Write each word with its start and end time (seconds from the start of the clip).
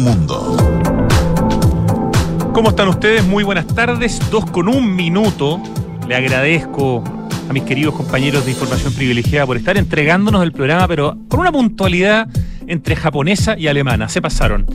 mundo. 0.00 0.56
¿Cómo 2.52 2.70
están 2.70 2.88
ustedes? 2.88 3.24
Muy 3.24 3.44
buenas 3.44 3.66
tardes. 3.66 4.20
Dos 4.30 4.44
con 4.50 4.68
un 4.68 4.94
minuto. 4.94 5.60
Le 6.08 6.14
agradezco 6.14 7.02
a 7.48 7.52
mis 7.52 7.64
queridos 7.64 7.94
compañeros 7.94 8.44
de 8.44 8.52
información 8.52 8.92
privilegiada 8.92 9.46
por 9.46 9.56
estar 9.56 9.76
entregándonos 9.76 10.42
el 10.42 10.52
programa, 10.52 10.86
pero 10.88 11.18
con 11.28 11.40
una 11.40 11.52
puntualidad 11.52 12.28
entre 12.66 12.96
japonesa 12.96 13.58
y 13.58 13.66
alemana. 13.66 14.08
Se 14.08 14.22
pasaron. 14.22 14.66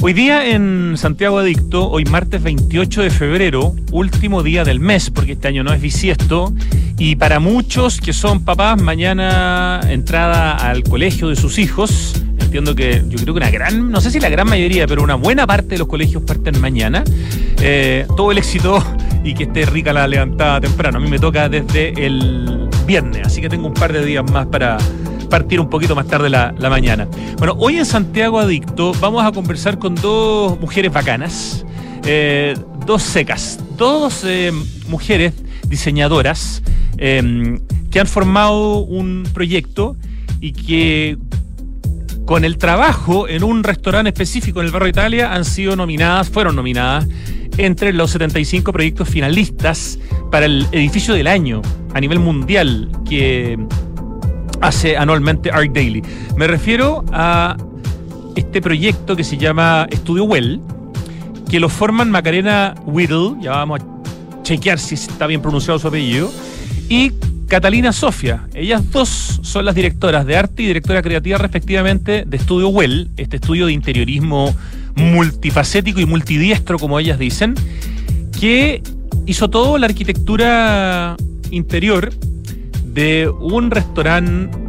Hoy 0.00 0.12
día 0.12 0.46
en 0.46 0.94
Santiago 0.96 1.38
Adicto, 1.38 1.90
hoy 1.90 2.04
martes 2.04 2.40
28 2.40 3.02
de 3.02 3.10
febrero, 3.10 3.74
último 3.90 4.44
día 4.44 4.62
del 4.62 4.78
mes, 4.78 5.10
porque 5.10 5.32
este 5.32 5.48
año 5.48 5.64
no 5.64 5.72
es 5.72 5.80
bisiesto, 5.80 6.54
y 6.98 7.16
para 7.16 7.40
muchos 7.40 8.00
que 8.00 8.12
son 8.12 8.44
papás, 8.44 8.80
mañana 8.80 9.80
entrada 9.88 10.52
al 10.52 10.84
colegio 10.84 11.28
de 11.28 11.36
sus 11.36 11.58
hijos. 11.58 12.22
Entiendo 12.48 12.74
que 12.74 13.04
yo 13.06 13.18
creo 13.18 13.34
que 13.34 13.40
una 13.40 13.50
gran, 13.50 13.90
no 13.90 14.00
sé 14.00 14.10
si 14.10 14.18
la 14.20 14.30
gran 14.30 14.48
mayoría, 14.48 14.86
pero 14.86 15.02
una 15.02 15.16
buena 15.16 15.46
parte 15.46 15.68
de 15.74 15.78
los 15.80 15.86
colegios 15.86 16.22
parten 16.22 16.58
mañana. 16.62 17.04
Eh, 17.60 18.06
todo 18.16 18.32
el 18.32 18.38
éxito 18.38 18.82
y 19.22 19.34
que 19.34 19.42
esté 19.42 19.66
rica 19.66 19.92
la 19.92 20.08
levantada 20.08 20.58
temprano. 20.58 20.96
A 20.96 21.00
mí 21.02 21.10
me 21.10 21.18
toca 21.18 21.50
desde 21.50 22.06
el 22.06 22.70
viernes, 22.86 23.26
así 23.26 23.42
que 23.42 23.50
tengo 23.50 23.66
un 23.66 23.74
par 23.74 23.92
de 23.92 24.02
días 24.02 24.24
más 24.32 24.46
para 24.46 24.78
partir 25.28 25.60
un 25.60 25.68
poquito 25.68 25.94
más 25.94 26.06
tarde 26.06 26.30
la, 26.30 26.54
la 26.58 26.70
mañana. 26.70 27.06
Bueno, 27.36 27.54
hoy 27.58 27.76
en 27.76 27.84
Santiago 27.84 28.40
Adicto 28.40 28.94
vamos 28.98 29.26
a 29.26 29.30
conversar 29.30 29.78
con 29.78 29.94
dos 29.94 30.58
mujeres 30.58 30.90
bacanas, 30.90 31.66
eh, 32.06 32.56
dos 32.86 33.02
secas, 33.02 33.60
dos 33.76 34.24
eh, 34.24 34.52
mujeres 34.88 35.34
diseñadoras 35.68 36.62
que 36.96 38.00
han 38.00 38.06
formado 38.06 38.78
un 38.78 39.28
proyecto 39.34 39.96
y 40.40 40.52
que 40.52 41.18
con 42.28 42.44
el 42.44 42.58
trabajo 42.58 43.26
en 43.26 43.42
un 43.42 43.64
restaurante 43.64 44.10
específico 44.10 44.60
en 44.60 44.66
el 44.66 44.72
barrio 44.72 44.90
Italia 44.90 45.32
han 45.32 45.46
sido 45.46 45.76
nominadas, 45.76 46.28
fueron 46.28 46.56
nominadas 46.56 47.08
entre 47.56 47.94
los 47.94 48.10
75 48.10 48.70
proyectos 48.70 49.08
finalistas 49.08 49.98
para 50.30 50.44
el 50.44 50.66
edificio 50.70 51.14
del 51.14 51.26
año 51.26 51.62
a 51.94 52.00
nivel 52.02 52.18
mundial 52.18 52.92
que 53.08 53.58
hace 54.60 54.98
anualmente 54.98 55.50
Art 55.50 55.72
Daily. 55.72 56.02
Me 56.36 56.46
refiero 56.46 57.02
a 57.14 57.56
este 58.36 58.60
proyecto 58.60 59.16
que 59.16 59.24
se 59.24 59.38
llama 59.38 59.86
Estudio 59.90 60.24
Well, 60.24 60.60
que 61.48 61.58
lo 61.58 61.70
forman 61.70 62.10
Macarena 62.10 62.74
Whittle, 62.84 63.36
ya 63.40 63.52
vamos 63.52 63.80
a 63.80 64.42
chequear 64.42 64.78
si 64.78 64.96
está 64.96 65.26
bien 65.26 65.40
pronunciado 65.40 65.78
su 65.78 65.88
apellido, 65.88 66.30
y 66.90 67.10
Catalina 67.48 67.92
Sofia. 67.92 68.46
Ellas 68.54 68.90
dos 68.92 69.40
son 69.42 69.64
las 69.64 69.74
directoras 69.74 70.26
de 70.26 70.36
arte 70.36 70.62
y 70.62 70.66
directora 70.66 71.00
creativa 71.00 71.38
respectivamente 71.38 72.24
de 72.26 72.36
Estudio 72.36 72.68
Well, 72.68 73.08
este 73.16 73.36
estudio 73.36 73.66
de 73.66 73.72
interiorismo 73.72 74.54
multifacético 74.94 75.98
y 76.00 76.04
multidiestro, 76.04 76.78
como 76.78 77.00
ellas 77.00 77.18
dicen, 77.18 77.54
que 78.38 78.82
hizo 79.26 79.48
todo 79.48 79.78
la 79.78 79.86
arquitectura 79.86 81.16
interior 81.50 82.12
de 82.84 83.28
un 83.40 83.70
restaurante 83.70 84.67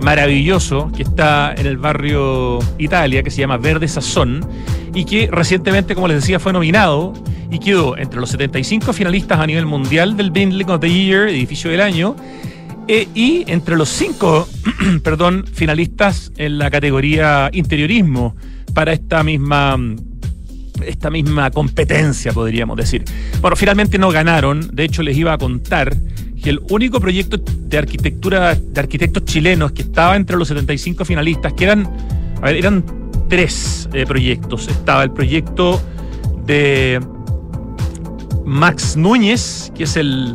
maravilloso 0.00 0.90
que 0.96 1.02
está 1.02 1.54
en 1.56 1.66
el 1.66 1.76
barrio 1.76 2.58
Italia, 2.78 3.22
que 3.22 3.30
se 3.30 3.40
llama 3.40 3.56
Verde 3.56 3.88
Sazón, 3.88 4.46
y 4.94 5.04
que 5.04 5.28
recientemente, 5.30 5.94
como 5.94 6.08
les 6.08 6.18
decía, 6.22 6.40
fue 6.40 6.52
nominado 6.52 7.12
y 7.50 7.58
quedó 7.58 7.96
entre 7.96 8.20
los 8.20 8.30
75 8.30 8.92
finalistas 8.92 9.38
a 9.38 9.46
nivel 9.46 9.66
mundial 9.66 10.16
del 10.16 10.30
Building 10.30 10.70
of 10.70 10.80
the 10.80 10.90
Year, 10.90 11.28
edificio 11.28 11.70
del 11.70 11.80
año, 11.80 12.16
e, 12.88 13.08
y 13.14 13.44
entre 13.46 13.76
los 13.76 13.88
cinco, 13.88 14.48
perdón, 15.02 15.44
finalistas 15.52 16.32
en 16.36 16.58
la 16.58 16.70
categoría 16.70 17.50
interiorismo 17.52 18.34
para 18.74 18.92
esta 18.92 19.22
misma 19.22 19.78
esta 20.86 21.10
misma 21.10 21.50
competencia, 21.50 22.32
podríamos 22.32 22.76
decir. 22.76 23.04
Bueno, 23.40 23.54
finalmente 23.54 23.98
no 23.98 24.10
ganaron, 24.10 24.74
de 24.74 24.84
hecho 24.84 25.02
les 25.02 25.16
iba 25.16 25.32
a 25.32 25.38
contar 25.38 25.94
que 26.40 26.50
el 26.50 26.60
único 26.70 27.00
proyecto 27.00 27.36
de 27.38 27.78
arquitectura 27.78 28.54
de 28.54 28.80
arquitectos 28.80 29.24
chilenos 29.24 29.72
que 29.72 29.82
estaba 29.82 30.16
entre 30.16 30.36
los 30.36 30.48
75 30.48 31.04
finalistas, 31.04 31.52
que 31.52 31.64
eran, 31.64 31.88
eran 32.44 32.84
tres 33.28 33.88
eh, 33.92 34.04
proyectos. 34.06 34.68
Estaba 34.68 35.04
el 35.04 35.12
proyecto 35.12 35.80
de 36.46 37.00
Max 38.44 38.96
Núñez, 38.96 39.72
que 39.74 39.84
es 39.84 39.96
el 39.96 40.34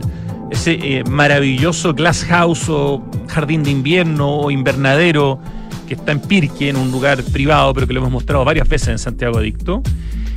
ese 0.52 0.74
eh, 0.74 1.04
maravilloso 1.04 1.94
glass 1.94 2.24
house 2.26 2.70
o 2.70 3.04
jardín 3.28 3.64
de 3.64 3.72
invierno 3.72 4.30
o 4.30 4.52
invernadero 4.52 5.40
que 5.88 5.96
está 5.96 6.12
en 6.12 6.20
Pirque, 6.20 6.70
en 6.70 6.78
un 6.78 6.92
lugar 6.92 7.22
privado, 7.24 7.74
pero 7.74 7.88
que 7.88 7.94
lo 7.94 8.00
hemos 8.00 8.12
mostrado 8.12 8.46
varias 8.46 8.68
veces 8.68 8.90
en 8.90 9.00
Santiago 9.00 9.38
Adicto. 9.38 9.82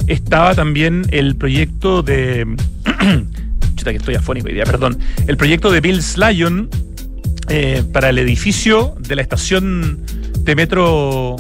Estaba 0.07 0.55
también 0.55 1.07
el 1.11 1.37
proyecto 1.37 2.03
de. 2.03 2.47
Que 3.85 3.97
estoy 3.97 4.17
afónico 4.17 4.49
hoy 4.49 4.55
perdón. 4.65 4.99
El 5.27 5.37
proyecto 5.37 5.71
de 5.71 5.81
Bill 5.81 6.01
Lyon 6.17 6.69
eh, 7.49 7.83
para 7.93 8.11
el 8.11 8.19
edificio 8.19 8.95
de 8.99 9.17
la 9.17 9.23
estación 9.23 10.05
de 10.41 10.55
metro 10.55 11.37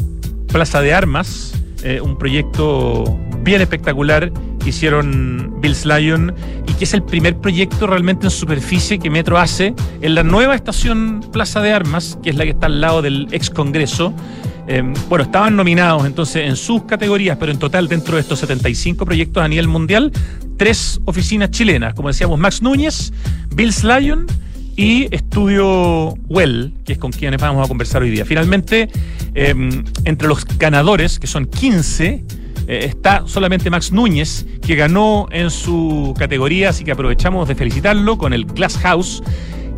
Plaza 0.50 0.80
de 0.80 0.94
Armas. 0.94 1.54
Eh, 1.82 2.00
un 2.00 2.16
proyecto 2.16 3.18
bien 3.42 3.60
espectacular 3.60 4.32
que 4.68 4.76
hicieron 4.76 5.54
Bill 5.62 5.74
Lyon 5.82 6.34
y 6.68 6.74
que 6.74 6.84
es 6.84 6.92
el 6.92 7.02
primer 7.02 7.38
proyecto 7.38 7.86
realmente 7.86 8.26
en 8.26 8.30
superficie 8.30 8.98
que 8.98 9.08
Metro 9.08 9.38
hace 9.38 9.74
en 10.02 10.14
la 10.14 10.22
nueva 10.22 10.54
estación 10.54 11.24
Plaza 11.32 11.62
de 11.62 11.72
Armas, 11.72 12.18
que 12.22 12.28
es 12.28 12.36
la 12.36 12.44
que 12.44 12.50
está 12.50 12.66
al 12.66 12.82
lado 12.82 13.00
del 13.00 13.28
ex 13.32 13.48
Congreso. 13.48 14.12
Eh, 14.66 14.82
bueno, 15.08 15.24
estaban 15.24 15.56
nominados 15.56 16.04
entonces 16.04 16.46
en 16.46 16.54
sus 16.56 16.82
categorías, 16.82 17.38
pero 17.40 17.50
en 17.50 17.58
total 17.58 17.88
dentro 17.88 18.16
de 18.16 18.20
estos 18.20 18.40
75 18.40 19.06
proyectos 19.06 19.42
a 19.42 19.48
nivel 19.48 19.68
mundial, 19.68 20.12
tres 20.58 21.00
oficinas 21.06 21.50
chilenas, 21.50 21.94
como 21.94 22.08
decíamos, 22.08 22.38
Max 22.38 22.60
Núñez, 22.60 23.10
Bill 23.54 23.72
Lyon 23.82 24.26
y 24.76 25.08
Estudio 25.14 26.12
Well, 26.28 26.74
que 26.84 26.92
es 26.92 26.98
con 26.98 27.10
quienes 27.10 27.40
vamos 27.40 27.64
a 27.64 27.68
conversar 27.68 28.02
hoy 28.02 28.10
día. 28.10 28.26
Finalmente, 28.26 28.90
eh, 29.34 29.54
entre 30.04 30.28
los 30.28 30.44
ganadores, 30.58 31.18
que 31.18 31.26
son 31.26 31.46
15, 31.46 32.22
eh, 32.68 32.84
está 32.84 33.22
solamente 33.26 33.70
Max 33.70 33.90
Núñez, 33.90 34.46
que 34.60 34.76
ganó 34.76 35.26
en 35.30 35.50
su 35.50 36.14
categoría, 36.18 36.68
así 36.68 36.84
que 36.84 36.92
aprovechamos 36.92 37.48
de 37.48 37.54
felicitarlo 37.54 38.18
con 38.18 38.34
el 38.34 38.44
Glass 38.44 38.76
House 38.78 39.22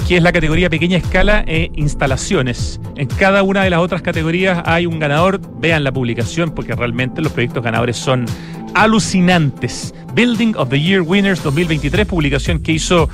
que 0.08 0.16
es 0.16 0.22
la 0.22 0.32
categoría 0.32 0.68
pequeña 0.68 0.96
escala 0.96 1.44
e 1.46 1.70
instalaciones. 1.76 2.80
En 2.96 3.06
cada 3.06 3.42
una 3.44 3.62
de 3.62 3.70
las 3.70 3.80
otras 3.80 4.02
categorías 4.02 4.60
hay 4.64 4.86
un 4.86 4.98
ganador. 4.98 5.40
Vean 5.60 5.84
la 5.84 5.92
publicación 5.92 6.50
porque 6.50 6.74
realmente 6.74 7.20
los 7.20 7.32
proyectos 7.32 7.62
ganadores 7.62 7.96
son 7.96 8.26
alucinantes. 8.74 9.94
Building 10.14 10.54
of 10.56 10.70
the 10.70 10.80
Year 10.80 11.02
Winners 11.02 11.42
2023, 11.42 12.06
publicación 12.06 12.60
que 12.62 12.72
hizo 12.72 13.08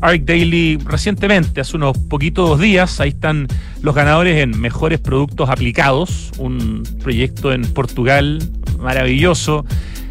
Arc 0.00 0.22
Daily 0.22 0.78
recientemente, 0.84 1.60
hace 1.60 1.76
unos 1.76 1.96
poquitos 1.96 2.58
días. 2.60 3.00
Ahí 3.00 3.10
están 3.10 3.48
los 3.82 3.94
ganadores 3.94 4.42
en 4.42 4.58
Mejores 4.58 5.00
Productos 5.00 5.50
Aplicados, 5.50 6.30
un 6.38 6.82
proyecto 7.02 7.52
en 7.52 7.62
Portugal 7.62 8.42
maravilloso. 8.78 9.64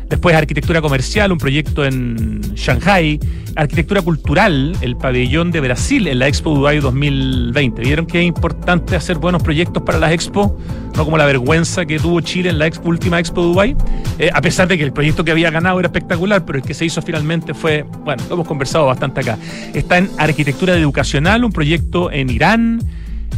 Después 0.10 0.36
arquitectura 0.36 0.82
comercial, 0.82 1.32
un 1.32 1.38
proyecto 1.38 1.84
en 1.84 2.42
Shanghai. 2.56 3.20
Arquitectura 3.56 4.02
cultural, 4.02 4.78
el 4.82 4.96
pabellón 4.96 5.52
de 5.52 5.60
Brasil 5.60 6.08
en 6.08 6.20
la 6.20 6.28
Expo 6.28 6.54
Dubai 6.54 6.80
2020. 6.80 7.82
¿Vieron 7.82 8.06
que 8.06 8.20
es 8.20 8.26
importante 8.26 8.96
hacer 8.96 9.18
buenos 9.18 9.42
proyectos 9.42 9.82
para 9.84 9.98
las 9.98 10.12
Expo? 10.12 10.58
No 10.96 11.06
como 11.06 11.18
la 11.18 11.26
vergüenza 11.26 11.86
que 11.86 12.00
tuvo 12.00 12.22
Chile 12.22 12.50
en 12.50 12.60
la 12.60 12.68
expo, 12.68 12.90
última 12.90 13.20
Expo 13.20 13.42
Dubai. 13.42 13.76
Eh, 14.18 14.30
a 14.34 14.42
pesar 14.42 14.68
de 14.68 14.78
que 14.78 14.84
el 14.84 14.94
proyecto 14.94 15.24
que 15.26 15.32
había 15.32 15.52
ganado 15.52 15.80
era 15.80 15.88
espectacular, 15.88 16.46
pero 16.46 16.60
el 16.60 16.64
que 16.64 16.74
se 16.74 16.86
hizo 16.86 17.02
finalmente 17.02 17.54
fue, 17.54 17.84
bueno, 18.04 18.24
lo 18.30 18.36
hemos 18.36 18.48
conversado 18.48 18.86
bastante 18.86 19.22
acá. 19.22 19.38
Está 19.74 19.98
en 19.98 20.10
arquitectura 20.18 20.76
educacional, 20.76 21.44
un 21.44 21.52
proyecto 21.52 22.12
en 22.12 22.30
Irán. 22.30 22.80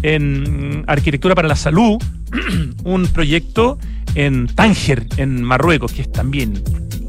En 0.01 0.83
arquitectura 0.87 1.35
para 1.35 1.47
la 1.47 1.55
salud, 1.55 1.97
un 2.83 3.07
proyecto 3.07 3.77
en 4.15 4.47
Tánger, 4.47 5.05
en 5.17 5.43
Marruecos, 5.43 5.91
que 5.91 6.03
es 6.03 6.11
también 6.11 6.61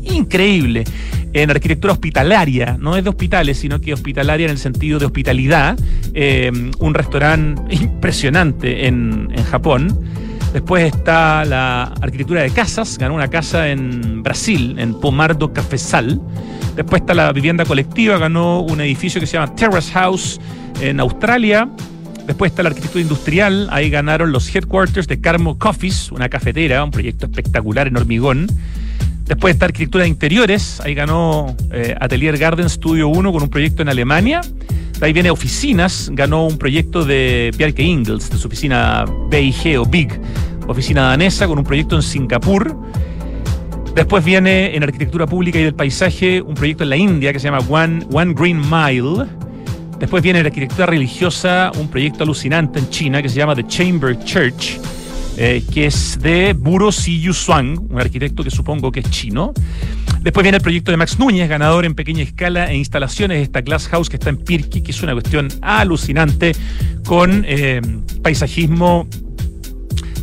increíble. 0.02 0.84
En 1.32 1.50
arquitectura 1.50 1.92
hospitalaria, 1.92 2.76
no 2.80 2.96
es 2.96 3.04
de 3.04 3.10
hospitales, 3.10 3.58
sino 3.58 3.80
que 3.80 3.92
hospitalaria 3.92 4.46
en 4.46 4.50
el 4.50 4.58
sentido 4.58 4.98
de 4.98 5.06
hospitalidad. 5.06 5.78
Eh, 6.14 6.50
un 6.78 6.94
restaurante 6.94 7.74
impresionante 7.74 8.88
en, 8.88 9.28
en 9.32 9.44
Japón. 9.44 9.96
Después 10.52 10.92
está 10.92 11.44
la 11.44 11.84
arquitectura 12.00 12.42
de 12.42 12.50
casas, 12.50 12.98
ganó 12.98 13.14
una 13.14 13.28
casa 13.28 13.68
en 13.68 14.24
Brasil, 14.24 14.76
en 14.78 14.98
Pomardo 14.98 15.52
Cafesal. 15.52 16.20
Después 16.74 17.02
está 17.02 17.14
la 17.14 17.32
vivienda 17.32 17.64
colectiva, 17.64 18.18
ganó 18.18 18.60
un 18.60 18.80
edificio 18.80 19.20
que 19.20 19.28
se 19.28 19.34
llama 19.34 19.54
Terrace 19.54 19.92
House 19.92 20.40
en 20.80 20.98
Australia. 20.98 21.68
Después 22.30 22.52
está 22.52 22.62
la 22.62 22.68
arquitectura 22.68 23.02
industrial, 23.02 23.66
ahí 23.72 23.90
ganaron 23.90 24.30
los 24.30 24.54
headquarters 24.54 25.08
de 25.08 25.20
Carmo 25.20 25.58
Coffees, 25.58 26.12
una 26.12 26.28
cafetera, 26.28 26.84
un 26.84 26.92
proyecto 26.92 27.26
espectacular 27.26 27.88
en 27.88 27.96
hormigón. 27.96 28.46
Después 29.24 29.54
está 29.54 29.64
arquitectura 29.64 30.04
de 30.04 30.10
interiores, 30.10 30.80
ahí 30.80 30.94
ganó 30.94 31.56
eh, 31.72 31.96
Atelier 32.00 32.38
Garden 32.38 32.70
Studio 32.70 33.08
1 33.08 33.32
con 33.32 33.42
un 33.42 33.48
proyecto 33.48 33.82
en 33.82 33.88
Alemania. 33.88 34.42
Ahí 35.00 35.12
viene 35.12 35.32
oficinas, 35.32 36.08
ganó 36.12 36.46
un 36.46 36.56
proyecto 36.56 37.04
de 37.04 37.50
Bjarke 37.58 37.82
Ingels, 37.82 38.30
de 38.30 38.38
su 38.38 38.46
oficina 38.46 39.06
BIG 39.28 39.80
o 39.80 39.84
BIG, 39.84 40.20
oficina 40.68 41.08
danesa 41.08 41.48
con 41.48 41.58
un 41.58 41.64
proyecto 41.64 41.96
en 41.96 42.02
Singapur. 42.02 42.76
Después 43.96 44.24
viene 44.24 44.76
en 44.76 44.84
arquitectura 44.84 45.26
pública 45.26 45.58
y 45.58 45.64
del 45.64 45.74
paisaje 45.74 46.40
un 46.40 46.54
proyecto 46.54 46.84
en 46.84 46.90
la 46.90 46.96
India 46.96 47.32
que 47.32 47.40
se 47.40 47.50
llama 47.50 47.66
One, 47.68 48.06
One 48.12 48.34
Green 48.34 48.60
Mile. 48.70 49.26
Después 50.00 50.22
viene 50.22 50.40
en 50.40 50.46
arquitectura 50.46 50.86
religiosa 50.86 51.70
un 51.78 51.88
proyecto 51.88 52.24
alucinante 52.24 52.78
en 52.78 52.88
China 52.88 53.20
que 53.22 53.28
se 53.28 53.36
llama 53.36 53.54
The 53.54 53.66
Chamber 53.66 54.18
Church, 54.24 54.80
eh, 55.36 55.62
que 55.72 55.86
es 55.86 56.18
de 56.20 56.54
Buro 56.54 56.90
Siyu 56.90 57.34
Suang, 57.34 57.78
un 57.90 58.00
arquitecto 58.00 58.42
que 58.42 58.50
supongo 58.50 58.90
que 58.90 59.00
es 59.00 59.10
chino. 59.10 59.52
Después 60.22 60.42
viene 60.42 60.56
el 60.56 60.62
proyecto 60.62 60.90
de 60.90 60.96
Max 60.96 61.18
Núñez, 61.18 61.50
ganador 61.50 61.84
en 61.84 61.94
pequeña 61.94 62.22
escala 62.22 62.72
e 62.72 62.76
instalaciones 62.76 63.42
esta 63.42 63.60
Glass 63.60 63.88
House 63.88 64.08
que 64.08 64.16
está 64.16 64.30
en 64.30 64.38
Pirki, 64.38 64.80
que 64.80 64.90
es 64.90 65.02
una 65.02 65.12
cuestión 65.12 65.48
alucinante 65.60 66.52
con 67.04 67.44
eh, 67.46 67.82
paisajismo 68.22 69.06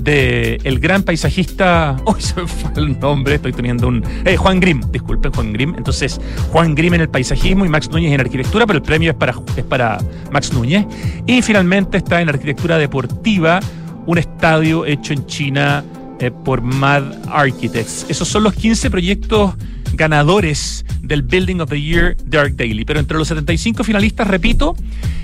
de 0.07 0.57
el 0.63 0.79
gran 0.79 1.03
paisajista, 1.03 1.97
hoy 2.05 2.21
se 2.21 2.41
me 2.41 2.47
fue 2.47 2.71
el 2.77 2.97
nombre, 2.99 3.35
estoy 3.35 3.51
teniendo 3.51 3.89
un 3.89 4.03
eh, 4.25 4.37
Juan 4.37 4.59
Grimm, 4.59 4.81
disculpen 4.89 5.33
Juan 5.33 5.51
Grimm. 5.51 5.75
Entonces, 5.75 6.19
Juan 6.51 6.75
Grimm 6.75 6.93
en 6.93 7.01
el 7.01 7.09
paisajismo 7.09 7.65
y 7.65 7.69
Max 7.69 7.89
Núñez 7.91 8.13
en 8.13 8.21
arquitectura, 8.21 8.65
pero 8.65 8.77
el 8.77 8.83
premio 8.83 9.11
es 9.11 9.17
para 9.17 9.35
es 9.55 9.63
para 9.65 9.99
Max 10.31 10.53
Núñez 10.53 10.85
y 11.25 11.41
finalmente 11.41 11.97
está 11.97 12.21
en 12.21 12.29
arquitectura 12.29 12.77
deportiva, 12.77 13.59
un 14.05 14.17
estadio 14.17 14.85
hecho 14.85 15.11
en 15.11 15.25
China 15.25 15.83
eh, 16.19 16.31
por 16.31 16.61
Mad 16.61 17.03
Architects. 17.29 18.05
Esos 18.07 18.29
son 18.29 18.43
los 18.43 18.53
15 18.53 18.89
proyectos 18.89 19.55
ganadores 19.97 20.85
del 21.01 21.23
Building 21.23 21.59
of 21.59 21.69
the 21.69 21.81
Year 21.81 22.15
Dark 22.25 22.55
Daily. 22.55 22.85
Pero 22.85 22.99
entre 22.99 23.17
los 23.17 23.27
75 23.27 23.83
finalistas, 23.83 24.27
repito, 24.27 24.75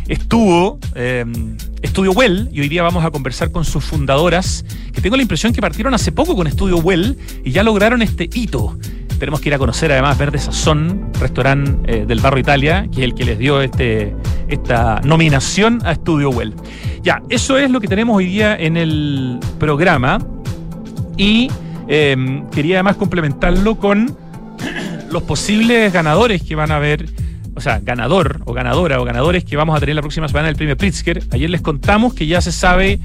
estuvo 0.08 0.80
eh, 0.96 1.24
Estudio 1.82 2.12
Well 2.12 2.50
y 2.52 2.62
hoy 2.62 2.70
día 2.70 2.84
vamos 2.84 3.06
a 3.06 3.12
conversar 3.12 3.52
con 3.52 3.64
sus 3.64 3.84
fundadoras, 3.84 4.66
que 4.92 5.00
tengo 5.00 5.16
la 5.16 5.22
impresión 5.22 5.54
que 5.54 5.62
partieron 5.62 5.94
hace 5.94 6.12
poco 6.12 6.36
con 6.36 6.48
Estudio 6.48 6.78
Well 6.78 7.18
y 7.46 7.52
ya 7.52 7.64
lograron 7.64 8.02
este 8.02 8.30
hito. 8.34 8.78
Tenemos 9.20 9.40
que 9.40 9.50
ir 9.50 9.56
a 9.56 9.58
conocer 9.58 9.92
además 9.92 10.18
Verde 10.18 10.40
Sazón, 10.40 11.12
restaurante 11.20 12.00
eh, 12.02 12.06
del 12.06 12.20
Barro 12.20 12.40
Italia, 12.40 12.88
que 12.92 13.02
es 13.02 13.06
el 13.06 13.14
que 13.14 13.24
les 13.24 13.38
dio 13.38 13.62
este, 13.62 14.14
esta 14.50 15.00
nominación 15.04 15.80
a 15.86 15.94
Estudio 15.94 16.30
Well. 16.30 16.54
Ya, 17.04 17.22
eso 17.30 17.58
es 17.58 17.70
lo 17.70 17.80
que 17.80 17.88
tenemos 17.88 18.18
hoy 18.18 18.26
día 18.26 18.56
en 18.56 18.76
el 18.76 19.40
programa 19.60 20.20
y 21.16 21.50
eh, 21.88 22.44
quería 22.52 22.78
además 22.78 22.96
complementarlo 22.96 23.76
con 23.76 24.23
los 25.12 25.24
posibles 25.24 25.92
ganadores 25.92 26.42
que 26.42 26.56
van 26.56 26.72
a 26.72 26.78
haber, 26.78 27.10
o 27.56 27.62
sea, 27.62 27.80
ganador 27.80 28.42
o 28.46 28.54
ganadora 28.54 29.00
o 29.00 29.06
ganadores 29.06 29.44
que 29.44 29.56
vamos 29.56 29.76
a 29.76 29.80
tener 29.80 29.96
la 29.96 30.02
próxima 30.02 30.28
semana 30.28 30.48
del 30.48 30.56
premio 30.56 30.78
Pritzker. 30.78 31.24
Ayer 31.32 31.50
les 31.50 31.62
contamos 31.62 32.14
que 32.14 32.28
ya 32.28 32.42
se 32.42 32.52
sabe 32.52 33.00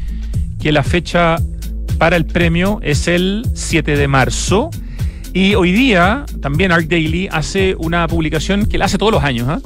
que 0.61 0.73
la 0.73 0.83
fecha 0.83 1.37
para 1.99 2.17
el 2.17 2.27
premio 2.27 2.81
es 2.83 3.09
el 3.09 3.45
7 3.55 3.97
de 3.97 4.09
marzo. 4.09 4.71
Y 5.35 5.55
hoy 5.55 5.73
día 5.73 6.25
también 6.41 6.73
Art 6.73 6.87
Daily 6.87 7.29
hace 7.31 7.75
una 7.79 8.09
publicación 8.09 8.67
que 8.67 8.79
la 8.79 8.87
hace 8.87 8.99
todos 8.99 9.13
los 9.13 9.23
años. 9.23 9.47
¿ah? 9.49 9.61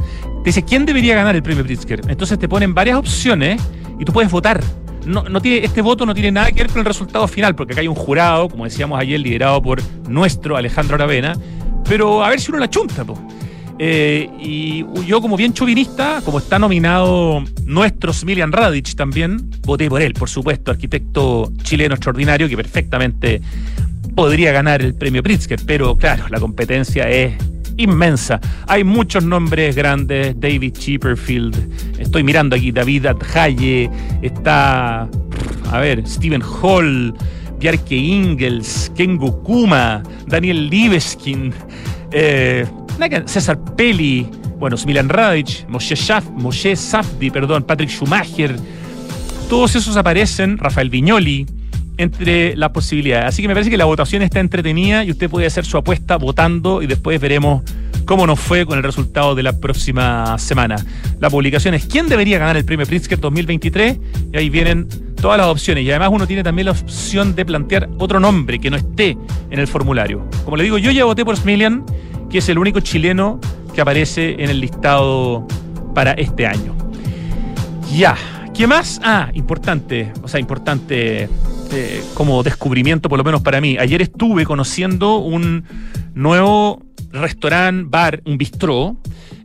Dice, 0.44 0.64
¿quién 0.64 0.84
debería 0.84 1.14
ganar 1.14 1.36
el 1.36 1.42
premio 1.42 1.64
Pritzker? 1.64 2.02
Entonces 2.08 2.38
te 2.38 2.48
ponen 2.48 2.74
varias 2.74 2.96
opciones 2.96 3.62
y 3.98 4.04
tú 4.04 4.12
puedes 4.12 4.30
votar. 4.30 4.60
No, 5.06 5.24
no, 5.24 5.40
tiene, 5.40 5.64
este 5.64 5.82
voto 5.82 6.06
no 6.06 6.14
tiene 6.14 6.32
nada 6.32 6.50
que 6.50 6.62
ver 6.62 6.68
con 6.68 6.78
el 6.78 6.84
resultado 6.84 7.26
final, 7.26 7.54
porque 7.54 7.72
acá 7.72 7.80
hay 7.80 7.88
un 7.88 7.94
jurado, 7.94 8.48
como 8.48 8.64
decíamos 8.64 9.00
ayer, 9.00 9.18
liderado 9.18 9.60
por 9.60 9.82
nuestro 10.08 10.56
Alejandro 10.56 10.94
Aravena, 10.94 11.36
pero 11.88 12.24
a 12.24 12.30
ver 12.30 12.40
si 12.40 12.50
uno 12.50 12.60
la 12.60 12.70
chunta, 12.70 13.04
eh, 13.78 14.28
y 14.38 14.84
yo, 15.06 15.20
como 15.20 15.36
bien 15.36 15.52
chauvinista, 15.52 16.20
como 16.24 16.38
está 16.38 16.58
nominado 16.58 17.42
nuestro 17.64 18.12
Smilian 18.12 18.52
Radic 18.52 18.94
también, 18.94 19.50
voté 19.62 19.88
por 19.88 20.02
él, 20.02 20.14
por 20.14 20.28
supuesto, 20.28 20.70
arquitecto 20.70 21.52
chileno 21.62 21.94
extraordinario 21.94 22.48
que 22.48 22.56
perfectamente 22.56 23.40
podría 24.14 24.52
ganar 24.52 24.82
el 24.82 24.94
premio 24.94 25.22
Pritzker, 25.22 25.58
pero 25.66 25.96
claro, 25.96 26.28
la 26.28 26.38
competencia 26.38 27.08
es 27.08 27.34
inmensa. 27.76 28.40
Hay 28.68 28.84
muchos 28.84 29.24
nombres 29.24 29.74
grandes, 29.74 30.38
David 30.38 30.74
Chipperfield, 30.74 31.98
estoy 31.98 32.22
mirando 32.22 32.56
aquí, 32.56 32.70
David 32.70 33.06
Adjaye, 33.06 33.90
está, 34.20 35.08
a 35.70 35.80
ver, 35.80 36.06
Stephen 36.06 36.42
Hall, 36.42 37.14
Bjarke 37.62 37.94
Ingels, 37.94 38.90
Kengo 38.96 39.40
Kuma, 39.44 40.02
Daniel 40.26 40.68
Liveskin, 40.68 41.54
eh, 42.10 42.66
César 43.26 43.56
Pelli, 43.76 44.26
bueno, 44.58 44.76
Milan 44.84 45.08
Radic, 45.08 45.68
Moshe, 45.68 45.94
Moshe 46.34 46.74
Safdi, 46.74 47.30
perdón, 47.30 47.62
Patrick 47.62 47.88
Schumacher, 47.88 48.56
todos 49.48 49.76
esos 49.76 49.96
aparecen, 49.96 50.58
Rafael 50.58 50.90
Viñoli, 50.90 51.46
entre 51.98 52.56
las 52.56 52.70
posibilidades. 52.70 53.26
Así 53.26 53.42
que 53.42 53.48
me 53.48 53.54
parece 53.54 53.70
que 53.70 53.76
la 53.76 53.84
votación 53.84 54.22
está 54.22 54.40
entretenida 54.40 55.04
y 55.04 55.12
usted 55.12 55.30
puede 55.30 55.46
hacer 55.46 55.64
su 55.64 55.76
apuesta 55.76 56.16
votando 56.16 56.82
y 56.82 56.88
después 56.88 57.20
veremos 57.20 57.62
cómo 58.06 58.26
nos 58.26 58.40
fue 58.40 58.66
con 58.66 58.78
el 58.78 58.82
resultado 58.82 59.36
de 59.36 59.44
la 59.44 59.52
próxima 59.52 60.36
semana. 60.38 60.76
La 61.20 61.30
publicación 61.30 61.74
es 61.74 61.86
quién 61.86 62.08
debería 62.08 62.38
ganar 62.38 62.56
el 62.56 62.64
premio 62.64 62.86
Pritzker 62.86 63.20
2023 63.20 63.98
y 64.32 64.36
ahí 64.36 64.50
vienen 64.50 64.88
todas 65.22 65.38
las 65.38 65.46
opciones 65.46 65.84
y 65.84 65.90
además 65.90 66.10
uno 66.12 66.26
tiene 66.26 66.42
también 66.42 66.66
la 66.66 66.72
opción 66.72 67.34
de 67.36 67.46
plantear 67.46 67.88
otro 67.98 68.18
nombre 68.18 68.58
que 68.58 68.70
no 68.70 68.76
esté 68.76 69.16
en 69.50 69.58
el 69.58 69.68
formulario. 69.68 70.28
Como 70.44 70.56
le 70.56 70.64
digo, 70.64 70.78
yo 70.78 70.90
ya 70.90 71.04
voté 71.04 71.24
por 71.24 71.36
Smilian, 71.36 71.86
que 72.28 72.38
es 72.38 72.48
el 72.48 72.58
único 72.58 72.80
chileno 72.80 73.40
que 73.72 73.80
aparece 73.80 74.32
en 74.42 74.50
el 74.50 74.60
listado 74.60 75.46
para 75.94 76.10
este 76.12 76.44
año. 76.44 76.74
Ya, 77.94 78.16
¿qué 78.52 78.66
más? 78.66 79.00
Ah, 79.04 79.30
importante, 79.32 80.12
o 80.24 80.28
sea, 80.28 80.40
importante 80.40 81.28
eh, 81.72 82.02
como 82.14 82.42
descubrimiento, 82.42 83.08
por 83.08 83.16
lo 83.16 83.24
menos 83.24 83.42
para 83.42 83.60
mí. 83.60 83.76
Ayer 83.78 84.02
estuve 84.02 84.44
conociendo 84.44 85.18
un 85.18 85.64
nuevo 86.14 86.82
restaurante, 87.12 87.86
bar, 87.88 88.22
un 88.26 88.38
bistró, 88.38 88.96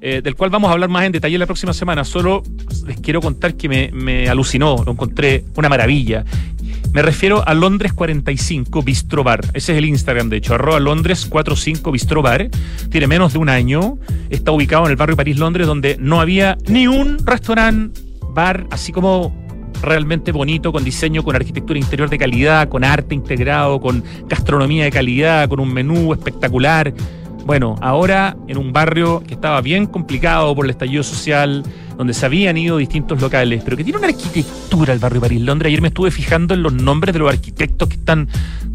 eh, 0.02 0.22
del 0.24 0.36
cual 0.36 0.50
vamos 0.50 0.70
a 0.70 0.74
hablar 0.74 0.90
más 0.90 1.06
en 1.06 1.12
detalle 1.12 1.38
la 1.38 1.46
próxima 1.46 1.74
semana. 1.74 2.04
Solo 2.04 2.44
les 2.86 3.00
quiero 3.00 3.22
contar 3.22 3.56
que 3.56 3.68
me, 3.92 4.30
alucinó, 4.30 4.84
lo 4.86 4.92
encontré 4.92 5.44
una 5.56 5.70
maravilla. 5.70 6.26
Me 6.94 7.02
refiero 7.02 7.48
a 7.48 7.54
Londres 7.54 7.94
45 7.94 8.82
Bistro 8.82 9.24
Bar. 9.24 9.42
Ese 9.54 9.74
es 9.74 9.78
el 9.78 9.86
Instagram, 9.86 10.30
de 10.30 10.38
hecho, 10.38 10.56
arroba 10.56 10.80
Londres 10.80 11.26
45 11.26 11.92
Bistro 11.92 12.22
Bar. 12.22 12.50
Tiene 12.90 13.08
menos 13.08 13.34
de 13.34 13.40
un 13.40 13.50
año. 13.50 13.98
Está 14.30 14.52
ubicado 14.52 14.86
en 14.86 14.92
el 14.92 14.96
barrio 14.96 15.16
París, 15.16 15.38
Londres, 15.38 15.68
donde 15.68 15.98
no 16.00 16.22
había 16.22 16.58
ni 16.68 16.88
un 16.88 17.26
restaurante, 17.26 18.02
bar, 18.34 18.68
así 18.72 18.92
como 18.92 19.48
realmente 19.82 20.32
bonito, 20.32 20.72
con 20.72 20.84
diseño, 20.84 21.24
con 21.24 21.36
arquitectura 21.36 21.80
interior 21.80 22.10
de 22.10 22.18
calidad, 22.18 22.70
con 22.70 22.84
arte 22.84 23.16
integrado, 23.16 23.80
con 23.80 24.04
gastronomía 24.28 24.86
de 24.86 24.92
calidad, 24.92 25.48
con 25.50 25.60
un 25.60 25.74
menú 25.74 26.14
espectacular. 26.14 26.94
Bueno, 27.48 27.78
ahora 27.80 28.36
en 28.50 28.58
un 28.58 28.74
barrio 28.74 29.24
que 29.26 29.36
estaba 29.36 29.62
bien 29.62 29.86
complicado 29.86 30.54
por 30.54 30.66
el 30.66 30.72
estallido 30.72 31.02
social, 31.02 31.64
donde 31.98 32.14
se 32.14 32.26
habían 32.26 32.58
ido 32.58 32.76
distintos 32.76 33.22
locales, 33.22 33.62
pero 33.64 33.78
que 33.78 33.86
tiene 33.86 33.98
una 33.98 34.10
arquitectura 34.10 34.92
el 34.92 35.00
barrio 35.00 35.22
París 35.22 35.40
Londres. 35.40 35.70
Ayer 35.70 35.82
me 35.82 35.88
estuve 35.88 36.12
fijando 36.12 36.54
en 36.54 36.62
los 36.62 36.74
nombres 36.74 37.14
de 37.14 37.20
los 37.20 37.32
arquitectos 37.32 37.88
que 37.88 37.96
están 37.96 38.28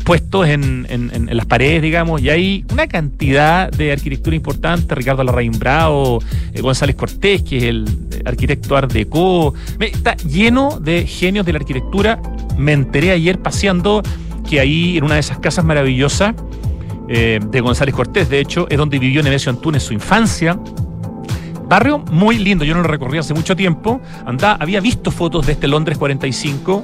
puestos 0.07 0.49
en, 0.49 0.87
las 1.31 1.45
paredes, 1.45 1.83
digamos, 1.83 2.23
y 2.23 2.31
hay 2.31 2.64
una 2.73 2.87
cantidad 2.87 3.71
de 3.71 3.93
arquitectura 3.93 4.35
importante. 4.35 4.95
Ricardo 4.95 5.23
Larraín 5.23 5.59
Bravo, 5.59 6.21
eh, 6.55 6.62
González 6.62 6.97
Cortés, 6.97 7.43
que 7.43 7.59
es 7.59 7.64
el 7.64 7.85
arquitecto 8.25 8.75
Art 8.75 8.91
Deco. 8.91 9.52
Está 9.81 10.17
lleno 10.17 10.81
de 10.81 11.07
genios 11.07 11.45
de 11.45 11.52
la 11.52 11.59
arquitectura. 11.59 12.23
Me 12.57 12.73
enteré 12.73 13.11
ayer 13.11 13.38
paseando 13.38 14.02
que 14.49 14.61
ahí 14.61 14.97
en 14.97 15.05
una 15.05 15.17
de 15.17 15.21
esas 15.21 15.41
casas 15.41 15.62
maravillosas 15.62 16.35
eh, 17.14 17.40
de 17.47 17.61
González 17.61 17.95
Cortés, 17.95 18.31
de 18.31 18.40
hecho, 18.40 18.66
es 18.71 18.78
donde 18.78 18.99
vivió 18.99 19.23
Nemesio 19.23 19.50
Antunes 19.50 19.83
su 19.83 19.92
infancia. 19.92 20.59
Barrio 21.69 21.99
muy 21.99 22.38
lindo, 22.38 22.64
yo 22.64 22.73
no 22.75 22.81
lo 22.81 22.88
recorrí 22.88 23.19
hace 23.19 23.35
mucho 23.35 23.54
tiempo. 23.54 24.00
Andá, 24.25 24.54
había 24.54 24.81
visto 24.81 25.11
fotos 25.11 25.45
de 25.45 25.52
este 25.52 25.69
Londres 25.69 25.99
45. 25.99 26.83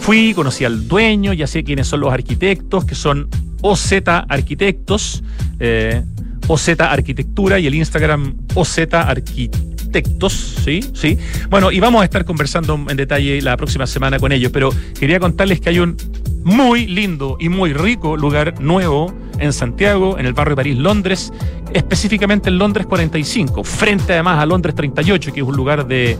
Fui, 0.00 0.34
conocí 0.34 0.64
al 0.64 0.88
dueño, 0.88 1.32
ya 1.32 1.46
sé 1.46 1.62
quiénes 1.62 1.86
son 1.86 2.00
los 2.00 2.12
arquitectos, 2.12 2.84
que 2.84 2.96
son 2.96 3.28
OZ 3.62 3.92
Arquitectos, 4.28 5.22
eh, 5.60 6.02
OZ 6.48 6.80
Arquitectura 6.80 7.60
y 7.60 7.68
el 7.68 7.74
Instagram 7.76 8.34
OZ 8.56 8.78
Arquitectos, 8.94 10.56
¿sí? 10.64 10.80
Sí. 10.92 11.16
Bueno, 11.50 11.70
y 11.70 11.78
vamos 11.78 12.02
a 12.02 12.04
estar 12.04 12.24
conversando 12.24 12.84
en 12.88 12.96
detalle 12.96 13.40
la 13.42 13.56
próxima 13.56 13.86
semana 13.86 14.18
con 14.18 14.32
ellos, 14.32 14.50
pero 14.52 14.70
quería 14.98 15.20
contarles 15.20 15.60
que 15.60 15.68
hay 15.68 15.78
un 15.78 15.96
muy 16.42 16.88
lindo 16.88 17.36
y 17.38 17.48
muy 17.48 17.72
rico 17.72 18.16
lugar 18.16 18.60
nuevo 18.60 19.14
en 19.38 19.52
Santiago, 19.52 20.18
en 20.18 20.26
el 20.26 20.32
barrio 20.32 20.52
de 20.52 20.56
París, 20.56 20.76
Londres, 20.76 21.32
específicamente 21.72 22.48
en 22.48 22.58
Londres 22.58 22.86
45, 22.86 23.64
frente 23.64 24.12
además 24.14 24.40
a 24.40 24.46
Londres 24.46 24.74
38, 24.74 25.32
que 25.32 25.40
es 25.40 25.46
un 25.46 25.56
lugar 25.56 25.86
de 25.86 26.18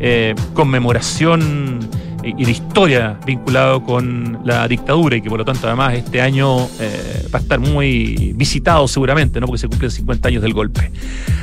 eh, 0.00 0.34
conmemoración 0.54 1.80
y 2.26 2.44
de 2.44 2.50
historia 2.50 3.18
vinculado 3.24 3.84
con 3.84 4.40
la 4.44 4.66
dictadura 4.66 5.16
y 5.16 5.22
que 5.22 5.28
por 5.28 5.38
lo 5.38 5.44
tanto 5.44 5.68
además 5.68 5.94
este 5.94 6.20
año 6.20 6.66
eh, 6.80 7.28
va 7.32 7.38
a 7.38 7.42
estar 7.42 7.60
muy 7.60 8.32
visitado 8.34 8.88
seguramente, 8.88 9.40
¿no? 9.40 9.46
porque 9.46 9.60
se 9.60 9.68
cumplen 9.68 9.90
50 9.90 10.28
años 10.28 10.42
del 10.42 10.52
golpe. 10.52 10.90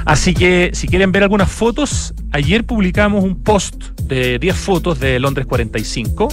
Así 0.06 0.34
que 0.34 0.72
si 0.74 0.88
quieren 0.88 1.14
ver 1.14 1.24
algunas 1.24 1.50
fotos, 1.50 2.14
ayer 2.32 2.66
publicamos 2.66 3.24
un 3.24 3.42
post 3.42 3.98
de 4.02 4.40
10 4.40 4.56
fotos 4.56 5.00
de 5.00 5.20
Londres 5.20 5.46
45 5.46 6.28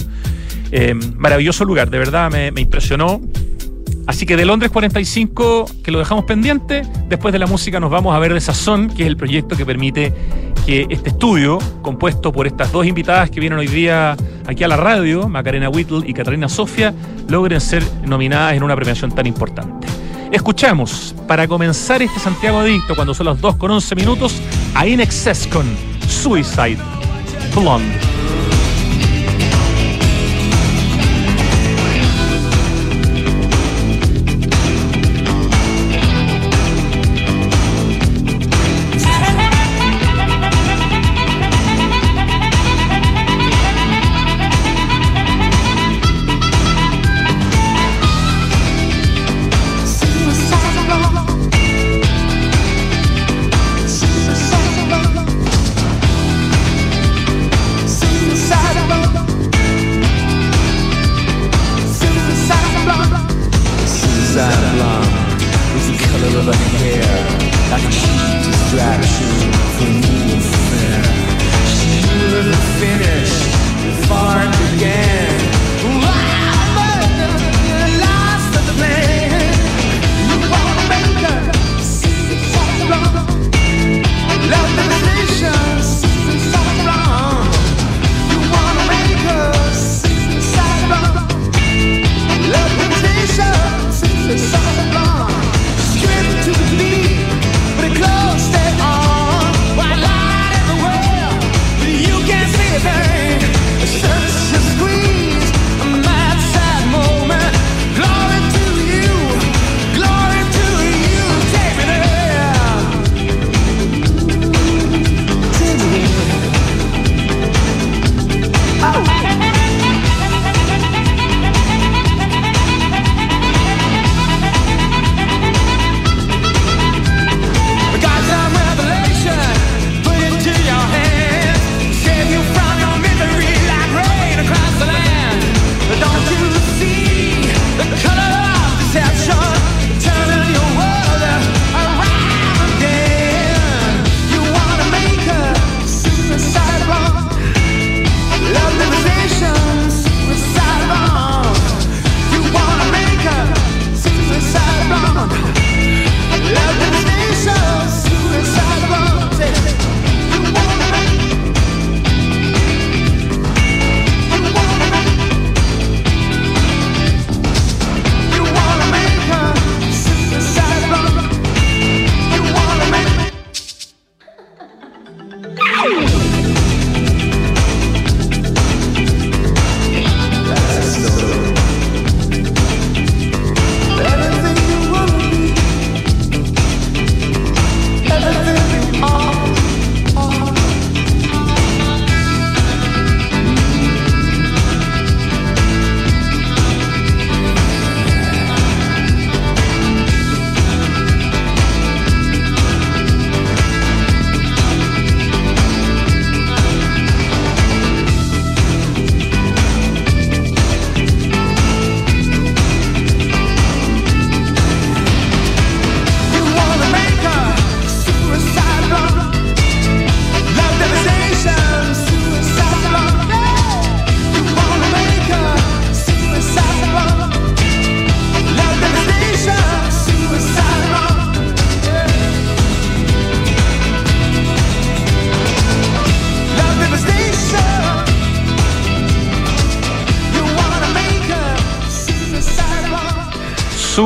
Eh, 0.73 0.93
maravilloso 1.17 1.65
lugar, 1.65 1.89
de 1.89 1.97
verdad 1.97 2.31
me, 2.31 2.49
me 2.51 2.61
impresionó. 2.61 3.19
Así 4.07 4.25
que 4.25 4.35
de 4.35 4.45
Londres 4.45 4.71
45, 4.71 5.65
que 5.83 5.91
lo 5.91 5.99
dejamos 5.99 6.25
pendiente, 6.25 6.81
después 7.07 7.31
de 7.31 7.39
la 7.39 7.47
música 7.47 7.79
nos 7.79 7.91
vamos 7.91 8.15
a 8.15 8.19
ver 8.19 8.33
de 8.33 8.41
Sazón, 8.41 8.89
que 8.89 9.03
es 9.03 9.07
el 9.07 9.17
proyecto 9.17 9.55
que 9.55 9.65
permite 9.65 10.13
que 10.65 10.87
este 10.89 11.09
estudio, 11.09 11.59
compuesto 11.81 12.31
por 12.31 12.47
estas 12.47 12.71
dos 12.71 12.85
invitadas 12.85 13.29
que 13.29 13.39
vienen 13.39 13.59
hoy 13.59 13.67
día 13.67 14.15
aquí 14.47 14.63
a 14.63 14.67
la 14.67 14.77
radio, 14.77 15.27
Macarena 15.27 15.69
Whittle 15.69 16.01
y 16.05 16.13
Catalina 16.13 16.49
Sofia, 16.49 16.93
logren 17.27 17.61
ser 17.61 17.83
nominadas 18.05 18.55
en 18.55 18.63
una 18.63 18.75
premiación 18.75 19.11
tan 19.11 19.25
importante. 19.27 19.87
Escuchamos, 20.31 21.13
para 21.27 21.47
comenzar 21.47 22.01
este 22.01 22.19
Santiago 22.19 22.59
Adicto, 22.59 22.95
cuando 22.95 23.13
son 23.13 23.25
las 23.25 23.41
2 23.41 23.55
con 23.57 23.71
11 23.71 23.95
minutos, 23.95 24.41
a 24.75 24.87
In 24.87 25.01
Excess 25.01 25.47
con 25.47 25.65
Suicide 26.07 26.77
Blonde. 27.53 27.97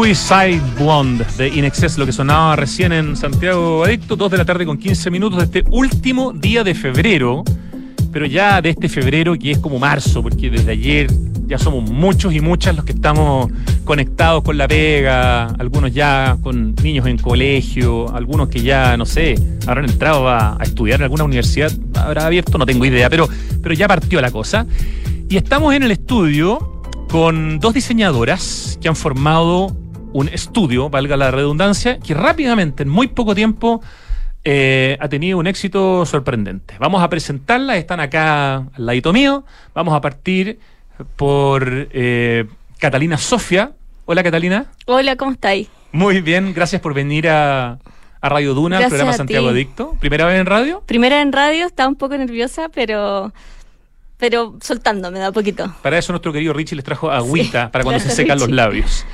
Suicide 0.05 0.61
Blonde 0.77 1.25
de 1.35 1.47
In 1.47 1.65
Excess, 1.65 1.97
lo 1.97 2.05
que 2.05 2.11
sonaba 2.11 2.55
recién 2.55 2.91
en 2.91 3.15
Santiago 3.15 3.83
Adicto, 3.83 4.15
2 4.15 4.29
de 4.29 4.37
la 4.37 4.45
tarde 4.45 4.63
con 4.63 4.77
15 4.77 5.09
minutos 5.09 5.39
de 5.39 5.45
este 5.45 5.63
último 5.71 6.31
día 6.31 6.63
de 6.63 6.75
febrero, 6.75 7.43
pero 8.11 8.27
ya 8.27 8.61
de 8.61 8.69
este 8.69 8.87
febrero 8.87 9.33
que 9.33 9.49
es 9.49 9.57
como 9.57 9.79
marzo, 9.79 10.21
porque 10.21 10.51
desde 10.51 10.73
ayer 10.73 11.07
ya 11.47 11.57
somos 11.57 11.89
muchos 11.89 12.35
y 12.35 12.39
muchas 12.39 12.75
los 12.75 12.85
que 12.85 12.91
estamos 12.91 13.51
conectados 13.83 14.43
con 14.43 14.59
la 14.59 14.67
pega, 14.67 15.45
algunos 15.45 15.91
ya 15.91 16.37
con 16.43 16.75
niños 16.75 17.07
en 17.07 17.17
colegio, 17.17 18.15
algunos 18.15 18.49
que 18.49 18.61
ya, 18.61 18.95
no 18.97 19.07
sé, 19.07 19.33
habrán 19.65 19.85
entrado 19.85 20.29
a, 20.29 20.55
a 20.61 20.63
estudiar 20.65 20.99
en 20.99 21.05
alguna 21.05 21.23
universidad, 21.23 21.71
habrá 21.95 22.27
abierto, 22.27 22.59
no 22.59 22.67
tengo 22.67 22.85
idea, 22.85 23.09
pero, 23.09 23.27
pero 23.59 23.73
ya 23.73 23.87
partió 23.87 24.21
la 24.21 24.29
cosa. 24.29 24.67
Y 25.29 25.37
estamos 25.37 25.73
en 25.73 25.81
el 25.81 25.89
estudio 25.89 26.83
con 27.09 27.59
dos 27.59 27.73
diseñadoras 27.73 28.77
que 28.79 28.87
han 28.87 28.95
formado 28.95 29.75
un 30.15 30.29
estudio, 30.29 30.89
valga 30.89 31.17
la 31.17 31.29
redundancia, 31.29 31.99
que 31.99 32.13
rápidamente, 32.13 32.83
en 32.83 32.89
muy 32.89 33.07
poco 33.07 33.35
tiempo, 33.35 33.81
eh, 34.45 34.97
ha 35.01 35.09
tenido 35.09 35.37
un 35.37 35.45
éxito 35.45 36.05
sorprendente. 36.05 36.75
Vamos 36.79 37.03
a 37.03 37.09
presentarla, 37.09 37.75
están 37.75 37.99
acá 37.99 38.55
al 38.55 38.85
ladito 38.85 39.11
mío. 39.11 39.43
Vamos 39.73 39.93
a 39.93 39.99
partir 39.99 40.57
por 41.17 41.89
eh, 41.91 42.45
Catalina 42.79 43.17
Sofia. 43.17 43.73
Hola 44.05 44.23
Catalina. 44.23 44.67
Hola, 44.85 45.17
¿cómo 45.17 45.31
estáis? 45.31 45.67
Muy 45.91 46.21
bien, 46.21 46.53
gracias 46.53 46.81
por 46.81 46.93
venir 46.93 47.27
a, 47.27 47.79
Radio 48.21 48.53
Duna, 48.53 48.79
el 48.79 48.87
programa 48.87 49.11
Santiago 49.11 49.49
Adicto. 49.49 49.97
¿Primera 49.99 50.25
vez 50.25 50.39
en 50.39 50.45
radio? 50.45 50.81
Primera 50.85 51.21
en 51.21 51.33
radio, 51.33 51.65
estaba 51.65 51.89
un 51.89 51.95
poco 51.95 52.17
nerviosa, 52.17 52.69
pero 52.69 53.33
pero 54.17 54.55
soltándome 54.61 55.19
da 55.19 55.33
poquito. 55.33 55.75
Para 55.83 55.97
eso 55.97 56.13
nuestro 56.13 56.31
querido 56.31 56.53
Richie 56.53 56.77
les 56.77 56.85
trajo 56.85 57.11
agüita 57.11 57.69
para 57.69 57.83
cuando 57.83 57.99
se 57.99 58.09
secan 58.11 58.39
los 58.39 58.49
labios. 58.49 59.05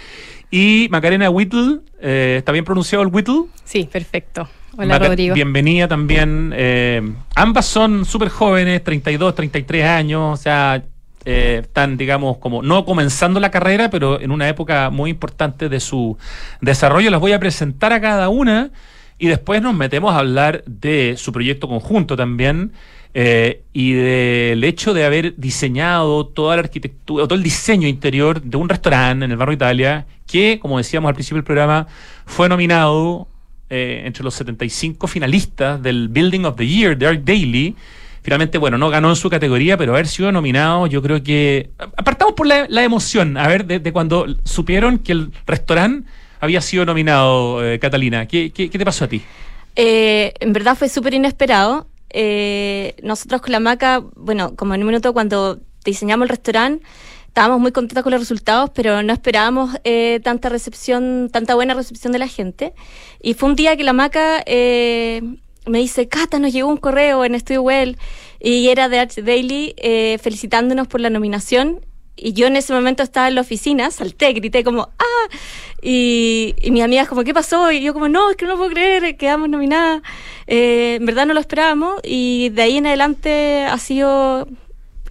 Y 0.51 0.89
Macarena 0.91 1.29
Whittle, 1.29 1.79
eh, 2.01 2.36
¿está 2.38 2.51
bien 2.51 2.65
pronunciado 2.65 3.03
el 3.03 3.10
Whittle? 3.10 3.46
Sí, 3.63 3.88
perfecto. 3.89 4.50
Hola 4.77 5.00
Rodrigo. 5.00 5.34
Bienvenida 5.34 5.88
también. 5.88 6.53
Eh, 6.53 7.01
ambas 7.36 7.65
son 7.65 8.03
súper 8.03 8.27
jóvenes, 8.27 8.84
32, 8.84 9.34
33 9.34 9.86
años, 9.86 10.39
o 10.39 10.41
sea, 10.41 10.84
eh, 11.24 11.60
están, 11.62 11.96
digamos, 11.96 12.38
como 12.38 12.62
no 12.62 12.84
comenzando 12.84 13.39
la 13.39 13.50
carrera, 13.50 13.89
pero 13.89 14.20
en 14.20 14.29
una 14.29 14.50
época 14.50 14.89
muy 14.89 15.10
importante 15.10 15.70
de 15.70 15.79
su 15.79 16.17
desarrollo. 16.60 17.10
Las 17.10 17.22
voy 17.22 17.31
a 17.31 17.39
presentar 17.39 17.93
a 17.93 18.01
cada 18.01 18.27
una 18.27 18.72
y 19.17 19.27
después 19.27 19.62
nos 19.62 19.74
metemos 19.74 20.13
a 20.13 20.20
hablar 20.20 20.65
de 20.65 21.15
su 21.15 21.31
proyecto 21.31 21.70
conjunto 21.70 22.17
también. 22.17 22.74
Eh, 23.13 23.63
y 23.74 23.91
del 23.91 24.63
hecho 24.63 24.94
de 24.94 25.03
haber 25.03 25.36
diseñado 25.36 26.27
toda 26.27 26.56
la 26.56 26.62
arquitectura, 26.62 27.25
todo 27.25 27.36
el 27.36 27.44
diseño 27.44 27.88
interior 27.88 28.41
de 28.41 28.56
un 28.56 28.70
restaurante 28.70 29.25
en 29.25 29.32
el 29.32 29.38
barrio 29.38 29.56
Italia, 29.56 30.06
que, 30.25 30.60
como 30.60 30.77
decíamos 30.77 31.10
al 31.10 31.15
principio 31.15 31.38
del 31.38 31.44
programa, 31.44 31.88
fue 32.25 32.48
nominado 32.48 33.27
eh, 33.70 34.03
entre 34.06 34.24
los 34.24 34.34
75 34.36 35.08
finalistas 35.08 35.82
del 35.82 36.08
Building 36.08 36.46
of 36.46 36.56
the 36.56 36.65
Year 36.65 36.98
de 36.98 37.08
Art 37.08 37.22
Daily. 37.24 37.75
Finalmente, 38.22 38.58
bueno, 38.58 38.77
no 38.77 38.89
ganó 38.89 39.10
en 39.10 39.15
su 39.15 39.30
categoría, 39.30 39.77
pero 39.77 39.94
haber 39.94 40.08
sido 40.08 40.32
nominado, 40.32 40.88
yo 40.88 41.01
creo 41.01 41.22
que. 41.22 41.72
Apartamos 41.98 42.34
por 42.34 42.48
la, 42.48 42.84
emoción, 42.84 43.36
a 43.36 43.48
ver, 43.48 43.65
de, 43.65 43.91
cuando 43.91 44.25
supieron 44.46 45.00
que 45.00 45.12
el 45.12 45.32
restaurante 45.46 46.08
había 46.39 46.62
sido 46.62 46.86
nominado, 46.86 47.65
eh, 47.65 47.80
Catalina. 47.80 48.25
¿Qué, 48.25 48.51
¿Qué, 48.51 48.70
te 48.70 48.86
pasó 48.86 49.06
a 49.06 49.08
ti? 49.08 49.22
en 49.74 50.51
verdad 50.51 50.75
fue 50.77 50.89
súper 50.89 51.13
inesperado 51.13 51.88
eh, 52.13 52.96
nosotros 53.03 53.41
con 53.41 53.51
la 53.51 53.60
maca, 53.60 54.03
bueno, 54.15 54.56
como 54.56 54.75
en 54.75 54.82
un 54.82 54.88
minuto 54.88 55.13
cuando 55.13 55.60
diseñamos 55.84 56.25
el 56.25 56.30
restaurante, 56.30 56.86
estábamos 57.27 57.62
muy 57.62 57.72
contentos 57.72 58.03
con 58.03 58.12
los 58.12 58.20
resultados, 58.20 58.72
pero 58.74 59.03
no 59.03 59.13
esperábamos 59.13 59.77
eh, 59.86 60.20
tanta 60.22 60.50
recepción, 60.50 61.30
tanta 61.32 61.56
buena 61.56 61.74
recepción 61.74 62.12
de 62.12 62.20
la 62.20 62.27
gente. 62.27 62.74
Y 63.22 63.36
fue 63.36 63.50
un 63.50 63.56
día 63.56 63.77
que 63.77 63.86
la 63.86 63.94
maca 63.94 64.44
eh, 64.46 65.22
me 65.65 65.80
dice, 65.80 66.08
Cata, 66.08 66.39
nos 66.39 66.51
llegó 66.51 66.70
un 66.70 66.77
correo 66.77 67.24
en 67.24 67.39
Studio 67.39 67.62
Well 67.62 67.98
y 68.39 68.68
era 68.68 68.89
de 68.89 69.00
Arch 69.00 69.15
Daily 69.22 69.75
eh, 69.77 70.18
felicitándonos 70.22 70.88
por 70.88 71.00
la 71.00 71.10
nominación 71.10 71.86
y 72.15 72.34
yo 72.34 72.48
en 72.48 72.56
ese 72.56 72.74
momento 72.74 73.03
estaba 73.03 73.27
en 73.27 73.36
la 73.36 73.41
oficina, 73.41 73.89
salté, 73.91 74.34
grité 74.34 74.63
como, 74.63 74.89
¡ah! 75.00 75.36
Y, 75.82 76.56
y 76.62 76.72
mis 76.72 76.84
amigas 76.84 77.08
como, 77.08 77.24
¿qué 77.24 77.34
pasó? 77.34 77.72
Y 77.72 77.82
yo 77.82 77.94
como, 77.94 78.10
no, 78.10 78.30
es 78.30 78.36
que 78.36 78.46
no 78.46 78.58
puedo 78.58 78.70
creer, 78.70 79.18
quedamos 79.18 79.50
nominadas. 79.50 80.01
Eh, 80.48 80.96
en 81.00 81.06
verdad 81.06 81.25
no 81.25 81.34
lo 81.34 81.39
esperábamos 81.39 82.01
y 82.03 82.50
de 82.50 82.62
ahí 82.62 82.77
en 82.77 82.86
adelante 82.86 83.65
ha 83.65 83.77
sido 83.77 84.48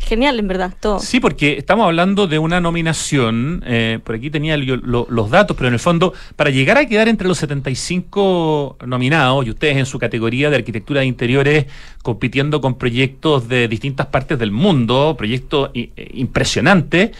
genial, 0.01 0.39
en 0.39 0.49
verdad, 0.49 0.75
todo. 0.81 0.99
Sí, 0.99 1.21
porque 1.21 1.57
estamos 1.59 1.87
hablando 1.87 2.27
de 2.27 2.39
una 2.39 2.61
nominación, 2.61 3.63
eh, 3.67 4.01
por 4.03 4.17
aquí 4.17 4.31
tenía 4.31 4.57
los 4.57 5.31
datos, 5.31 5.57
pero 5.57 5.69
en 5.69 5.75
el 5.75 5.81
fondo, 5.81 6.13
para 6.37 6.51
llegar 6.51 6.79
a 6.79 6.87
quedar 6.87 7.09
entre 7.09 7.29
los 7.29 7.39
75 7.39 8.79
nominados, 8.87 9.47
y 9.47 9.51
ustedes 9.51 9.77
en 9.77 9.87
su 9.87 9.99
categoría 9.99 10.51
de 10.51 10.57
arquitectura 10.57 11.01
de 11.01 11.07
interiores, 11.07 11.67
compitiendo 12.03 12.61
con 12.61 12.77
proyectos 12.77 13.49
de 13.49 13.69
distintas 13.69 14.07
partes 14.07 14.39
del 14.39 14.51
mundo, 14.51 15.15
proyectos 15.17 15.71
eh, 15.75 15.91
impresionantes, 16.15 17.11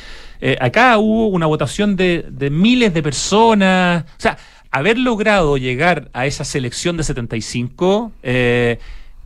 eh, 0.41 0.57
acá 0.61 0.99
hubo 0.99 1.29
una 1.29 1.47
votación 1.47 1.97
de, 1.97 2.25
de 2.31 2.51
miles 2.51 2.95
de 2.95 3.03
personas, 3.03 4.05
o 4.05 4.21
sea, 4.21 4.39
haber 4.71 4.99
logrado 4.99 5.57
llegar 5.57 6.09
a 6.13 6.27
esa 6.27 6.45
selección 6.45 6.97
de 6.97 7.03
75 7.03 8.13
eh, 8.23 8.79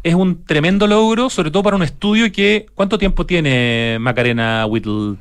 es 0.05 0.15
un 0.15 0.45
tremendo 0.45 0.87
logro, 0.87 1.31
sobre 1.31 1.51
todo 1.51 1.63
para 1.63 1.77
un 1.77 1.83
estudio 1.83 2.31
que... 2.31 2.67
¿Cuánto 2.75 2.99
tiempo 2.99 3.25
tiene 3.25 3.97
Macarena 3.99 4.67
Whittle, 4.67 5.17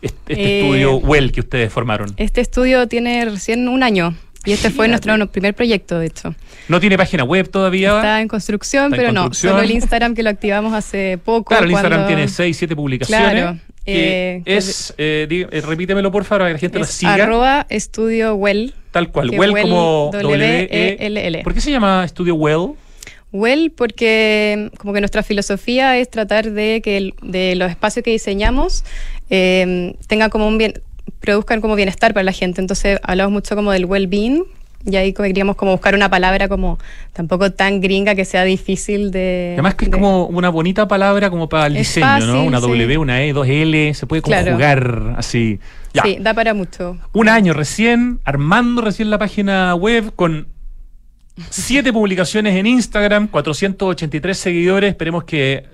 este, 0.00 0.32
este 0.32 0.60
estudio 0.60 0.96
Well 0.96 1.32
que 1.32 1.40
ustedes 1.40 1.72
formaron? 1.72 2.14
Este 2.16 2.40
estudio 2.40 2.86
tiene 2.86 3.24
recién 3.24 3.68
un 3.68 3.82
año. 3.82 4.14
Y 4.44 4.52
este 4.52 4.70
fue 4.70 4.86
nuestro 4.86 5.26
primer 5.26 5.54
proyecto, 5.54 5.98
de 5.98 6.06
hecho. 6.06 6.34
¿No 6.68 6.78
tiene 6.78 6.96
página 6.96 7.24
web 7.24 7.50
todavía? 7.50 7.96
Está 7.96 8.20
en 8.20 8.28
construcción, 8.28 8.92
pero 8.92 9.10
no. 9.10 9.34
Solo 9.34 9.60
el 9.60 9.72
Instagram 9.72 10.14
que 10.14 10.22
lo 10.22 10.30
activamos 10.30 10.72
hace 10.72 11.18
poco. 11.22 11.48
Claro, 11.48 11.64
el 11.64 11.72
Instagram 11.72 12.06
tiene 12.06 12.28
6, 12.28 12.56
7 12.56 12.76
publicaciones. 12.76 13.30
Claro. 13.30 13.58
Eh, 13.84 14.42
es, 14.44 14.94
eh, 14.98 15.26
eh, 15.30 15.60
repítemelo 15.62 16.12
por 16.12 16.24
favor, 16.24 16.42
para 16.42 16.50
que 16.50 16.52
la 16.54 16.58
gente 16.58 16.78
lo 16.78 16.84
siga. 16.84 17.14
Arroba 17.14 17.66
Estudio 17.70 18.34
Well. 18.34 18.74
Tal 18.92 19.10
cual, 19.10 19.30
Well, 19.30 19.54
como 19.62 20.10
W-E-L-L. 20.12 21.40
¿Por 21.42 21.54
qué 21.54 21.60
se 21.60 21.70
llama 21.70 22.04
Estudio 22.04 22.34
Well? 22.34 22.74
Well, 23.32 23.70
porque 23.70 24.70
como 24.78 24.92
que 24.92 25.00
nuestra 25.00 25.22
filosofía 25.22 25.98
es 25.98 26.10
tratar 26.10 26.50
de 26.50 26.80
que 26.82 27.12
de 27.22 27.54
los 27.56 27.70
espacios 27.70 28.02
que 28.02 28.10
diseñamos 28.10 28.84
eh, 29.30 29.94
tengan 30.06 30.30
como 30.30 30.48
un 30.48 30.56
bien, 30.58 30.74
produzcan 31.20 31.60
como 31.60 31.74
bienestar 31.74 32.14
para 32.14 32.24
la 32.24 32.32
gente. 32.32 32.60
Entonces 32.60 32.98
hablamos 33.02 33.32
mucho 33.32 33.54
como 33.54 33.72
del 33.72 33.84
well-being, 33.84 34.44
y 34.86 34.96
ahí 34.96 35.12
queríamos 35.12 35.56
como 35.56 35.72
buscar 35.72 35.94
una 35.94 36.08
palabra 36.08 36.48
como 36.48 36.78
tampoco 37.12 37.50
tan 37.50 37.80
gringa 37.80 38.14
que 38.14 38.24
sea 38.24 38.44
difícil 38.44 39.10
de... 39.10 39.50
Además 39.54 39.74
que 39.74 39.86
es 39.86 39.90
como 39.90 40.26
una 40.26 40.50
bonita 40.50 40.86
palabra 40.86 41.30
como 41.30 41.48
para 41.48 41.66
el 41.66 41.74
diseño, 41.74 42.20
¿no? 42.20 42.44
Una 42.44 42.60
W, 42.60 42.98
una 42.98 43.22
E, 43.22 43.32
dos 43.32 43.46
L, 43.48 43.92
se 43.94 44.06
puede 44.06 44.22
conjugar 44.22 45.14
así. 45.16 45.58
Sí, 46.02 46.18
da 46.20 46.32
para 46.32 46.54
mucho. 46.54 46.96
Un 47.12 47.28
año 47.28 47.54
recién, 47.54 48.20
armando 48.24 48.80
recién 48.80 49.10
la 49.10 49.18
página 49.18 49.74
web 49.74 50.12
con 50.14 50.46
Siete 51.50 51.92
publicaciones 51.92 52.56
en 52.56 52.66
Instagram, 52.66 53.28
483 53.28 54.36
seguidores. 54.36 54.90
Esperemos 54.90 55.24
que 55.24 55.64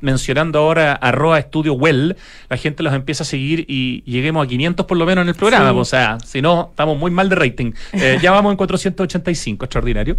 mencionando 0.00 0.58
ahora 0.58 0.92
arroba 0.94 1.38
estudio 1.38 1.74
well, 1.74 2.16
la 2.48 2.56
gente 2.56 2.82
los 2.82 2.94
empieza 2.94 3.24
a 3.24 3.26
seguir 3.26 3.64
y 3.68 4.02
lleguemos 4.04 4.44
a 4.44 4.48
500 4.48 4.86
por 4.86 4.96
lo 4.96 5.06
menos 5.06 5.22
en 5.22 5.28
el 5.28 5.34
programa. 5.34 5.72
O 5.72 5.84
sea, 5.84 6.18
si 6.24 6.42
no, 6.42 6.68
estamos 6.70 6.98
muy 6.98 7.10
mal 7.10 7.28
de 7.28 7.36
rating. 7.36 7.72
Eh, 7.92 8.18
ya 8.22 8.30
vamos 8.30 8.52
en 8.52 8.56
485, 8.56 9.64
extraordinario. 9.64 10.16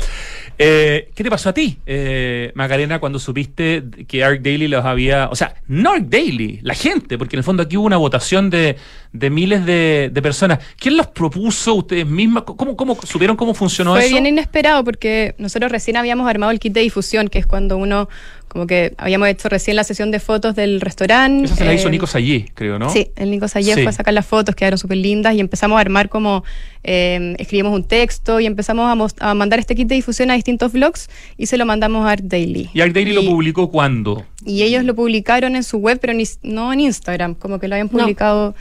Eh, 0.57 1.09
¿Qué 1.13 1.23
te 1.23 1.29
pasó 1.29 1.49
a 1.49 1.53
ti, 1.53 1.77
eh, 1.85 2.51
Macarena, 2.55 2.99
cuando 2.99 3.19
supiste 3.19 3.83
que 4.07 4.23
Arc 4.23 4.41
Daily 4.41 4.67
los 4.67 4.85
había... 4.85 5.29
O 5.29 5.35
sea, 5.35 5.55
no 5.67 5.91
Arc 5.91 6.05
Daily, 6.05 6.59
la 6.63 6.73
gente, 6.73 7.17
porque 7.17 7.35
en 7.35 7.39
el 7.39 7.43
fondo 7.43 7.63
aquí 7.63 7.77
hubo 7.77 7.85
una 7.85 7.97
votación 7.97 8.49
de, 8.49 8.77
miles 9.11 9.65
de, 9.65 10.11
personas. 10.21 10.59
¿Quién 10.77 10.97
los 10.97 11.07
propuso 11.07 11.75
ustedes 11.75 12.05
mismas? 12.05 12.43
¿Cómo, 12.43 12.75
cómo 12.75 12.97
supieron 13.03 13.37
cómo 13.37 13.53
funcionó 13.53 13.95
eso? 13.97 14.07
Fue 14.07 14.13
bien 14.13 14.25
inesperado 14.25 14.83
porque 14.83 14.94
nosotros 15.37 15.71
recién 15.71 15.97
habíamos 15.97 16.29
armado 16.29 16.51
el 16.51 16.59
kit 16.59 16.73
de 16.73 16.81
difusión, 16.81 17.27
que 17.27 17.39
es 17.39 17.45
cuando 17.45 17.77
uno, 17.77 18.09
como 18.47 18.67
que 18.67 18.93
habíamos 18.97 19.27
hecho 19.27 19.49
recién 19.49 19.75
la 19.75 19.83
sesión 19.83 20.11
de 20.11 20.19
fotos 20.19 20.55
del 20.55 20.81
restaurante. 20.81 21.45
Esa 21.45 21.55
se 21.55 21.65
la 21.65 21.73
hizo 21.73 21.87
eh, 21.87 21.91
Nico 21.91 22.07
Sayé, 22.07 22.51
creo, 22.53 22.79
¿no? 22.79 22.89
Sí, 22.89 23.11
el 23.15 23.31
Nico 23.31 23.47
Sayé 23.47 23.73
fue 23.73 23.87
a 23.87 23.91
sacar 23.91 24.13
las 24.13 24.25
fotos, 24.25 24.55
quedaron 24.55 24.77
súper 24.77 24.97
lindas 24.97 25.35
y 25.35 25.39
empezamos 25.39 25.77
a 25.77 25.81
armar 25.81 26.09
como, 26.09 26.43
eh, 26.83 27.35
escribimos 27.39 27.73
un 27.73 27.83
texto 27.83 28.39
y 28.39 28.45
empezamos 28.45 29.13
a, 29.19 29.33
mandar 29.33 29.59
este 29.59 29.75
kit 29.75 29.87
de 29.87 29.95
difusión 29.95 30.31
a 30.31 30.35
distintos 30.35 30.71
blogs 30.71 31.09
y 31.37 31.47
se 31.47 31.57
lo 31.57 31.65
mandamos 31.65 32.05
a 32.05 32.11
Art 32.11 32.23
Daily. 32.23 32.69
¿Y 32.73 32.81
Art 32.81 32.93
Daily 32.93 33.13
lo 33.13 33.23
publicó 33.23 33.69
cuándo? 33.69 34.25
Y 34.45 34.63
ellos 34.63 34.83
lo 34.83 34.95
publicaron 34.95 35.55
en 35.55 35.63
su 35.63 35.77
web, 35.77 35.99
pero 35.99 36.13
no 36.43 36.73
en 36.73 36.79
Instagram, 36.79 37.35
como 37.35 37.59
que 37.59 37.67
lo 37.67 37.75
habían 37.75 37.89
publicado... 37.89 38.55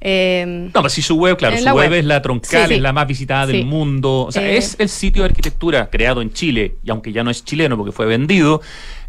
Eh, 0.00 0.44
no, 0.46 0.70
pero 0.72 0.88
si 0.88 1.02
su 1.02 1.16
web, 1.16 1.36
claro, 1.36 1.56
su 1.58 1.68
web, 1.70 1.92
es 1.92 2.04
la 2.04 2.22
troncal, 2.22 2.70
es 2.70 2.80
la 2.80 2.92
más 2.92 3.06
visitada 3.06 3.46
del 3.46 3.64
mundo. 3.64 4.26
O 4.26 4.32
sea, 4.32 4.48
eh, 4.48 4.56
es 4.56 4.76
el 4.78 4.88
sitio 4.88 5.22
de 5.22 5.30
arquitectura 5.30 5.90
creado 5.90 6.22
en 6.22 6.32
Chile, 6.32 6.76
y 6.84 6.90
aunque 6.90 7.12
ya 7.12 7.24
no 7.24 7.30
es 7.30 7.44
chileno 7.44 7.76
porque 7.76 7.90
fue 7.90 8.06
vendido, 8.06 8.60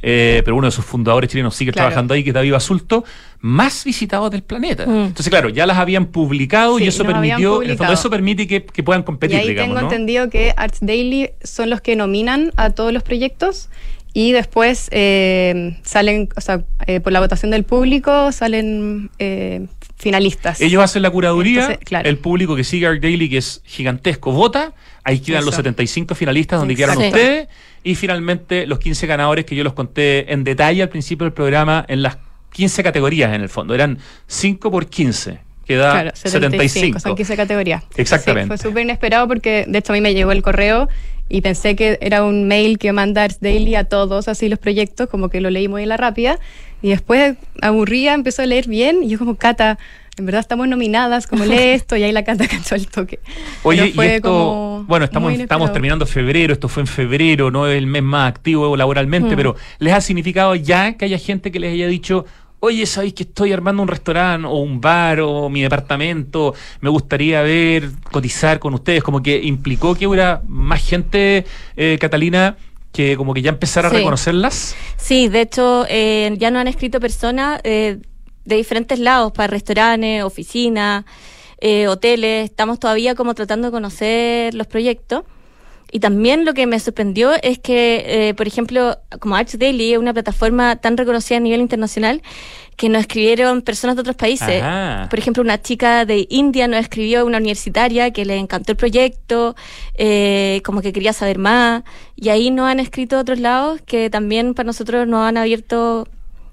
eh, 0.01 0.41
pero 0.43 0.57
uno 0.57 0.65
de 0.65 0.71
sus 0.71 0.85
fundadores 0.85 1.29
chilenos 1.29 1.55
sigue 1.55 1.71
trabajando 1.71 2.15
ahí, 2.15 2.23
que 2.23 2.31
es 2.31 2.33
David 2.33 2.53
Basulto, 2.53 3.03
más 3.39 3.83
visitado 3.83 4.31
del 4.31 4.41
planeta. 4.41 4.87
Mm. 4.87 5.05
Entonces, 5.07 5.29
claro, 5.29 5.49
ya 5.49 5.67
las 5.67 5.77
habían 5.77 6.07
publicado 6.07 6.79
y 6.79 6.87
eso 6.87 7.05
permitió, 7.05 7.61
eso 7.61 8.09
permite 8.09 8.47
que, 8.47 8.83
puedan 8.83 9.03
competir. 9.03 9.37
Y 9.37 9.41
ahí 9.41 9.55
tengo 9.55 9.79
entendido 9.79 10.29
que 10.29 10.53
Arts 10.57 10.79
Daily 10.81 11.31
son 11.43 11.69
los 11.69 11.81
que 11.81 11.95
nominan 11.95 12.51
a 12.55 12.71
todos 12.71 12.91
los 12.91 13.03
proyectos 13.03 13.69
y 14.13 14.31
después 14.31 14.89
eh, 14.91 15.77
salen, 15.83 16.29
o 16.35 16.41
sea, 16.41 16.63
por 17.03 17.11
la 17.11 17.19
votación 17.19 17.51
del 17.51 17.63
público 17.63 18.31
salen 18.31 19.09
finalistas. 19.99 20.61
Ellos 20.61 20.81
hacen 20.81 21.01
la 21.01 21.11
curaduría, 21.11 21.77
el 22.03 22.17
público 22.17 22.55
que 22.55 22.63
sigue 22.63 22.87
Art 22.87 23.01
Daily, 23.01 23.29
que 23.29 23.37
es 23.37 23.61
gigantesco, 23.65 24.31
vota, 24.31 24.73
ahí 25.03 25.19
quedan 25.19 25.45
los 25.45 25.55
75 25.55 26.15
finalistas 26.15 26.59
donde 26.59 26.75
quieran 26.75 26.97
ustedes, 26.97 27.49
y 27.83 27.95
finalmente 27.95 28.65
los 28.65 28.79
15 28.79 29.07
ganadores 29.07 29.45
que 29.45 29.55
yo 29.55 29.63
los 29.63 29.73
conté 29.73 30.31
en 30.31 30.43
detalle 30.43 30.81
al 30.81 30.89
principio 30.89 31.25
del 31.25 31.33
programa 31.33 31.85
en 31.87 32.01
las 32.01 32.17
15 32.53 32.81
categorías 32.81 33.33
en 33.35 33.41
el 33.41 33.49
fondo, 33.49 33.75
eran 33.75 33.99
5 34.27 34.71
por 34.71 34.87
15 34.87 35.49
que 35.65 35.75
da 35.75 36.11
75, 36.15 36.99
Son 36.99 37.15
15 37.15 37.35
categorías. 37.35 37.83
Exactamente. 37.95 38.47
fue 38.47 38.57
súper 38.57 38.83
inesperado 38.83 39.27
porque 39.27 39.65
de 39.67 39.77
hecho 39.77 39.93
a 39.93 39.95
mí 39.95 40.01
me 40.01 40.15
llegó 40.15 40.31
el 40.31 40.41
correo 40.41 40.89
y 41.29 41.41
pensé 41.41 41.75
que 41.75 41.99
era 42.01 42.23
un 42.23 42.47
mail 42.47 42.77
que 42.79 42.91
manda 42.91 43.23
Arts 43.23 43.39
Daily 43.39 43.75
a 43.75 43.83
todos 43.83 44.27
así 44.27 44.49
los 44.49 44.59
proyectos, 44.59 45.07
como 45.07 45.29
que 45.29 45.39
lo 45.39 45.49
leí 45.49 45.67
muy 45.67 45.83
en 45.83 45.89
la 45.89 45.97
rápida 45.97 46.39
y 46.81 46.89
después 46.89 47.35
aburría, 47.61 48.13
empezó 48.13 48.41
a 48.41 48.45
leer 48.45 48.67
bien 48.67 49.03
y 49.03 49.09
yo 49.09 49.19
como, 49.19 49.35
Cata, 49.35 49.77
en 50.17 50.25
verdad 50.25 50.41
estamos 50.41 50.67
nominadas, 50.67 51.27
como 51.27 51.45
lee 51.45 51.57
esto, 51.73 51.95
y 51.95 52.03
ahí 52.03 52.11
la 52.11 52.23
Cata 52.23 52.47
cantó 52.47 52.75
el 52.75 52.87
toque. 52.87 53.19
Oye, 53.63 53.93
y 53.95 54.01
esto, 54.01 54.83
bueno, 54.87 55.05
estamos, 55.05 55.33
estamos 55.33 55.71
terminando 55.71 56.05
febrero, 56.05 56.53
esto 56.53 56.67
fue 56.67 56.81
en 56.81 56.87
febrero, 56.87 57.51
no 57.51 57.67
es 57.67 57.77
el 57.77 57.87
mes 57.87 58.03
más 58.03 58.29
activo 58.29 58.75
laboralmente, 58.75 59.33
mm. 59.33 59.37
pero 59.37 59.55
¿les 59.79 59.93
ha 59.93 60.01
significado 60.01 60.55
ya 60.55 60.93
que 60.93 61.05
haya 61.05 61.17
gente 61.17 61.51
que 61.51 61.59
les 61.59 61.73
haya 61.73 61.87
dicho, 61.87 62.25
oye, 62.59 62.85
¿sabéis 62.85 63.13
que 63.13 63.23
estoy 63.23 63.53
armando 63.53 63.81
un 63.81 63.87
restaurante 63.87 64.47
o 64.47 64.57
un 64.57 64.81
bar 64.81 65.21
o 65.21 65.49
mi 65.49 65.61
departamento? 65.61 66.53
Me 66.81 66.89
gustaría 66.89 67.41
ver, 67.41 67.89
cotizar 68.11 68.59
con 68.59 68.73
ustedes. 68.73 69.03
Como 69.03 69.21
que 69.21 69.41
implicó 69.41 69.95
que 69.95 70.07
hubiera 70.07 70.41
más 70.47 70.85
gente, 70.85 71.45
eh, 71.75 71.97
Catalina, 71.99 72.57
que 72.91 73.15
como 73.17 73.33
que 73.33 73.41
ya 73.41 73.49
empezara 73.49 73.87
a 73.87 73.91
reconocerlas. 73.91 74.75
Sí, 74.97 75.27
de 75.27 75.41
hecho, 75.41 75.85
eh, 75.89 76.33
ya 76.37 76.51
nos 76.51 76.61
han 76.61 76.67
escrito 76.67 76.99
personas 76.99 77.61
eh, 77.63 77.99
de 78.45 78.55
diferentes 78.55 78.99
lados, 78.99 79.31
para 79.31 79.47
restaurantes, 79.47 80.23
oficinas, 80.23 81.05
eh, 81.61 81.87
hoteles. 81.87 82.45
Estamos 82.45 82.79
todavía 82.79 83.15
como 83.15 83.35
tratando 83.35 83.67
de 83.67 83.71
conocer 83.71 84.53
los 84.53 84.67
proyectos. 84.67 85.23
Y 85.91 85.99
también 85.99 86.45
lo 86.45 86.53
que 86.53 86.67
me 86.67 86.79
sorprendió 86.79 87.31
es 87.41 87.59
que, 87.59 88.29
eh, 88.29 88.33
por 88.35 88.47
ejemplo, 88.47 88.97
como 89.19 89.35
Arch 89.35 89.57
Daily 89.57 89.93
es 89.93 89.99
una 89.99 90.13
plataforma 90.13 90.75
tan 90.75 90.97
reconocida 90.97 91.37
a 91.37 91.39
nivel 91.39 91.61
internacional, 91.61 92.21
que 92.75 92.87
nos 92.87 93.01
escribieron 93.01 93.61
personas 93.61 93.97
de 93.97 94.01
otros 94.01 94.15
países. 94.15 94.61
Ajá. 94.61 95.07
Por 95.09 95.19
ejemplo, 95.19 95.43
una 95.43 95.61
chica 95.61 96.05
de 96.05 96.27
India 96.29 96.65
nos 96.67 96.79
escribió, 96.79 97.25
una 97.25 97.37
universitaria, 97.37 98.11
que 98.11 98.23
le 98.23 98.37
encantó 98.37 98.71
el 98.71 98.77
proyecto, 98.77 99.55
eh, 99.95 100.61
como 100.63 100.81
que 100.81 100.93
quería 100.93 101.11
saber 101.11 101.39
más. 101.39 101.83
Y 102.15 102.29
ahí 102.29 102.51
nos 102.51 102.69
han 102.69 102.79
escrito 102.79 103.17
de 103.17 103.21
otros 103.23 103.39
lados 103.39 103.81
que 103.85 104.09
también 104.09 104.53
para 104.53 104.67
nosotros 104.67 105.05
nos 105.07 105.27
han 105.27 105.35
abierto 105.35 106.07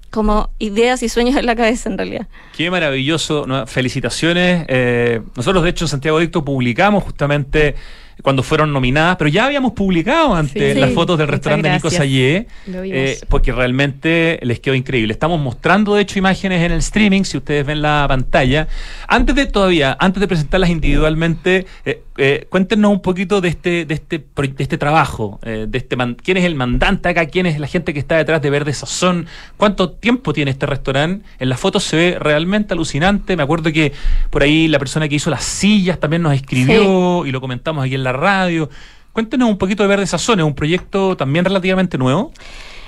como 0.09 0.49
ideas 0.59 1.03
y 1.03 1.09
sueños 1.09 1.35
en 1.37 1.45
la 1.45 1.55
cabeza, 1.55 1.89
en 1.89 1.97
realidad. 1.97 2.27
Qué 2.55 2.69
maravilloso, 2.69 3.45
¿no? 3.47 3.65
felicitaciones. 3.65 4.65
Eh, 4.67 5.21
nosotros, 5.35 5.63
de 5.63 5.69
hecho, 5.69 5.85
en 5.85 5.89
Santiago 5.89 6.17
Adicto 6.17 6.43
publicamos 6.43 7.03
justamente 7.03 7.75
cuando 8.23 8.43
fueron 8.43 8.73
nominadas, 8.73 9.15
pero 9.17 9.29
ya 9.29 9.45
habíamos 9.45 9.73
publicado 9.73 10.33
antes 10.35 10.73
Sí. 10.73 10.79
las 10.79 10.89
Sí. 10.89 10.95
fotos 10.95 11.17
del 11.17 11.27
restaurante 11.27 11.69
Nico. 11.69 11.89
Sayé, 11.89 12.47
eh, 12.67 13.19
porque 13.29 13.51
realmente 13.51 14.39
les 14.41 14.59
quedó 14.59 14.75
increíble. 14.75 15.13
Estamos 15.13 15.39
mostrando, 15.39 15.95
de 15.95 16.01
hecho, 16.01 16.17
imágenes 16.19 16.63
en 16.63 16.71
el 16.71 16.79
streaming, 16.79 17.23
si 17.23 17.37
ustedes 17.37 17.65
ven 17.65 17.81
la 17.81 18.05
pantalla. 18.07 18.67
Antes 19.07 19.35
de 19.35 19.45
todavía, 19.45 19.95
antes 19.99 20.19
de 20.19 20.27
presentarlas 20.27 20.69
individualmente, 20.69 21.65
eh, 21.85 22.01
eh, 22.17 22.47
cuéntenos 22.49 22.91
un 22.91 23.01
poquito 23.01 23.41
de 23.41 23.49
este, 23.49 23.85
de 23.85 23.93
este, 23.93 24.17
de 24.35 24.53
este 24.63 24.77
trabajo, 24.77 25.39
eh, 25.43 25.65
de 25.69 25.77
este 25.77 25.95
man- 25.95 26.15
quién 26.21 26.37
es 26.37 26.45
el 26.45 26.55
mandante 26.55 27.09
acá, 27.09 27.25
quién 27.27 27.45
es 27.45 27.59
la 27.59 27.67
gente 27.67 27.93
que 27.93 27.99
está 27.99 28.17
detrás 28.17 28.41
de 28.41 28.49
Verde 28.49 28.73
Sazón, 28.73 29.27
cuánto 29.57 29.91
tiempo 29.91 30.33
tiene 30.33 30.51
este 30.51 30.65
restaurante. 30.65 31.25
En 31.39 31.49
las 31.49 31.59
fotos 31.59 31.83
se 31.83 31.95
ve 31.95 32.17
realmente 32.19 32.73
alucinante. 32.73 33.35
Me 33.37 33.43
acuerdo 33.43 33.71
que 33.71 33.91
por 34.29 34.41
ahí 34.43 34.67
la 34.67 34.79
persona 34.79 35.07
que 35.07 35.15
hizo 35.15 35.29
las 35.29 35.43
sillas 35.43 35.99
también 35.99 36.21
nos 36.23 36.33
escribió 36.33 37.25
y 37.25 37.31
lo 37.31 37.39
comentamos 37.41 37.85
aquí 37.85 37.95
en 37.95 38.03
la 38.03 38.13
radio. 38.13 38.69
Cuéntenos 39.13 39.49
un 39.49 39.57
poquito 39.57 39.83
de 39.83 39.89
Verde 39.89 40.05
Sazón, 40.07 40.39
es 40.39 40.45
un 40.45 40.53
proyecto 40.55 41.17
también 41.17 41.45
relativamente 41.45 41.97
nuevo. 41.97 42.31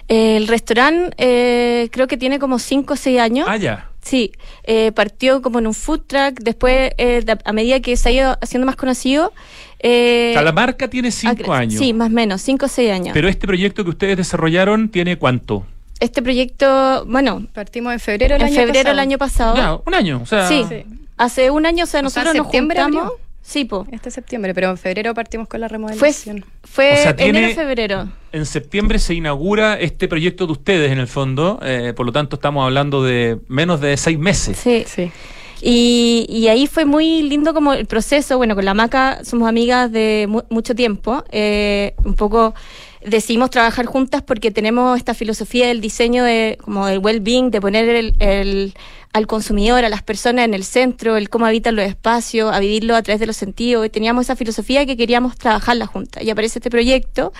El 0.07 0.47
restaurante 0.47 1.13
eh, 1.17 1.89
creo 1.91 2.07
que 2.07 2.17
tiene 2.17 2.39
como 2.39 2.57
5 2.57 2.93
o 2.93 2.97
6 2.97 3.19
años. 3.19 3.47
Ah, 3.49 3.57
ya. 3.57 3.88
Sí, 4.09 4.31
eh, 4.63 4.91
partió 4.91 5.41
como 5.43 5.59
en 5.59 5.67
un 5.67 5.73
food 5.75 6.01
truck, 6.07 6.39
después 6.41 6.91
eh, 6.97 7.23
a 7.45 7.53
medida 7.53 7.79
que 7.79 7.95
se 7.95 8.09
ha 8.09 8.11
ido 8.11 8.37
haciendo 8.41 8.65
más 8.65 8.75
conocido... 8.75 9.31
Eh, 9.81 10.31
O 10.31 10.33
sea, 10.33 10.41
la 10.41 10.51
marca 10.51 10.87
tiene 10.89 11.11
cinco 11.11 11.53
años. 11.53 11.79
Sí, 11.79 11.93
más 11.93 12.07
o 12.09 12.11
menos, 12.11 12.41
5 12.41 12.65
o 12.65 12.69
6 12.69 12.91
años. 12.91 13.11
Pero 13.13 13.29
este 13.29 13.45
proyecto 13.45 13.83
que 13.83 13.91
ustedes 13.91 14.17
desarrollaron 14.17 14.89
tiene 14.89 15.17
cuánto? 15.17 15.65
este 15.99 16.21
proyecto, 16.21 17.05
bueno, 17.05 17.45
Partimos 17.53 17.91
en 17.93 17.99
febrero 17.99 18.33
del 18.33 18.41
en 18.41 18.47
año 18.47 18.55
febrero 18.55 18.73
pasado. 18.73 18.89
del 18.95 18.99
año 18.99 19.17
pasado. 19.17 19.55
Ya, 19.57 19.75
un 19.85 19.93
año. 19.93 20.19
O 20.23 20.25
sea, 20.25 20.47
Sí. 20.47 20.65
Sí. 20.67 20.85
Hace 21.17 21.51
un 21.51 21.65
año, 21.65 21.83
o 21.83 21.87
sea, 21.87 21.99
O 22.03 22.09
sea, 22.09 22.23
nosotros 22.23 22.35
nos 22.35 22.47
juntamos. 22.47 23.01
abrió. 23.03 23.19
Sí, 23.41 23.65
po. 23.65 23.87
Este 23.91 24.11
septiembre, 24.11 24.53
pero 24.53 24.69
en 24.69 24.77
febrero 24.77 25.13
partimos 25.13 25.47
con 25.47 25.59
la 25.61 25.67
Fue, 25.69 25.77
remodelación. 25.77 26.45
fue 26.63 26.93
O 26.93 26.97
sea, 26.97 27.15
tiene- 27.15 27.39
enero, 27.39 27.55
febrero. 27.55 28.09
En 28.31 28.45
septiembre 28.45 28.99
se 28.99 29.15
inaugura 29.15 29.79
este 29.79 30.07
proyecto 30.07 30.45
de 30.45 30.51
ustedes, 30.51 30.91
en 30.91 30.99
el 30.99 31.07
fondo. 31.07 31.59
eh, 31.63 31.93
por 31.95 32.05
lo 32.05 32.11
tanto, 32.11 32.35
estamos 32.35 32.63
hablando 32.65 33.03
de 33.03 33.39
menos 33.47 33.81
de 33.81 33.97
seis 33.97 34.19
meses. 34.19 34.57
Sí. 34.57 34.83
Sí. 34.87 35.11
Y, 35.61 36.25
y 36.29 36.47
ahí 36.47 36.67
fue 36.67 36.85
muy 36.85 37.21
lindo 37.23 37.53
como 37.53 37.73
el 37.73 37.85
proceso. 37.85 38.37
Bueno, 38.37 38.55
con 38.55 38.63
la 38.65 38.73
Maca 38.73 39.23
somos 39.25 39.49
amigas 39.49 39.91
de 39.91 40.25
mu- 40.29 40.43
mucho 40.49 40.75
tiempo. 40.75 41.23
eh, 41.31 41.95
un 42.05 42.13
poco 42.13 42.53
decidimos 43.05 43.49
trabajar 43.49 43.85
juntas 43.85 44.21
porque 44.21 44.51
tenemos 44.51 44.97
esta 44.97 45.13
filosofía 45.13 45.67
del 45.67 45.81
diseño 45.81 46.23
de 46.23 46.57
como 46.61 46.87
del 46.87 46.99
well-being, 46.99 47.49
de 47.51 47.61
poner 47.61 47.87
el, 47.89 48.15
el- 48.19 48.73
al 49.11 49.25
consumidor, 49.25 49.83
a 49.85 49.89
las 49.89 50.03
personas 50.03 50.45
en 50.45 50.53
el 50.53 50.63
centro, 50.63 51.17
el 51.17 51.29
cómo 51.29 51.47
habitan 51.47 51.75
los 51.75 51.83
espacios, 51.85 52.53
a 52.53 52.59
vivirlo 52.59 52.95
a 52.95 53.01
través 53.01 53.19
de 53.19 53.25
los 53.25 53.35
sentidos. 53.37 53.83
Y 53.85 53.89
teníamos 53.89 54.25
esa 54.25 54.35
filosofía 54.35 54.85
que 54.85 54.95
queríamos 54.97 55.35
trabajarla 55.35 55.87
juntas. 55.87 56.23
Y 56.23 56.29
aparece 56.29 56.59
este 56.59 56.69
proyecto 56.69 57.33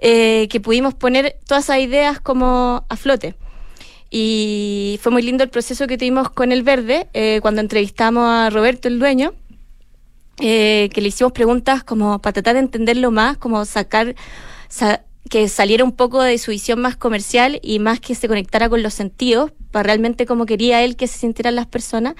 eh, 0.00 0.48
que 0.50 0.58
pudimos 0.60 0.94
poner 0.94 1.36
todas 1.46 1.64
esas 1.64 1.78
ideas 1.78 2.18
como 2.20 2.84
a 2.88 2.96
flote. 2.96 3.36
Y 4.10 4.98
fue 5.02 5.12
muy 5.12 5.22
lindo 5.22 5.44
el 5.44 5.50
proceso 5.50 5.86
que 5.86 5.98
tuvimos 5.98 6.30
con 6.30 6.50
el 6.50 6.62
verde, 6.64 7.06
eh, 7.12 7.38
cuando 7.42 7.60
entrevistamos 7.60 8.24
a 8.26 8.50
Roberto, 8.50 8.88
el 8.88 8.98
dueño, 8.98 9.34
eh, 10.40 10.88
que 10.92 11.00
le 11.00 11.08
hicimos 11.08 11.32
preguntas 11.32 11.84
como 11.84 12.18
para 12.20 12.32
tratar 12.32 12.54
de 12.54 12.60
entenderlo 12.60 13.10
más, 13.10 13.36
como 13.36 13.64
sacar, 13.64 14.14
sa- 14.68 15.02
que 15.30 15.48
saliera 15.48 15.84
un 15.84 15.92
poco 15.92 16.22
de 16.22 16.38
su 16.38 16.50
visión 16.52 16.80
más 16.80 16.96
comercial 16.96 17.60
y 17.62 17.78
más 17.80 18.00
que 18.00 18.14
se 18.14 18.28
conectara 18.28 18.68
con 18.68 18.82
los 18.82 18.94
sentidos, 18.94 19.52
para 19.70 19.84
realmente 19.84 20.24
como 20.24 20.46
quería 20.46 20.82
él 20.82 20.96
que 20.96 21.06
se 21.06 21.18
sintieran 21.18 21.54
las 21.54 21.66
personas. 21.66 22.14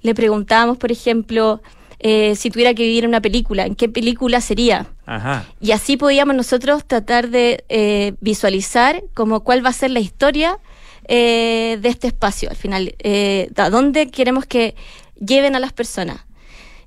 Le 0.00 0.14
preguntábamos, 0.14 0.78
por 0.78 0.90
ejemplo, 0.90 1.60
eh, 1.98 2.34
si 2.36 2.50
tuviera 2.50 2.72
que 2.72 2.84
vivir 2.84 3.04
en 3.04 3.10
una 3.10 3.20
película, 3.20 3.66
¿en 3.66 3.74
qué 3.74 3.88
película 3.88 4.40
sería? 4.40 4.86
Ajá. 5.04 5.44
Y 5.60 5.72
así 5.72 5.96
podíamos 5.96 6.36
nosotros 6.36 6.84
tratar 6.86 7.28
de 7.28 7.64
eh, 7.68 8.14
visualizar 8.20 9.02
como 9.14 9.40
cuál 9.40 9.64
va 9.64 9.70
a 9.70 9.72
ser 9.74 9.90
la 9.90 10.00
historia 10.00 10.58
eh, 11.08 11.78
de 11.80 11.88
este 11.88 12.06
espacio 12.06 12.48
al 12.50 12.56
final, 12.56 12.94
a 13.56 13.70
dónde 13.70 14.10
queremos 14.10 14.46
que 14.46 14.74
lleven 15.18 15.56
a 15.56 15.58
las 15.58 15.72
personas. 15.72 16.20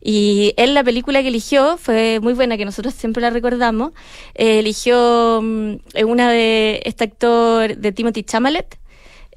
Y 0.03 0.53
él 0.57 0.73
la 0.73 0.83
película 0.83 1.21
que 1.21 1.27
eligió 1.27 1.77
fue 1.77 2.19
muy 2.21 2.33
buena, 2.33 2.57
que 2.57 2.65
nosotros 2.65 2.93
siempre 2.95 3.21
la 3.21 3.29
recordamos. 3.29 3.91
Eh, 4.33 4.59
eligió 4.59 5.39
mm, 5.43 5.75
una 6.05 6.31
de 6.31 6.81
este 6.85 7.03
actor 7.03 7.77
de 7.77 7.91
Timothy 7.91 8.23
Chalamet, 8.23 8.77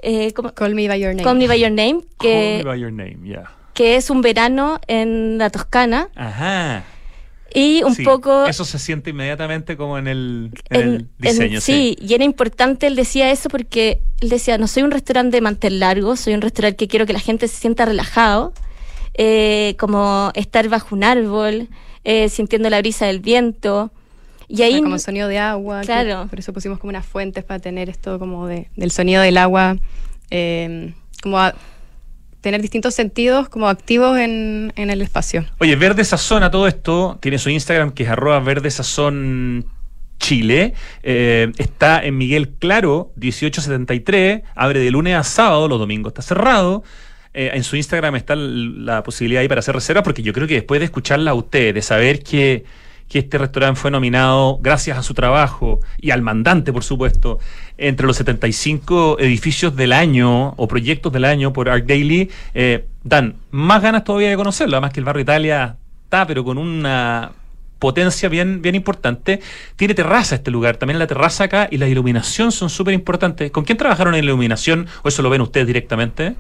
eh. 0.03 0.33
Call 0.55 0.75
Me 0.75 0.89
By 0.89 1.01
Your 1.01 1.11
Name. 1.15 1.23
Call 1.23 1.37
Me 1.39 1.47
By 1.49 1.61
Your 1.61 1.71
Name, 1.71 2.01
que, 2.19 2.61
Call 2.63 2.65
me 2.65 2.71
by 2.73 2.81
your 2.81 2.93
name, 2.93 3.19
yeah. 3.25 3.51
que 3.75 3.97
es 3.97 4.09
un 4.11 4.23
verano 4.23 4.81
en 4.87 5.39
la 5.39 5.51
Toscana. 5.51 6.09
Ajá. 6.15 6.85
Y 7.57 7.83
un 7.85 7.95
Sí, 7.95 8.03
poco... 8.03 8.47
Eso 8.47 8.65
se 8.65 8.81
siente 8.81 9.11
inmediatamente 9.11 9.77
como 9.77 9.97
en 9.97 10.09
el, 10.09 10.51
en 10.71 10.81
en- 10.81 10.89
el 10.95 11.09
diseño. 11.19 11.55
en- 11.57 11.61
sí, 11.61 11.97
y 12.01 12.15
era 12.15 12.25
importante, 12.25 12.89
él 12.89 12.97
decía 12.97 13.31
eso 13.31 13.49
porque 13.49 14.01
él 14.21 14.29
decía, 14.29 14.59
no 14.59 14.67
soy 14.67 14.83
un 14.83 14.91
restaurante 14.91 15.37
de 15.37 15.41
mantel 15.41 15.79
largo, 15.79 16.17
soy 16.17 16.35
un 16.35 16.41
restaurante 16.41 16.77
que 16.79 16.89
quiero 16.89 17.07
que 17.07 17.13
la 17.13 17.21
gente 17.21 17.47
se 17.47 17.57
sienta 17.57 17.85
relajado, 17.85 18.53
eh, 19.15 19.77
como 19.79 20.31
estar 20.35 20.69
bajo 20.69 20.95
un 20.95 21.05
árbol, 21.05 21.69
eh, 22.05 22.29
sintiendo 22.29 22.69
la 22.71 22.79
brisa 22.81 23.07
del 23.07 23.21
viento. 23.21 23.93
Y 24.49 24.55
O 24.55 24.57
sea, 24.59 24.67
ahí... 24.67 24.83
como 24.83 24.99
sonido 24.99 25.29
de 25.29 25.39
agua. 25.39 25.81
que 25.81 25.87
Claro. 25.87 26.27
por 26.29 26.39
eso 26.39 26.53
pusimos 26.53 26.79
como 26.79 26.91
unas 26.91 27.07
fuentes 27.07 27.45
para 27.45 27.61
tener 27.61 27.89
esto 27.89 28.19
como 28.19 28.47
de, 28.47 28.69
del 28.77 28.91
sonido 28.91 29.23
del 29.23 29.39
agua, 29.39 29.77
eh, 30.31 30.93
como 31.23 31.39
a 31.39 31.55
tener 32.41 32.61
distintos 32.61 32.95
sentidos 32.95 33.49
como 33.49 33.69
activos 33.69 34.19
en, 34.19 34.73
en 34.77 34.91
el 34.91 35.01
espacio. 35.01 35.47
Oye, 35.61 35.77
Verde 35.77 36.05
Sazón 36.05 36.43
a 36.43 36.51
todo 36.51 36.69
esto 36.69 37.17
tiene 37.23 37.39
su 37.39 37.49
Instagram 37.49 37.93
que 37.93 38.03
es 38.03 38.11
arroba 38.11 38.39
Verde 38.41 38.71
Sazón 38.71 39.65
Chile. 40.19 40.75
Eh, 41.03 41.53
está 41.59 42.05
en 42.05 42.17
Miguel 42.17 42.51
Claro, 42.59 43.13
1873. 43.17 44.43
Abre 44.55 44.81
de 44.81 44.91
lunes 44.91 45.17
a 45.17 45.23
sábado, 45.23 45.69
los 45.69 45.79
domingos 45.79 46.11
está 46.11 46.23
cerrado. 46.23 46.83
Eh, 47.37 47.51
en 47.53 47.65
su 47.65 47.75
Instagram 47.75 48.15
está 48.15 48.37
la 48.37 49.03
posibilidad 49.03 49.43
ahí 49.43 49.49
para 49.49 49.59
hacer 49.59 49.75
reservas, 49.75 50.05
porque 50.05 50.23
yo 50.23 50.33
creo 50.33 50.47
que 50.47 50.55
después 50.55 50.79
de 50.79 50.85
escucharla 50.85 51.33
a 51.33 51.35
usted, 51.35 51.75
de 51.75 51.83
saber 51.83 52.23
que, 52.23 52.65
que 53.09 53.19
este 53.19 53.39
restaurante 53.39 53.81
fue 53.81 53.91
nominado 53.91 54.59
gracias 54.63 54.97
a 54.97 55.03
su 55.03 55.15
trabajo 55.15 55.81
y 55.99 56.13
al 56.13 56.23
mandante, 56.23 56.73
por 56.73 56.85
supuesto, 56.85 57.41
entre 57.77 58.07
los 58.07 58.17
75 58.19 59.19
edificios 59.19 59.75
del 59.75 59.93
año 59.93 60.51
o 60.57 60.69
proyectos 60.69 61.13
del 61.13 61.25
año 61.25 61.53
por 61.53 61.69
Art 61.69 61.87
Daily, 61.87 62.31
eh, 62.55 62.87
dan 63.03 63.35
más 63.51 63.83
ganas 63.83 64.05
todavía 64.05 64.31
de 64.31 64.37
conocerlo. 64.37 64.77
Además 64.77 64.93
que 64.93 65.01
el 65.01 65.05
barrio 65.05 65.23
Italia 65.23 65.77
está, 66.05 66.29
pero 66.29 66.45
con 66.45 66.57
una 66.57 67.33
potencia 67.81 68.29
bien, 68.29 68.63
bien 68.63 68.77
importante. 68.77 69.41
Tiene 69.75 69.95
terraza 69.95 70.37
este 70.37 70.53
lugar, 70.53 70.77
también 70.77 71.01
la 71.01 71.09
terraza 71.09 71.45
acá 71.45 71.67
y 71.69 71.79
la 71.79 71.89
iluminación 71.89 72.53
son 72.53 72.71
súper 72.71 72.95
importantes. 72.95 73.51
¿Con 73.51 73.65
quién 73.65 73.77
trabajaron 73.77 74.15
en 74.15 74.23
iluminación 74.23 74.87
o 75.03 75.09
eso 75.09 75.21
lo 75.21 75.31
ven 75.31 75.41
ustedes 75.41 75.67
directamente? 75.67 76.37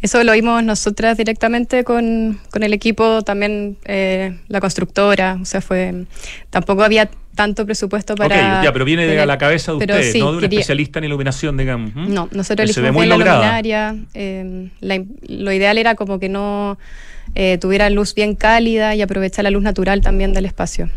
Eso 0.00 0.22
lo 0.24 0.32
vimos 0.32 0.62
nosotras 0.64 1.16
directamente 1.16 1.84
con, 1.84 2.40
con 2.50 2.62
el 2.62 2.72
equipo, 2.72 3.22
también 3.22 3.76
eh, 3.84 4.38
la 4.48 4.60
constructora, 4.60 5.38
o 5.40 5.44
sea, 5.44 5.60
fue 5.60 6.06
tampoco 6.50 6.82
había 6.84 7.08
tanto 7.34 7.64
presupuesto 7.64 8.16
para... 8.16 8.58
ok, 8.58 8.64
ya, 8.64 8.72
pero 8.72 8.84
viene 8.84 9.06
de 9.06 9.24
la 9.24 9.38
cabeza 9.38 9.70
de 9.72 9.78
ustedes, 9.78 10.12
sí, 10.12 10.18
no 10.18 10.30
de 10.32 10.36
un 10.38 10.40
quería- 10.42 10.58
especialista 10.58 10.98
en 10.98 11.04
iluminación, 11.04 11.56
digamos. 11.56 11.94
No, 11.94 12.28
nosotros 12.32 12.64
elegimos 12.64 12.92
muy 12.92 13.06
la 13.06 13.16
luminaria. 13.16 13.96
eh, 14.14 14.70
la 14.80 15.02
lo 15.28 15.52
ideal 15.52 15.78
era 15.78 15.94
como 15.94 16.18
que 16.18 16.28
no 16.28 16.78
eh, 17.36 17.58
tuviera 17.58 17.88
luz 17.90 18.14
bien 18.14 18.34
cálida 18.34 18.94
y 18.96 19.02
aprovechar 19.02 19.44
la 19.44 19.50
luz 19.50 19.62
natural 19.62 20.00
también 20.00 20.32
del 20.32 20.46
espacio. 20.46 20.90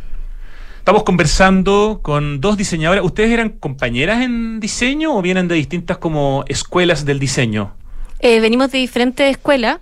Estamos 0.80 1.04
conversando 1.04 2.00
con 2.02 2.42
dos 2.42 2.58
diseñadoras. 2.58 3.06
¿Ustedes 3.06 3.30
eran 3.30 3.50
compañeras 3.50 4.24
en 4.24 4.60
diseño 4.60 5.16
o 5.16 5.22
vienen 5.22 5.48
de 5.48 5.54
distintas 5.54 6.00
como 6.00 6.44
escuelas 6.48 7.06
del 7.06 7.20
diseño? 7.20 7.76
Eh, 8.22 8.40
venimos 8.40 8.72
de 8.72 8.78
diferentes 8.78 9.30
escuelas. 9.32 9.80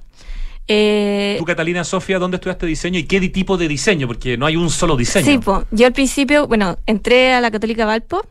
Eh, 0.67 1.35
Tú, 1.37 1.45
Catalina 1.45 1.83
Sofía, 1.83 2.19
¿dónde 2.19 2.35
estudiaste 2.35 2.65
diseño 2.65 2.99
y 2.99 3.03
qué 3.03 3.19
tipo 3.29 3.57
de 3.57 3.67
diseño? 3.67 4.07
Porque 4.07 4.37
no 4.37 4.45
hay 4.45 4.55
un 4.55 4.69
solo 4.69 4.95
diseño. 4.95 5.25
Sí, 5.25 5.39
yo 5.71 5.87
al 5.87 5.93
principio, 5.93 6.47
bueno, 6.47 6.77
entré 6.85 7.33
a 7.33 7.41
la 7.41 7.51
Católica 7.51 7.85
Valpo, 7.85 8.21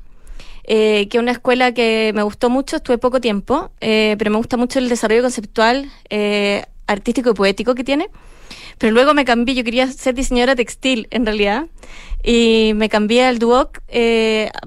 eh, 0.64 1.08
que 1.10 1.18
es 1.18 1.22
una 1.22 1.32
escuela 1.32 1.72
que 1.72 2.12
me 2.14 2.22
gustó 2.22 2.48
mucho, 2.48 2.76
estuve 2.76 2.96
poco 2.96 3.20
tiempo, 3.20 3.70
eh, 3.80 4.14
pero 4.18 4.30
me 4.30 4.38
gusta 4.38 4.56
mucho 4.56 4.78
el 4.78 4.88
desarrollo 4.88 5.22
conceptual, 5.22 5.90
artístico 6.86 7.30
y 7.30 7.34
poético 7.34 7.74
que 7.74 7.84
tiene. 7.84 8.08
Pero 8.78 8.92
luego 8.92 9.12
me 9.12 9.24
cambié, 9.24 9.56
yo 9.56 9.64
quería 9.64 9.88
ser 9.88 10.14
diseñadora 10.14 10.54
textil 10.54 11.08
en 11.10 11.26
realidad, 11.26 11.66
y 12.22 12.72
me 12.76 12.88
cambié 12.88 13.24
al 13.26 13.38
Duoc 13.40 13.80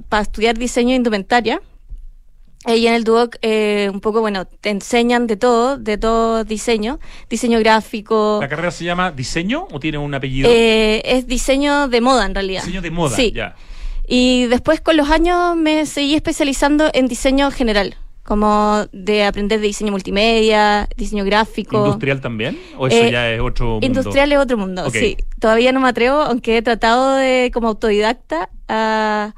para 0.10 0.21
estudiar 0.21 0.58
diseño 0.58 0.93
indumentaria. 0.93 1.62
Y 2.67 2.86
en 2.86 2.93
el 2.93 3.04
Duoc, 3.04 3.38
eh, 3.41 3.89
un 3.91 4.02
poco, 4.02 4.21
bueno, 4.21 4.45
te 4.45 4.69
enseñan 4.69 5.26
de 5.26 5.36
todo, 5.36 5.78
de 5.78 5.97
todo 5.97 6.43
diseño, 6.43 7.00
diseño 7.30 7.60
gráfico. 7.60 8.38
¿La 8.39 8.47
carrera 8.47 8.69
se 8.69 8.86
llama 8.86 9.12
diseño 9.12 9.67
o 9.71 9.80
tiene 9.80 9.97
un 9.97 10.13
apellido? 10.13 10.50
Eh, 10.52 11.02
es 11.04 11.26
diseño 11.26 11.88
de 11.88 12.02
moda 12.02 12.26
en 12.26 12.36
realidad. 12.36 12.62
Diseño 12.62 12.82
de 12.82 12.91
moda, 12.91 13.15
sí. 13.15 13.32
ya. 13.32 13.56
Y 14.08 14.45
después 14.45 14.82
con 14.82 14.95
los 14.95 15.10
años 15.10 15.56
me 15.56 15.86
seguí 15.86 16.15
especializando 16.15 16.89
en 16.93 17.08
diseño 17.08 17.50
general 17.50 17.95
como 18.24 18.86
de 18.91 19.26
aprender 19.26 19.60
de 19.60 19.67
diseño 19.67 19.91
multimedia, 19.91 20.88
diseño 20.95 21.26
gráfico. 21.26 21.78
¿Industrial 21.78 22.21
también? 22.21 22.60
¿O 22.78 22.88
eso 22.88 22.95
eh, 22.95 23.12
ya 23.12 23.30
es 23.32 23.41
otro 23.41 23.71
mundo? 23.71 23.86
Industrial 23.86 24.32
es 24.32 24.38
otro 24.38 24.58
mundo, 24.58 24.89
sí. 24.89 25.17
Todavía 25.39 25.71
no 25.71 25.80
me 25.80 25.89
atrevo, 25.89 26.21
aunque 26.21 26.58
he 26.58 26.62
tratado 26.62 27.15
de, 27.15 27.52
como 27.54 27.67
autodidacta, 27.67 28.50
a, 28.67 29.34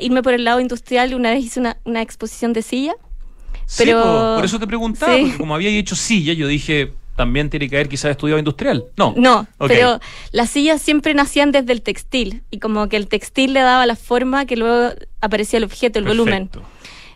irme 0.00 0.22
por 0.22 0.34
el 0.34 0.44
lado 0.44 0.60
industrial. 0.60 1.14
Una 1.14 1.30
vez 1.30 1.44
hice 1.44 1.60
una, 1.60 2.02
exposición 2.02 2.52
de 2.52 2.62
silla. 2.62 2.94
Pero... 3.78 4.34
por 4.36 4.44
eso 4.44 4.58
te 4.58 4.66
preguntaba, 4.66 5.16
porque 5.16 5.36
como 5.36 5.54
había 5.54 5.70
hecho 5.70 5.94
silla, 5.94 6.32
yo 6.32 6.48
dije, 6.48 6.92
también 7.20 7.50
tiene 7.50 7.68
que 7.68 7.76
haber 7.76 7.88
quizás 7.88 8.12
estudiado 8.12 8.38
industrial. 8.38 8.86
No. 8.96 9.14
No, 9.16 9.46
pero 9.58 10.00
las 10.32 10.48
sillas 10.48 10.80
siempre 10.80 11.12
nacían 11.12 11.52
desde 11.52 11.72
el 11.72 11.82
textil 11.82 12.42
y 12.50 12.58
como 12.58 12.88
que 12.88 12.96
el 12.96 13.08
textil 13.08 13.52
le 13.52 13.60
daba 13.60 13.84
la 13.84 13.94
forma 13.94 14.46
que 14.46 14.56
luego 14.56 14.94
aparecía 15.20 15.58
el 15.58 15.64
objeto, 15.64 15.98
el 15.98 16.06
volumen. 16.06 16.48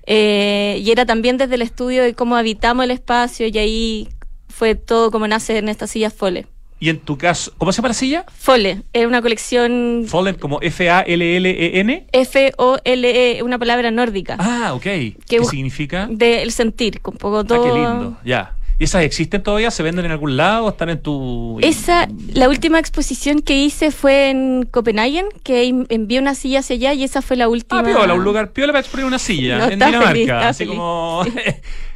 Eh, 0.06 0.78
y 0.84 0.90
era 0.90 1.06
también 1.06 1.38
desde 1.38 1.54
el 1.54 1.62
estudio 1.62 2.02
de 2.02 2.12
cómo 2.12 2.36
habitamos 2.36 2.84
el 2.84 2.90
espacio 2.90 3.46
y 3.46 3.56
ahí 3.56 4.08
fue 4.50 4.74
todo 4.74 5.10
como 5.10 5.26
nace 5.26 5.56
en 5.56 5.70
esta 5.70 5.86
silla 5.86 6.10
Fole. 6.10 6.46
¿Y 6.80 6.90
en 6.90 6.98
tu 6.98 7.16
caso, 7.16 7.52
cómo 7.56 7.72
se 7.72 7.78
llama 7.78 7.88
la 7.88 7.94
silla? 7.94 8.24
Fole, 8.36 8.82
es 8.92 9.06
una 9.06 9.22
colección... 9.22 10.04
Fole, 10.06 10.34
como 10.34 10.60
F-A-L-L-E-N. 10.60 12.06
F-O-L-E, 12.12 13.42
una 13.42 13.58
palabra 13.58 13.90
nórdica. 13.90 14.36
Ah, 14.38 14.74
ok. 14.74 14.82
¿Qué 14.82 15.44
significa? 15.48 16.08
Del 16.10 16.52
sentir, 16.52 17.00
con 17.00 17.16
poco 17.16 17.44
todo... 17.44 17.64
Ah, 17.64 17.66
qué 17.66 17.74
lindo, 17.74 18.16
ya. 18.24 18.56
¿Y 18.78 18.84
esas 18.84 19.02
existen 19.02 19.42
todavía? 19.42 19.70
¿Se 19.70 19.82
venden 19.82 20.04
en 20.06 20.10
algún 20.10 20.36
lado? 20.36 20.68
¿Están 20.68 20.88
en 20.88 21.00
tu...? 21.00 21.58
Esa, 21.62 22.08
la 22.32 22.48
última 22.48 22.78
exposición 22.78 23.40
que 23.40 23.56
hice 23.56 23.90
fue 23.90 24.30
en 24.30 24.66
Copenhague, 24.70 25.24
que 25.42 25.72
envié 25.88 26.18
una 26.18 26.34
silla 26.34 26.60
hacia 26.60 26.74
allá 26.74 26.92
y 26.94 27.04
esa 27.04 27.22
fue 27.22 27.36
la 27.36 27.48
última... 27.48 27.80
Ah, 27.80 27.84
piola, 27.84 28.14
un 28.14 28.24
lugar 28.24 28.52
piola 28.52 28.72
para 28.72 28.80
exponer 28.80 29.06
una 29.06 29.18
silla 29.18 29.64
en 29.68 29.78
Dinamarca. 29.78 30.48
así 30.48 30.66
como 30.66 31.24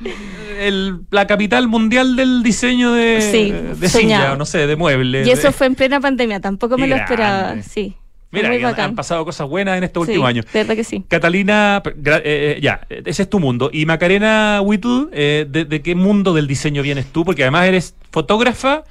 la 1.11 1.27
capital 1.27 1.69
mundial 1.69 2.17
del 2.17 2.43
diseño 2.43 2.93
de, 2.93 3.75
de 3.79 3.89
silla, 3.89 4.37
no 4.37 4.47
sé, 4.47 4.67
de 4.67 4.77
muebles. 4.77 5.27
Y 5.27 5.31
eso 5.31 5.53
fue 5.53 5.67
en 5.67 5.75
plena 5.75 6.01
pandemia, 6.01 6.41
tampoco 6.41 6.79
me 6.79 6.87
lo 6.87 6.97
esperaba, 6.97 7.61
sí. 7.63 7.97
Mira, 8.31 8.85
han, 8.85 8.95
pasado 8.95 9.25
cosas 9.25 9.49
buenas 9.49 9.79
en 9.79 9.85
estos 9.85 10.03
últimos 10.07 10.29
años. 10.29 10.45
verdad 10.53 10.75
que 10.75 10.85
sí. 10.85 11.03
Catalina, 11.09 11.83
eh, 11.87 12.23
eh, 12.25 12.59
ya, 12.61 12.87
ese 12.91 13.23
es 13.23 13.31
tu 13.31 13.41
mundo. 13.41 13.71
Y 13.73 13.87
Macarena 13.87 14.61
Whittle, 14.63 15.07
eh, 15.13 15.47
de, 15.49 15.81
qué 15.81 15.95
mundo 15.95 16.35
del 16.35 16.47
diseño 16.47 16.83
vienes 16.83 17.07
tú? 17.07 17.25
Porque 17.25 17.43
además 17.43 17.67
eres 17.67 17.95
fotógrafa, 18.11 18.85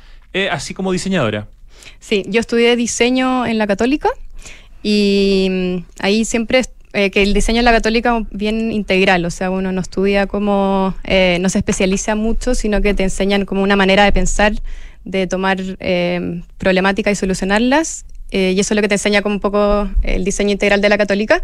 así 0.51 0.73
como 0.73 0.91
diseñadora. 0.91 1.47
Sí, 1.99 2.23
yo 2.27 2.39
estudié 2.39 2.75
diseño 2.75 3.45
en 3.45 3.57
la 3.57 3.67
Católica 3.67 4.09
y 4.81 5.47
mm, 5.49 5.77
ahí 5.99 6.25
siempre 6.25 6.63
que 6.93 7.21
el 7.21 7.33
diseño 7.35 7.59
en 7.59 7.65
la 7.65 7.73
católica 7.73 8.17
es 8.17 8.25
bien 8.31 8.71
integral, 8.71 9.23
o 9.23 9.29
sea, 9.29 9.51
uno 9.51 9.71
no 9.71 9.81
estudia 9.81 10.25
como, 10.25 10.95
no 11.05 11.49
se 11.49 11.57
especializa 11.59 12.15
mucho, 12.15 12.55
sino 12.55 12.81
que 12.81 12.95
te 12.95 13.03
enseñan 13.03 13.45
como 13.45 13.61
una 13.61 13.75
manera 13.75 14.03
de 14.03 14.11
pensar, 14.11 14.53
de 15.03 15.27
tomar 15.27 15.59
problemáticas 16.57 17.13
y 17.13 17.15
solucionarlas 17.15 18.03
eh, 18.31 18.53
y 18.55 18.59
eso 18.59 18.73
es 18.73 18.75
lo 18.75 18.81
que 18.81 18.87
te 18.87 18.95
enseña 18.95 19.21
como 19.21 19.35
un 19.35 19.41
poco 19.41 19.89
el 20.03 20.23
diseño 20.23 20.51
integral 20.51 20.81
de 20.81 20.89
la 20.89 20.97
católica. 20.97 21.41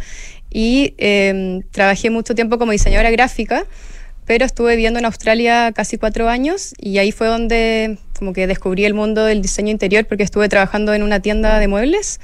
Y 0.50 0.94
em, 0.98 1.62
trabajé 1.72 2.10
mucho 2.10 2.36
tiempo 2.36 2.58
como 2.58 2.72
diseñadora 2.72 3.12
gráfica, 3.12 3.66
pero 4.26 4.46
estuve 4.46 4.76
viviendo 4.76 5.00
en 5.00 5.06
Australia 5.06 5.72
casi 5.74 5.98
cuatro 5.98 6.30
años 6.30 6.74
y 6.78 6.98
ahí 6.98 7.12
fue 7.12 7.28
donde 7.28 7.98
como 8.18 8.34
que 8.34 8.48
descubrí 8.48 8.86
el 8.86 8.94
mundo 8.94 9.26
del 9.26 9.42
diseño 9.42 9.72
interior 9.72 10.06
porque 10.06 10.24
estuve 10.24 10.48
trabajando 10.48 10.94
en 10.94 11.04
una 11.04 11.20
tienda 11.20 11.60
de 11.60 11.68
muebles 11.68 12.22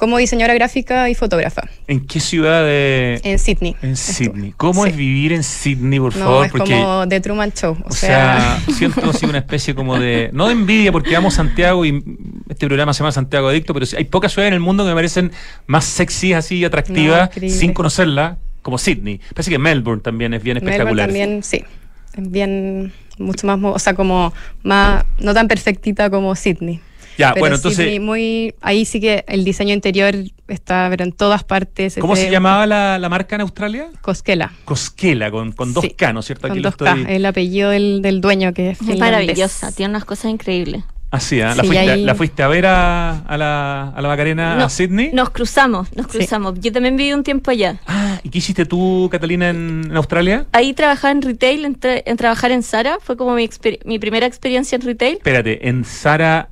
como 0.00 0.16
diseñadora 0.16 0.54
gráfica 0.54 1.10
y 1.10 1.14
fotógrafa. 1.14 1.68
¿En 1.86 2.00
qué 2.00 2.20
ciudad 2.20 2.64
de...? 2.64 3.20
En 3.22 3.38
Sydney. 3.38 3.76
En 3.82 3.98
Sydney. 3.98 4.54
¿Cómo 4.56 4.86
es 4.86 4.96
vivir 4.96 5.34
en 5.34 5.42
Sydney, 5.42 6.00
por 6.00 6.14
favor? 6.14 6.46
Es 6.46 6.52
como 6.52 7.06
The 7.06 7.20
Truman 7.20 7.52
Show. 7.52 7.76
O, 7.84 7.92
sea, 7.92 8.58
siento 8.72 9.10
así 9.10 9.26
una 9.26 9.36
especie 9.36 9.74
como 9.74 9.98
de... 9.98 10.30
No 10.32 10.46
de 10.46 10.52
envidia 10.52 10.90
porque 10.90 11.14
amo 11.14 11.30
Santiago 11.30 11.84
y 11.84 12.02
este 12.48 12.66
programa 12.66 12.94
se 12.94 13.00
llama 13.00 13.12
Santiago 13.12 13.48
Adicto, 13.48 13.74
pero 13.74 13.84
hay 13.94 14.04
pocas 14.04 14.32
ciudades 14.32 14.48
en 14.48 14.54
el 14.54 14.60
mundo 14.60 14.84
que 14.84 14.88
me 14.88 14.94
parecen 14.94 15.32
más 15.66 15.84
sexy, 15.84 16.32
así 16.32 16.64
atractivas, 16.64 17.28
sin 17.34 17.74
conocerla, 17.74 18.38
como 18.62 18.78
Sydney. 18.78 19.20
Parece 19.34 19.50
que 19.50 19.58
Melbourne 19.58 20.00
también 20.00 20.32
es 20.32 20.42
bien 20.42 20.56
espectacular. 20.56 21.08
Melbourne 21.08 21.42
también, 21.42 21.42
sí. 21.42 21.62
Es 22.16 22.30
bien, 22.30 22.94
mucho 23.18 23.46
más, 23.46 23.58
o 23.62 23.78
sea, 23.78 23.92
como 23.92 24.32
más, 24.62 25.04
no 25.18 25.34
tan 25.34 25.46
perfectita 25.46 26.08
como 26.08 26.34
Sydney. 26.34 26.80
Ya, 27.18 27.34
bueno, 27.38 27.56
entonces. 27.56 28.00
muy, 28.00 28.54
ahí 28.60 28.84
sí 28.84 29.00
que 29.00 29.24
el 29.28 29.44
diseño 29.44 29.74
interior 29.74 30.14
está 30.48 30.88
pero 30.90 31.04
en 31.04 31.12
todas 31.12 31.44
partes. 31.44 31.96
¿Cómo 32.00 32.16
se 32.16 32.30
llamaba 32.30 32.66
la, 32.66 33.08
marca 33.08 33.34
en 33.34 33.42
Australia? 33.42 33.88
Cosquela. 34.00 34.52
Cosquela, 34.64 35.30
con, 35.30 35.52
con 35.52 35.72
dos 35.72 35.86
K, 35.96 36.12
¿no 36.12 36.20
es 36.20 36.26
cierto? 36.26 36.48
Con 36.48 36.62
dos 36.62 36.76
K, 36.76 36.96
el 37.08 37.26
apellido 37.26 37.70
del, 37.70 38.02
del 38.02 38.20
dueño 38.20 38.52
que 38.52 38.70
es. 38.70 38.80
Es 38.80 38.98
maravillosa, 38.98 39.72
tiene 39.72 39.90
unas 39.90 40.04
cosas 40.04 40.30
increíbles. 40.30 40.84
Así, 41.10 41.40
¿eh? 41.40 41.42
¿La, 41.56 41.64
fuiste, 41.64 41.96
¿La, 41.96 42.14
fuiste, 42.14 42.42
a 42.44 42.48
ver 42.48 42.66
a, 42.66 43.18
a, 43.26 43.36
la, 43.36 43.88
a 43.88 44.00
la 44.00 44.08
Macarena 44.08 44.64
a 44.64 44.68
Sydney? 44.68 45.10
Nos 45.12 45.30
cruzamos, 45.30 45.88
nos 45.96 46.06
cruzamos. 46.06 46.60
Yo 46.60 46.70
también 46.70 46.96
viví 46.96 47.12
un 47.12 47.24
tiempo 47.24 47.50
allá. 47.50 47.80
Ah, 47.88 48.20
¿y 48.22 48.28
qué 48.28 48.38
hiciste 48.38 48.64
tú, 48.64 49.08
Catalina, 49.10 49.50
en, 49.50 49.90
Australia? 49.96 50.46
Ahí 50.52 50.72
trabajaba 50.72 51.10
en 51.10 51.22
retail, 51.22 51.64
en, 51.64 52.16
trabajar 52.16 52.52
en 52.52 52.62
Sara. 52.62 52.98
Fue 53.00 53.16
como 53.16 53.34
mi, 53.34 53.50
mi 53.84 53.98
primera 53.98 54.24
experiencia 54.24 54.76
en 54.76 54.82
retail. 54.82 55.14
Espérate, 55.14 55.68
en 55.68 55.84
Sara 55.84 56.50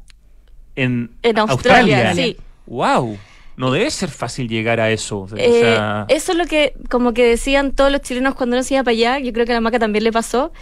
en, 0.79 1.38
Australia, 1.38 2.14
Sí. 2.14 2.37
¡Wow! 2.67 3.19
No 3.59 3.73
debe 3.73 3.91
ser 3.91 4.09
fácil 4.09 4.49
llegar 4.49 4.79
a 4.79 4.93
eso. 4.93 5.27
Eh, 5.37 5.77
eso 6.07 6.33
es 6.33 6.38
lo 6.38 6.47
que 6.47 6.75
como 6.88 7.12
que 7.12 7.25
decían 7.25 7.73
todos 7.73 7.91
los 7.91 8.03
chilenos 8.03 8.37
cuando 8.37 8.55
uno 8.55 8.62
se 8.62 8.75
iba 8.75 8.85
para 8.85 8.93
allá. 8.93 9.19
Yo 9.19 9.33
creo 9.33 9.47
que 9.47 9.51
a 9.51 9.57
la 9.57 9.61
Maca 9.61 9.81
también 9.81 10.05
le 10.05 10.12
pasó. 10.12 10.53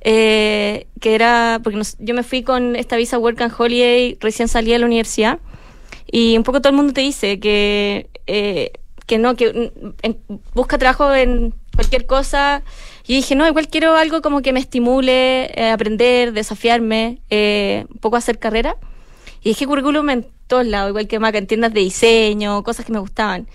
Eh, 0.00 0.86
que 0.98 1.14
era, 1.14 1.60
porque 1.62 1.82
yo 1.98 2.14
me 2.14 2.22
fui 2.22 2.42
con 2.42 2.74
esta 2.74 2.96
visa 2.96 3.18
Work 3.18 3.42
and 3.42 3.52
Holiday, 3.58 4.16
recién 4.20 4.48
salí 4.48 4.70
de 4.70 4.78
la 4.78 4.86
universidad. 4.86 5.38
Y 6.10 6.38
un 6.38 6.44
poco 6.44 6.62
todo 6.62 6.70
el 6.70 6.76
mundo 6.76 6.94
te 6.94 7.02
dice 7.02 7.38
que, 7.40 8.08
eh, 8.26 8.72
que 9.04 9.18
no, 9.18 9.36
que 9.36 9.72
busca 10.54 10.78
trabajo 10.78 11.14
en 11.14 11.52
cualquier 11.74 12.06
cosa. 12.06 12.62
Y 13.06 13.16
dije, 13.16 13.34
no, 13.34 13.46
igual 13.46 13.68
quiero 13.68 13.96
algo 13.96 14.22
como 14.22 14.40
que 14.40 14.54
me 14.54 14.60
estimule, 14.60 15.52
aprender, 15.74 16.32
desafiarme, 16.32 17.18
un 17.30 17.98
poco 17.98 18.16
hacer 18.16 18.38
carrera. 18.38 18.76
Y 19.46 19.50
dejé 19.50 19.64
currículum 19.64 20.10
en 20.10 20.26
todos 20.48 20.66
lados, 20.66 20.88
igual 20.88 21.06
que 21.06 21.20
Maca, 21.20 21.38
en 21.38 21.46
tiendas 21.46 21.72
de 21.72 21.78
diseño, 21.78 22.64
cosas 22.64 22.84
que 22.84 22.90
me 22.90 22.98
gustaban. 22.98 23.46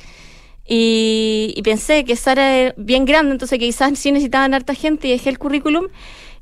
Y, 0.66 1.60
pensé 1.66 2.06
que 2.06 2.16
Sara 2.16 2.56
era 2.56 2.74
bien 2.78 3.04
grande, 3.04 3.34
entonces 3.34 3.60
que 3.60 3.66
quizás 3.66 4.00
sí 4.00 4.10
necesitaban 4.10 4.54
harta 4.54 4.74
gente 4.74 5.10
y 5.10 5.12
dejé 5.12 5.28
el 5.28 5.38
currículum. 5.38 5.88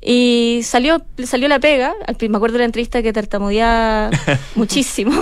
Y 0.00 0.60
salió, 0.62 1.04
salió 1.24 1.48
la 1.48 1.58
pega. 1.58 1.94
Me 2.20 2.36
acuerdo 2.36 2.52
de 2.52 2.58
la 2.60 2.66
entrevista 2.66 3.02
que 3.02 3.12
tartamudeaba 3.12 4.10
muchísimo. 4.54 5.20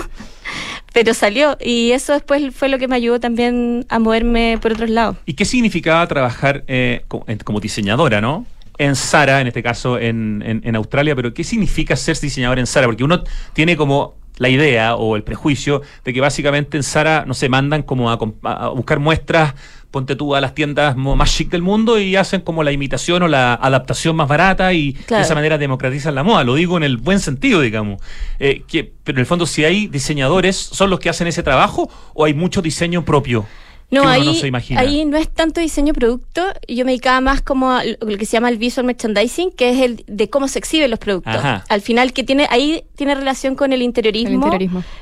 Pero 0.92 1.14
salió. 1.14 1.56
Y 1.58 1.92
eso 1.92 2.12
después 2.12 2.54
fue 2.54 2.68
lo 2.68 2.78
que 2.78 2.86
me 2.86 2.96
ayudó 2.96 3.20
también 3.20 3.86
a 3.88 3.98
moverme 3.98 4.58
por 4.60 4.72
otros 4.72 4.90
lados. 4.90 5.16
¿Y 5.24 5.32
qué 5.32 5.46
significaba 5.46 6.06
trabajar 6.06 6.64
eh, 6.66 7.06
como 7.08 7.60
diseñadora, 7.60 8.20
no? 8.20 8.44
en 8.78 8.94
Sara, 8.94 9.40
en 9.40 9.48
este 9.48 9.62
caso 9.62 9.98
en, 9.98 10.42
en, 10.64 10.76
Australia, 10.76 11.14
pero 11.16 11.34
¿qué 11.34 11.42
significa 11.42 11.96
ser 11.96 12.18
diseñador 12.18 12.60
en 12.60 12.66
Sara? 12.66 12.86
Porque 12.86 13.04
uno 13.04 13.24
tiene 13.52 13.76
como 13.76 14.14
la 14.38 14.48
idea 14.48 14.96
o 14.96 15.16
el 15.16 15.22
prejuicio 15.22 15.83
de 16.05 16.12
que 16.12 16.20
básicamente 16.20 16.77
en 16.77 16.83
Sara, 16.83 17.24
no 17.27 17.35
se 17.35 17.48
mandan 17.48 17.83
como 17.83 18.11
a, 18.11 18.18
a 18.42 18.68
buscar 18.68 18.98
muestras 18.98 19.55
ponte 19.90 20.16
tú 20.16 20.35
a 20.35 20.40
las 20.40 20.55
tiendas 20.55 20.96
más 20.96 21.35
chic 21.35 21.51
del 21.51 21.62
mundo 21.62 21.98
y 21.98 22.16
hacen 22.16 22.42
como 22.42 22.62
la 22.62 22.72
imitación 22.72 23.22
o 23.22 23.29
la 23.29 23.55
adaptación 23.55 24.16
más 24.16 24.29
barata 24.29 24.72
y 24.72 24.92
de 24.92 25.20
esa 25.20 25.35
manera 25.35 25.57
democratizan 25.57 26.14
la 26.14 26.22
moda. 26.22 26.44
Lo 26.44 26.55
digo 26.55 26.77
en 26.77 26.83
el 26.83 26.98
buen 26.98 27.20
sentido, 27.20 27.61
digamos. 27.61 28.01
Eh, 28.38 28.62
que, 28.68 28.92
pero 29.05 29.16
en 29.16 29.20
el 29.20 29.27
fondo, 29.27 29.46
si 29.46 29.64
hay 29.64 29.87
diseñadores, 29.87 30.57
¿son 30.57 30.90
los 30.90 31.01
que 31.01 31.09
hacen 31.09 31.27
ese 31.27 31.42
trabajo 31.42 31.90
o 32.14 32.24
hay 32.24 32.35
mucho 32.35 32.61
diseño 32.61 33.05
propio? 33.05 33.46
No, 33.90 34.07
ahí, 34.07 34.42
no 34.53 34.59
ahí 34.77 35.07
no 35.07 35.16
es 35.16 35.31
tanto 35.31 35.62
diseño 35.62 35.94
producto, 35.94 36.42
yo 36.68 36.85
me 36.85 36.90
dedicaba 36.90 37.22
más 37.22 37.40
como 37.40 37.70
a 37.72 37.85
lo 37.85 38.18
que 38.18 38.27
se 38.27 38.33
llama 38.33 38.51
el 38.51 38.59
visual 38.59 38.85
merchandising, 38.85 39.51
que 39.51 39.70
es 39.70 39.81
el 39.81 40.05
de 40.07 40.29
cómo 40.29 40.46
se 40.46 40.59
exhiben 40.59 40.90
los 40.90 40.98
productos. 40.98 41.40
Al 41.68 41.81
final, 41.81 42.12
que 42.12 42.22
tiene 42.22 42.46
ahí 42.51 42.85
tiene 42.96 43.14
relación 43.14 43.55
con 43.55 43.72
el 43.72 43.81
interiorismo, 43.81 44.51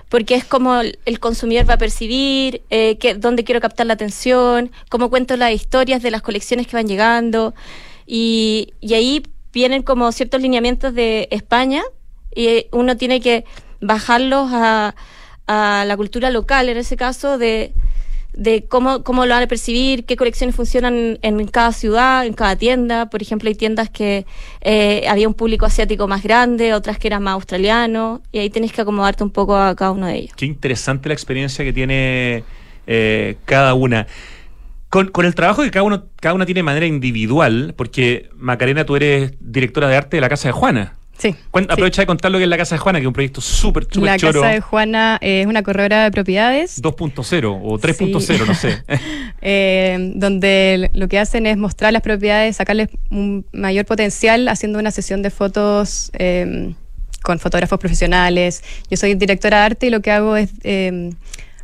porque 0.08 0.36
es 0.36 0.44
como 0.44 0.80
el 0.80 1.18
consumidor 1.18 1.68
va 1.68 1.74
a 1.74 1.78
percibir, 1.78 2.62
eh, 2.70 2.96
que, 2.98 3.14
dónde 3.14 3.42
quiero 3.42 3.60
captar 3.60 3.86
la 3.86 3.94
atención, 3.94 4.70
cómo 4.88 5.10
cuento 5.10 5.36
las 5.36 5.50
historias 5.50 6.00
de 6.00 6.12
las 6.12 6.22
colecciones 6.22 6.68
que 6.68 6.76
van 6.76 6.86
llegando, 6.86 7.54
y, 8.06 8.72
y 8.80 8.94
ahí 8.94 9.24
vienen 9.52 9.82
como 9.82 10.12
ciertos 10.12 10.40
lineamientos 10.40 10.94
de 10.94 11.26
España, 11.32 11.82
y 12.32 12.66
uno 12.70 12.96
tiene 12.96 13.20
que 13.20 13.46
bajarlos 13.80 14.50
a, 14.52 14.94
a 15.48 15.84
la 15.84 15.96
cultura 15.96 16.30
local, 16.30 16.68
en 16.68 16.76
ese 16.76 16.96
caso, 16.96 17.36
de 17.36 17.72
de 18.36 18.66
cómo, 18.66 19.02
cómo 19.02 19.24
lo 19.24 19.34
van 19.34 19.42
a 19.42 19.46
percibir, 19.48 20.04
qué 20.04 20.16
colecciones 20.16 20.54
funcionan 20.54 21.18
en 21.22 21.46
cada 21.48 21.72
ciudad, 21.72 22.26
en 22.26 22.34
cada 22.34 22.54
tienda. 22.54 23.06
Por 23.06 23.22
ejemplo, 23.22 23.48
hay 23.48 23.54
tiendas 23.54 23.90
que 23.90 24.26
eh, 24.60 25.06
había 25.08 25.26
un 25.26 25.34
público 25.34 25.66
asiático 25.66 26.06
más 26.06 26.22
grande, 26.22 26.74
otras 26.74 26.98
que 26.98 27.08
eran 27.08 27.22
más 27.22 27.34
australianos, 27.34 28.20
y 28.30 28.38
ahí 28.38 28.50
tienes 28.50 28.72
que 28.72 28.82
acomodarte 28.82 29.24
un 29.24 29.30
poco 29.30 29.56
a 29.56 29.74
cada 29.74 29.90
uno 29.90 30.06
de 30.06 30.16
ellos. 30.16 30.34
Qué 30.36 30.46
interesante 30.46 31.08
la 31.08 31.14
experiencia 31.14 31.64
que 31.64 31.72
tiene 31.72 32.44
eh, 32.86 33.36
cada 33.46 33.74
una. 33.74 34.06
Con, 34.90 35.08
con, 35.08 35.24
el 35.24 35.34
trabajo 35.34 35.62
que 35.62 35.70
cada 35.70 35.82
uno, 35.82 36.04
cada 36.20 36.34
una 36.34 36.44
tiene 36.44 36.58
de 36.58 36.64
manera 36.64 36.86
individual, 36.86 37.74
porque 37.76 38.28
Macarena, 38.36 38.84
tú 38.84 38.96
eres 38.96 39.32
directora 39.40 39.88
de 39.88 39.96
arte 39.96 40.18
de 40.18 40.20
la 40.20 40.28
Casa 40.28 40.48
de 40.48 40.52
Juana. 40.52 40.95
Sí, 41.18 41.34
aprovecha 41.52 42.02
de 42.02 42.06
contar 42.06 42.30
lo 42.30 42.38
que 42.38 42.44
es 42.44 42.50
la 42.50 42.58
Casa 42.58 42.74
de 42.74 42.78
Juana, 42.78 42.98
que 42.98 43.04
es 43.04 43.06
un 43.06 43.12
proyecto 43.12 43.40
súper, 43.40 43.84
súper 43.84 44.02
La 44.02 44.18
Casa 44.18 44.48
de 44.48 44.60
Juana 44.60 45.18
es 45.20 45.46
una 45.46 45.62
corredora 45.62 46.04
de 46.04 46.10
propiedades. 46.10 46.82
2.0 46.82 47.60
o 47.62 47.78
3.0, 47.78 48.46
no 48.46 48.54
sé. 48.54 48.82
eh, 49.40 50.12
donde 50.14 50.90
lo 50.92 51.08
que 51.08 51.18
hacen 51.18 51.46
es 51.46 51.56
mostrar 51.56 51.92
las 51.92 52.02
propiedades, 52.02 52.56
sacarles 52.56 52.88
un 53.10 53.46
mayor 53.52 53.86
potencial 53.86 54.48
haciendo 54.48 54.78
una 54.78 54.90
sesión 54.90 55.22
de 55.22 55.30
fotos 55.30 56.10
eh, 56.18 56.74
con 57.22 57.38
fotógrafos 57.38 57.78
profesionales. 57.78 58.62
Yo 58.90 58.96
soy 58.96 59.14
directora 59.14 59.60
de 59.60 59.64
arte 59.64 59.86
y 59.86 59.90
lo 59.90 60.00
que 60.00 60.10
hago 60.10 60.36
es... 60.36 60.50
Eh, 60.64 61.12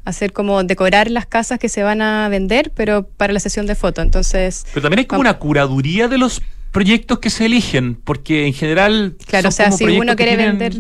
hacer 0.04 0.32
como 0.32 0.62
decorar 0.64 1.10
las 1.10 1.26
casas 1.26 1.58
que 1.58 1.68
se 1.68 1.82
van 1.82 2.02
a 2.02 2.28
vender, 2.28 2.72
pero 2.74 3.04
para 3.04 3.32
la 3.32 3.40
sesión 3.40 3.66
de 3.66 3.74
fotos. 3.74 4.04
Entonces. 4.04 4.66
Pero 4.72 4.82
también 4.82 5.00
hay 5.00 5.04
como 5.06 5.20
una 5.20 5.38
curaduría 5.38 6.08
de 6.08 6.18
los 6.18 6.42
proyectos 6.72 7.18
que 7.18 7.30
se 7.30 7.44
eligen, 7.46 7.94
porque 7.94 8.46
en 8.46 8.54
general. 8.54 9.14
Claro, 9.26 9.50
o 9.50 9.52
sea, 9.52 9.70
si 9.70 9.84
uno 9.84 10.16
quiere 10.16 10.36
vender. 10.36 10.74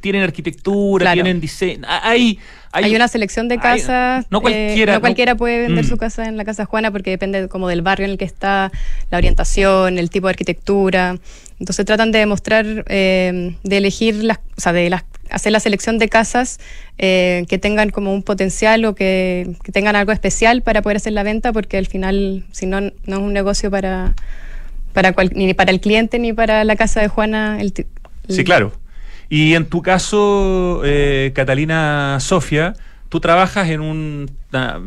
tienen 0.00 0.22
arquitectura, 0.22 1.12
tienen 1.12 1.40
diseño. 1.40 1.82
Hay, 1.86 2.38
hay, 2.70 2.94
una 2.94 3.08
selección 3.08 3.48
de 3.48 3.58
casas. 3.58 4.24
no 4.30 4.40
cualquiera. 4.40 4.92
Eh, 4.92 4.96
no 4.96 5.00
cualquiera 5.00 5.34
puede 5.34 5.62
vender 5.62 5.84
mm. 5.84 5.88
su 5.88 5.96
casa 5.98 6.26
en 6.26 6.36
la 6.36 6.44
Casa 6.44 6.64
Juana 6.64 6.92
porque 6.92 7.10
depende 7.10 7.48
como 7.48 7.68
del 7.68 7.82
barrio 7.82 8.06
en 8.06 8.12
el 8.12 8.18
que 8.18 8.24
está, 8.24 8.70
la 9.10 9.18
orientación, 9.18 9.98
el 9.98 10.10
tipo 10.10 10.28
de 10.28 10.30
arquitectura. 10.30 11.18
Entonces 11.58 11.84
tratan 11.84 12.12
de 12.12 12.20
demostrar, 12.20 12.84
eh, 12.88 13.56
de 13.62 13.76
elegir 13.76 14.22
las, 14.22 14.38
o 14.56 14.60
sea, 14.60 14.72
de 14.72 14.90
las, 14.90 15.04
hacer 15.30 15.50
la 15.50 15.60
selección 15.60 15.98
de 15.98 16.08
casas 16.08 16.60
eh, 16.98 17.44
que 17.48 17.58
tengan 17.58 17.90
como 17.90 18.14
un 18.14 18.22
potencial 18.22 18.84
o 18.84 18.94
que, 18.94 19.56
que 19.64 19.72
tengan 19.72 19.96
algo 19.96 20.12
especial 20.12 20.62
para 20.62 20.82
poder 20.82 20.98
hacer 20.98 21.12
la 21.12 21.24
venta, 21.24 21.52
porque 21.52 21.78
al 21.78 21.86
final, 21.86 22.44
si 22.52 22.66
no, 22.66 22.80
no 22.80 22.90
es 23.06 23.18
un 23.18 23.32
negocio 23.32 23.70
para 23.70 24.14
para 24.92 25.14
ni 25.34 25.54
para 25.54 25.70
el 25.70 25.80
cliente 25.80 26.18
ni 26.18 26.32
para 26.32 26.64
la 26.64 26.76
casa 26.76 27.00
de 27.00 27.08
Juana. 27.08 27.60
El, 27.60 27.72
Sí, 28.28 28.44
claro. 28.44 28.72
Y 29.28 29.54
en 29.54 29.66
tu 29.66 29.82
caso, 29.82 30.82
eh, 30.84 31.32
Catalina 31.34 32.18
Sofía, 32.20 32.74
tú 33.08 33.20
trabajas 33.20 33.68
en 33.70 33.80
una 33.80 34.80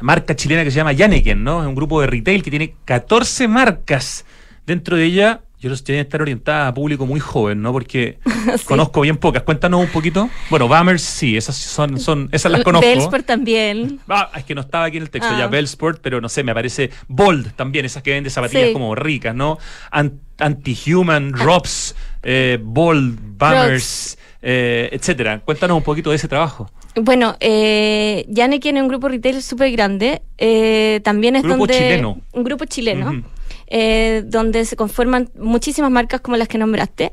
marca 0.00 0.36
chilena 0.36 0.64
que 0.64 0.70
se 0.70 0.76
llama 0.76 0.92
Yaneken, 0.92 1.42
¿no? 1.42 1.62
Es 1.62 1.66
un 1.66 1.74
grupo 1.74 2.00
de 2.00 2.06
retail 2.06 2.42
que 2.42 2.50
tiene 2.50 2.74
14 2.84 3.48
marcas. 3.48 4.24
Dentro 4.66 4.96
de 4.96 5.04
ella 5.04 5.40
yo 5.64 5.70
los 5.70 5.82
tiene 5.82 6.02
que 6.02 6.08
estar 6.08 6.20
orientada 6.20 6.68
a 6.68 6.74
público 6.74 7.06
muy 7.06 7.20
joven, 7.20 7.62
¿no? 7.62 7.72
Porque 7.72 8.18
conozco 8.66 9.00
bien 9.00 9.16
pocas. 9.16 9.44
Cuéntanos 9.44 9.80
un 9.80 9.86
poquito. 9.86 10.28
Bueno, 10.50 10.68
Bammers 10.68 11.00
sí, 11.00 11.38
esas 11.38 11.56
son, 11.56 11.98
son, 11.98 12.28
esas 12.32 12.52
las 12.52 12.62
conozco. 12.62 12.86
Bellsport 12.86 13.24
también. 13.24 13.98
Ah, 14.06 14.30
es 14.36 14.44
que 14.44 14.54
no 14.54 14.60
estaba 14.60 14.84
aquí 14.84 14.98
en 14.98 15.04
el 15.04 15.10
texto 15.10 15.30
ya 15.38 15.44
ah. 15.44 15.48
Bellsport, 15.48 16.00
pero 16.02 16.20
no 16.20 16.28
sé, 16.28 16.44
me 16.44 16.52
aparece 16.52 16.90
Bold 17.08 17.54
también, 17.54 17.86
esas 17.86 18.02
que 18.02 18.10
venden 18.10 18.30
zapatillas 18.30 18.72
como 18.74 18.94
ricas, 18.94 19.34
¿no? 19.34 19.56
Anti-Human, 19.90 21.32
ah. 21.34 21.42
Robs, 21.42 21.96
eh, 22.22 22.58
Bold, 22.62 23.18
Bammers, 23.38 24.18
eh, 24.42 24.90
etcétera. 24.92 25.40
Cuéntanos 25.40 25.78
un 25.78 25.82
poquito 25.82 26.10
de 26.10 26.16
ese 26.16 26.28
trabajo. 26.28 26.70
Bueno, 26.96 27.36
eh, 27.40 28.26
tiene 28.60 28.82
un 28.82 28.88
grupo 28.88 29.08
retail 29.08 29.42
súper 29.42 29.72
grande. 29.72 30.20
Eh, 30.36 31.00
también 31.02 31.36
es 31.36 31.42
grupo 31.42 31.60
donde. 31.60 31.74
Chileno. 31.74 32.20
Un 32.32 32.44
grupo 32.44 32.66
chileno. 32.66 33.24
Eh, 33.66 34.22
donde 34.26 34.66
se 34.66 34.76
conforman 34.76 35.30
muchísimas 35.36 35.90
marcas 35.90 36.20
como 36.20 36.36
las 36.36 36.48
que 36.48 36.58
nombraste. 36.58 37.12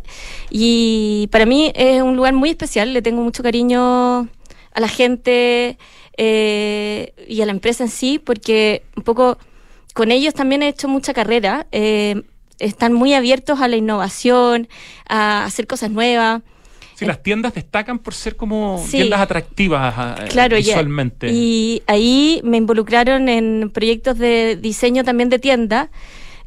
Y 0.49 1.29
para 1.31 1.45
mí 1.45 1.71
es 1.75 2.01
un 2.01 2.15
lugar 2.15 2.33
muy 2.33 2.49
especial, 2.49 2.93
le 2.93 3.01
tengo 3.01 3.21
mucho 3.21 3.41
cariño 3.41 4.21
a 4.73 4.79
la 4.79 4.87
gente 4.87 5.77
eh, 6.17 7.13
y 7.27 7.41
a 7.41 7.45
la 7.45 7.51
empresa 7.51 7.83
en 7.83 7.89
sí, 7.89 8.19
porque 8.19 8.83
un 8.97 9.03
poco 9.03 9.37
con 9.93 10.11
ellos 10.11 10.33
también 10.33 10.61
he 10.61 10.67
hecho 10.67 10.87
mucha 10.87 11.13
carrera. 11.13 11.67
Eh, 11.71 12.21
están 12.59 12.93
muy 12.93 13.13
abiertos 13.13 13.59
a 13.61 13.67
la 13.67 13.77
innovación, 13.77 14.67
a 15.07 15.45
hacer 15.45 15.67
cosas 15.67 15.89
nuevas. 15.89 16.41
Sí, 16.95 17.05
las 17.05 17.23
tiendas 17.23 17.55
destacan 17.55 17.97
por 17.97 18.13
ser 18.13 18.35
como 18.35 18.85
tiendas 18.91 19.21
atractivas 19.21 20.19
visualmente. 20.51 21.31
Y 21.31 21.81
ahí 21.87 22.41
me 22.43 22.57
involucraron 22.57 23.29
en 23.29 23.71
proyectos 23.73 24.19
de 24.19 24.57
diseño 24.57 25.03
también 25.03 25.29
de 25.29 25.39
tiendas 25.39 25.89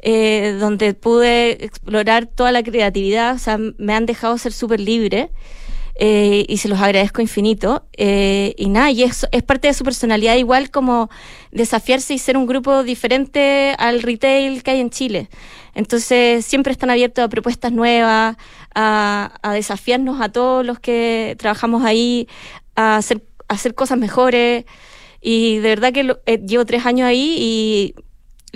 eh, 0.07 0.55
donde 0.59 0.93
pude 0.93 1.65
explorar 1.65 2.27
toda 2.27 2.51
la 2.51 2.61
creatividad, 2.61 3.33
o 3.33 3.39
sea, 3.39 3.57
me 3.57 3.95
han 3.95 4.05
dejado 4.05 4.37
ser 4.37 4.53
súper 4.53 4.79
libre. 4.79 5.31
Eh, 5.97 6.45
y 6.49 6.57
se 6.57 6.67
los 6.67 6.79
agradezco 6.79 7.21
infinito. 7.21 7.87
Eh, 7.97 8.53
y 8.57 8.69
nada, 8.69 8.91
y 8.91 9.01
es, 9.01 9.25
es 9.31 9.41
parte 9.41 9.67
de 9.67 9.73
su 9.73 9.83
personalidad, 9.83 10.35
igual 10.35 10.69
como 10.69 11.09
desafiarse 11.51 12.13
y 12.13 12.19
ser 12.19 12.37
un 12.37 12.45
grupo 12.45 12.83
diferente 12.83 13.73
al 13.79 14.03
retail 14.03 14.61
que 14.61 14.71
hay 14.71 14.79
en 14.81 14.91
Chile. 14.91 15.29
Entonces, 15.73 16.45
siempre 16.45 16.71
están 16.71 16.91
abiertos 16.91 17.23
a 17.23 17.29
propuestas 17.29 17.71
nuevas, 17.71 18.35
a, 18.75 19.31
desafiarnos 19.53 20.21
a 20.21 20.29
todos 20.29 20.63
los 20.63 20.79
que 20.79 21.35
trabajamos 21.39 21.83
ahí, 21.83 22.27
a 22.75 22.97
hacer, 22.97 23.23
a 23.47 23.55
hacer 23.55 23.73
cosas 23.73 23.97
mejores. 23.97 24.65
Y 25.19 25.57
de 25.57 25.69
verdad 25.69 25.93
que 25.93 26.15
llevo 26.45 26.65
tres 26.65 26.85
años 26.85 27.07
ahí 27.07 27.37
y 27.39 27.95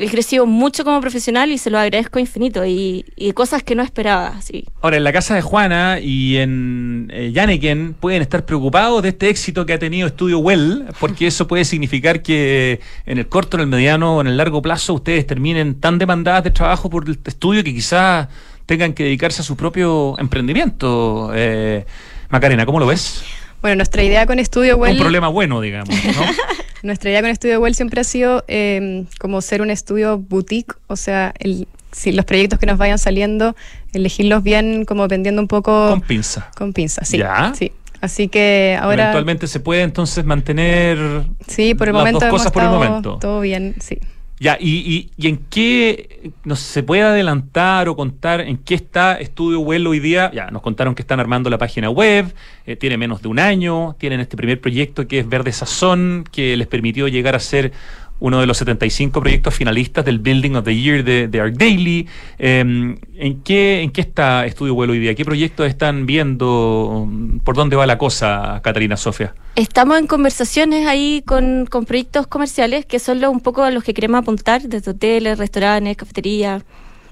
he 0.02 0.10
crecido 0.10 0.46
mucho 0.46 0.84
como 0.84 1.02
profesional 1.02 1.52
y 1.52 1.58
se 1.58 1.70
lo 1.70 1.78
agradezco 1.80 2.20
infinito 2.20 2.66
y, 2.66 3.06
cosas 3.34 3.64
que 3.64 3.76
no 3.76 3.84
esperaba. 3.84 4.42
Sí. 4.42 4.66
Ahora, 4.82 4.98
en 4.98 5.04
la 5.04 5.14
casa 5.14 5.36
de 5.36 5.42
Juana 5.42 6.00
y 6.02 6.38
en 6.38 7.10
eh, 7.14 7.94
pueden 8.00 8.22
estar 8.22 8.46
preocupados 8.46 9.02
de 9.04 9.10
este 9.10 9.30
éxito 9.30 9.66
que 9.66 9.74
ha 9.74 9.80
tenido 9.80 10.08
Estudio 10.08 10.40
Well, 10.40 10.86
porque 11.00 11.28
eso 11.28 11.48
puede 11.48 11.64
significar 11.64 12.22
que 12.22 12.80
en 13.06 13.18
el 13.18 13.28
corto, 13.28 13.58
en 13.58 13.62
el 13.62 13.68
mediano 13.68 14.18
o 14.18 14.22
en 14.22 14.28
el 14.28 14.38
largo 14.38 14.62
plazo 14.62 14.94
ustedes 14.94 15.26
terminen 15.26 15.80
tan 15.80 15.98
demandadas 15.98 16.44
de 16.44 16.52
trabajo 16.52 16.90
por 16.90 17.08
el 17.08 17.20
estudio 17.24 17.64
que 17.64 17.74
quizás 17.74 18.28
tengan 18.66 18.94
que 18.94 19.04
dedicarse 19.04 19.42
a 19.42 19.46
su 19.46 19.56
propio 19.56 20.16
emprendimiento. 20.20 21.32
Eh, 21.34 21.86
Macarena, 22.30 22.66
¿cómo 22.66 22.80
lo 22.80 22.86
ves? 22.86 23.24
Bueno, 23.62 23.76
nuestra 23.76 24.04
idea 24.04 24.26
con 24.26 24.40
Estudio 24.40 24.78
Well... 24.78 24.94
Un 24.94 25.00
problema 25.00 25.28
bueno, 25.28 25.62
digamos, 25.62 25.90
¿no? 25.90 26.22
nuestra 26.84 27.10
idea 27.10 27.22
con 27.22 27.30
Estudio 27.30 27.60
Well 27.60 27.76
siempre 27.76 28.02
ha 28.02 28.04
sido 28.04 28.44
em, 28.48 29.06
como 29.20 29.42
ser 29.42 29.62
un 29.62 29.70
estudio 29.70 30.18
boutique, 30.18 30.76
o 30.88 30.96
sea, 30.96 31.34
el, 31.40 31.68
si 31.92 32.12
los 32.12 32.26
proyectos 32.26 32.60
que 32.60 32.66
nos 32.66 32.78
vayan 32.78 32.98
saliendo, 32.98 33.56
elegirlos 33.94 34.44
bien 34.44 34.86
como 34.86 35.08
vendiendo 35.08 35.42
un 35.42 35.48
poco... 35.48 35.90
Con 35.90 36.02
pinza. 36.02 36.50
Con 36.58 36.74
pinza, 36.74 37.04
sí. 37.04 37.18
¿Ya? 37.18 37.54
Sí. 37.54 37.72
Así 38.02 38.30
que 38.30 38.78
ahora... 38.80 39.04
Eventualmente 39.04 39.48
se 39.48 39.60
puede 39.60 39.82
entonces 39.82 40.24
mantener... 40.24 41.24
Sí, 41.48 41.76
por 41.76 41.90
el 41.90 41.94
las 41.94 42.02
momento... 42.02 42.20
Dos 42.26 42.30
cosas 42.30 42.52
por 42.52 42.64
el 42.64 42.70
momento. 42.70 43.18
Todo 43.20 43.42
bien, 43.42 43.76
sí. 43.80 44.00
Ya, 44.40 44.58
y, 44.58 45.12
y, 45.18 45.28
en 45.28 45.38
qué 45.50 46.32
no 46.46 46.56
se 46.56 46.82
puede 46.82 47.02
adelantar 47.02 47.90
o 47.90 47.96
contar 47.98 48.40
en 48.40 48.58
qué 48.58 48.74
está 48.74 49.16
Estudio 49.16 49.60
Well 49.60 49.86
hoy 49.86 50.00
día? 50.00 50.32
Ya, 50.34 50.50
nos 50.50 50.62
contaron 50.62 50.96
que 50.96 51.02
están 51.02 51.20
armando 51.20 51.50
la 51.50 51.58
página 51.58 51.90
web, 51.90 52.34
eh, 52.66 52.78
tiene 52.78 52.98
menos 52.98 53.22
de 53.22 53.28
un 53.28 53.38
año, 53.38 53.98
tienen 54.00 54.22
este 54.22 54.38
primer 54.38 54.62
proyecto 54.62 55.08
que 55.10 55.20
es 55.20 55.28
Verde 55.28 55.52
Sazón, 55.52 56.24
que 56.32 56.56
les 56.56 56.68
permitió 56.68 57.10
llegar 57.10 57.36
a 57.36 57.40
ser 57.40 57.74
uno 58.20 58.40
de 58.40 58.46
los 58.46 58.58
75 58.58 59.22
proyectos 59.22 59.54
finalistas 59.54 60.06
del 60.06 60.20
Building 60.20 60.56
of 60.56 60.66
the 60.66 60.76
Year 60.76 61.04
de, 61.04 61.28
de 61.28 61.42
Arc 61.42 61.56
Daily. 61.56 62.08
Em, 62.38 62.98
¿en, 63.16 63.42
qué, 63.42 63.82
¿En 63.82 63.92
qué 63.92 64.02
está 64.02 64.46
Estudio 64.46 64.74
Vuelo 64.76 64.94
hoy 64.94 65.00
día? 65.00 65.16
¿Qué 65.16 65.26
proyectos 65.26 65.68
están 65.68 66.06
viendo? 66.06 67.08
¿Por 67.44 67.56
dónde 67.56 67.76
va 67.76 67.86
la 67.86 67.98
cosa, 67.98 68.60
Catalina 68.64 68.98
Sofía? 68.98 69.34
Estamos 69.56 69.98
en 69.98 70.08
conversaciones 70.08 70.88
ahí 70.88 71.24
con, 71.26 71.66
con 71.66 71.86
proyectos 71.86 72.28
comerciales 72.28 72.86
que 72.86 73.00
son 73.00 73.24
un 73.26 73.40
poco 73.40 73.64
a 73.64 73.72
los 73.72 73.84
que 73.84 73.94
queremos 73.94 74.20
apuntar, 74.20 74.62
desde 74.62 74.92
hoteles, 74.92 75.38
restaurantes, 75.38 75.98
cafeterías. 75.98 76.64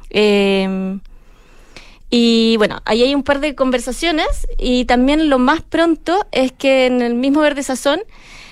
Eh, 0.10 0.97
y 2.10 2.55
bueno, 2.58 2.82
ahí 2.86 3.03
hay 3.03 3.14
un 3.14 3.24
par 3.24 3.39
de 3.39 3.53
conversaciones 3.55 4.47
y 4.58 4.86
también 4.86 5.30
lo 5.30 5.39
más 5.39 5.62
pronto 5.62 6.26
es 6.32 6.53
que 6.53 6.86
en 6.86 7.01
el 7.01 7.16
mismo 7.16 7.41
Verde 7.41 7.64
Sazón, 7.64 7.99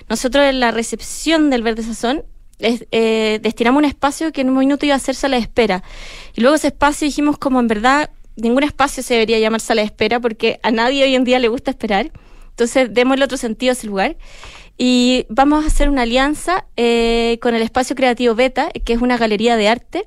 nosotros 0.09 0.45
en 0.45 0.59
la 0.59 0.71
recepción 0.71 1.49
del 1.49 1.63
Verde 1.63 1.83
Sazón 1.83 2.23
eh, 2.59 3.39
destinamos 3.41 3.79
un 3.79 3.85
espacio 3.85 4.31
que 4.31 4.41
en 4.41 4.49
un 4.49 4.57
minuto 4.57 4.85
iba 4.85 4.95
a 4.95 4.99
ser 4.99 5.15
sala 5.15 5.37
de 5.37 5.43
espera. 5.43 5.83
Y 6.35 6.41
luego 6.41 6.55
ese 6.55 6.67
espacio 6.67 7.05
dijimos 7.05 7.37
como 7.37 7.59
en 7.59 7.67
verdad 7.67 8.09
ningún 8.35 8.63
espacio 8.63 9.03
se 9.03 9.13
debería 9.13 9.39
llamar 9.39 9.61
sala 9.61 9.81
de 9.81 9.87
espera 9.87 10.19
porque 10.19 10.59
a 10.63 10.71
nadie 10.71 11.03
hoy 11.03 11.15
en 11.15 11.23
día 11.23 11.39
le 11.39 11.47
gusta 11.47 11.71
esperar. 11.71 12.11
Entonces 12.49 12.93
démosle 12.93 13.25
otro 13.25 13.37
sentido 13.37 13.71
a 13.71 13.73
ese 13.73 13.87
lugar. 13.87 14.17
Y 14.77 15.25
vamos 15.29 15.63
a 15.63 15.67
hacer 15.67 15.87
una 15.87 16.01
alianza 16.01 16.65
eh, 16.75 17.37
con 17.41 17.55
el 17.55 17.61
Espacio 17.61 17.95
Creativo 17.95 18.35
Beta, 18.35 18.71
que 18.83 18.93
es 18.93 19.01
una 19.01 19.17
galería 19.17 19.55
de 19.55 19.69
arte 19.69 20.05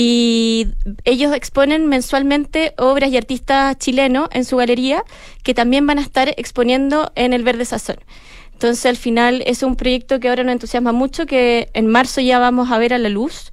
y 0.00 0.68
ellos 1.02 1.34
exponen 1.34 1.88
mensualmente 1.88 2.72
obras 2.78 3.10
y 3.10 3.16
artistas 3.16 3.76
chilenos 3.78 4.28
en 4.30 4.44
su 4.44 4.56
galería 4.56 5.02
que 5.42 5.54
también 5.54 5.88
van 5.88 5.98
a 5.98 6.02
estar 6.02 6.28
exponiendo 6.36 7.10
en 7.16 7.32
el 7.32 7.42
Verde 7.42 7.64
Sazón. 7.64 7.96
Entonces 8.58 8.86
al 8.86 8.96
final 8.96 9.44
es 9.46 9.62
un 9.62 9.76
proyecto 9.76 10.18
que 10.18 10.28
ahora 10.28 10.42
nos 10.42 10.52
entusiasma 10.52 10.90
mucho, 10.90 11.26
que 11.26 11.68
en 11.74 11.86
marzo 11.86 12.20
ya 12.20 12.40
vamos 12.40 12.72
a 12.72 12.78
ver 12.78 12.92
a 12.92 12.98
la 12.98 13.08
luz 13.08 13.52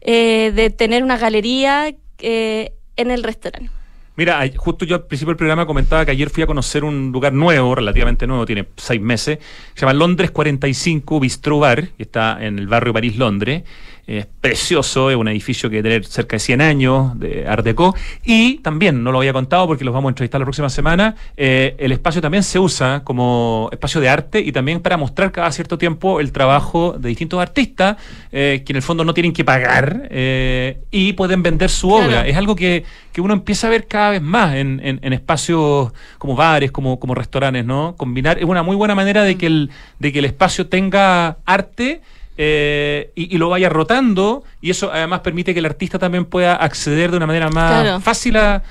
eh, 0.00 0.50
de 0.52 0.70
tener 0.70 1.04
una 1.04 1.16
galería 1.16 1.94
eh, 2.18 2.72
en 2.96 3.12
el 3.12 3.22
restaurante. 3.22 3.70
Mira, 4.16 4.44
justo 4.56 4.84
yo 4.84 4.96
al 4.96 5.06
principio 5.06 5.30
del 5.30 5.36
programa 5.36 5.66
comentaba 5.66 6.04
que 6.04 6.10
ayer 6.10 6.30
fui 6.30 6.42
a 6.42 6.48
conocer 6.48 6.82
un 6.82 7.12
lugar 7.12 7.32
nuevo, 7.32 7.76
relativamente 7.76 8.26
nuevo, 8.26 8.44
tiene 8.44 8.66
seis 8.76 9.00
meses, 9.00 9.38
se 9.74 9.80
llama 9.82 9.92
Londres 9.92 10.32
45 10.32 11.20
Bistro 11.20 11.60
Bar, 11.60 11.90
que 11.90 12.02
está 12.02 12.44
en 12.44 12.58
el 12.58 12.66
barrio 12.66 12.92
París, 12.92 13.16
Londres 13.16 13.62
es 14.06 14.26
precioso, 14.26 15.10
es 15.10 15.16
un 15.16 15.28
edificio 15.28 15.70
que 15.70 15.82
tener 15.82 16.04
cerca 16.04 16.36
de 16.36 16.40
100 16.40 16.60
años 16.60 17.18
de 17.18 17.46
Art 17.46 17.64
Deco. 17.64 17.94
Y 18.24 18.58
también, 18.58 19.02
no 19.02 19.12
lo 19.12 19.18
había 19.18 19.32
contado 19.32 19.66
porque 19.66 19.84
los 19.84 19.94
vamos 19.94 20.08
a 20.08 20.10
entrevistar 20.10 20.40
la 20.40 20.44
próxima 20.44 20.68
semana, 20.68 21.14
eh, 21.36 21.76
el 21.78 21.92
espacio 21.92 22.20
también 22.20 22.42
se 22.42 22.58
usa 22.58 23.02
como 23.04 23.68
espacio 23.72 24.00
de 24.00 24.08
arte 24.08 24.40
y 24.40 24.52
también 24.52 24.80
para 24.80 24.96
mostrar 24.96 25.32
cada 25.32 25.50
cierto 25.52 25.78
tiempo 25.78 26.20
el 26.20 26.32
trabajo 26.32 26.96
de 26.98 27.08
distintos 27.08 27.40
artistas 27.40 27.96
eh, 28.32 28.62
que 28.64 28.72
en 28.72 28.76
el 28.76 28.82
fondo 28.82 29.04
no 29.04 29.14
tienen 29.14 29.32
que 29.32 29.44
pagar 29.44 30.08
eh, 30.10 30.80
y 30.90 31.12
pueden 31.12 31.42
vender 31.42 31.70
su 31.70 31.90
obra. 31.90 32.26
Es 32.26 32.36
algo 32.36 32.56
que, 32.56 32.84
que, 33.12 33.20
uno 33.20 33.34
empieza 33.34 33.66
a 33.66 33.70
ver 33.70 33.86
cada 33.86 34.10
vez 34.10 34.22
más 34.22 34.54
en, 34.54 34.80
en, 34.82 35.12
espacios 35.12 35.92
como 36.18 36.34
bares, 36.36 36.70
como, 36.70 36.98
como 36.98 37.14
restaurantes, 37.14 37.64
¿no? 37.64 37.94
Combinar 37.96 38.38
es 38.38 38.44
una 38.44 38.62
muy 38.62 38.76
buena 38.76 38.94
manera 38.94 39.22
de 39.22 39.36
que 39.36 39.46
el, 39.46 39.70
de 39.98 40.12
que 40.12 40.20
el 40.20 40.24
espacio 40.24 40.68
tenga 40.68 41.38
arte 41.44 42.00
eh, 42.42 43.12
y, 43.14 43.36
lo 43.36 43.50
vaya 43.50 43.68
rotando 43.68 44.44
y 44.62 44.70
eso 44.70 44.90
además 44.90 45.20
permite 45.20 45.52
que 45.52 45.58
el 45.58 45.66
artista 45.66 45.98
también 45.98 46.24
pueda 46.24 46.54
acceder 46.54 47.10
de 47.10 47.18
una 47.18 47.26
manera 47.26 47.50
más 47.50 48.02
fácil 48.02 48.38
a, 48.38 48.62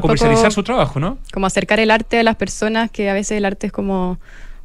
comercializar 0.00 0.50
su 0.50 0.64
trabajo, 0.64 0.98
¿no? 0.98 1.16
Como 1.32 1.46
acercar 1.46 1.78
el 1.78 1.92
arte 1.92 2.18
a 2.18 2.24
las 2.24 2.34
personas, 2.34 2.90
que 2.90 3.08
a 3.08 3.14
veces 3.14 3.38
el 3.38 3.44
arte 3.44 3.68
es 3.68 3.72
como 3.72 4.18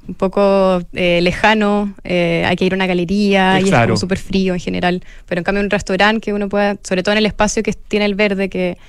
un 0.07 0.15
poco 0.15 0.81
eh, 0.93 1.19
lejano, 1.21 1.93
eh, 2.03 2.43
hay 2.47 2.55
que 2.55 2.65
ir 2.65 2.73
a 2.73 2.75
una 2.75 2.88
galería 2.88 3.61
y 3.61 3.69
es 3.69 3.71
como 3.71 3.97
súper 3.97 4.17
frío 4.17 4.55
en 4.55 4.59
general, 4.59 5.03
pero 5.27 5.38
en 5.38 5.43
cambio 5.43 5.63
un 5.63 5.69
restaurante 5.69 6.19
que 6.19 6.34
uno 6.34 6.49
pueda, 6.49 6.77
sobre 6.81 7.03
todo 7.03 7.11
en 7.11 7.19
el 7.19 7.27
espacio 7.27 7.61
que 7.61 7.73
tiene 7.73 8.05
el 8.05 8.15
verde, 8.15 8.49
que 8.49 8.79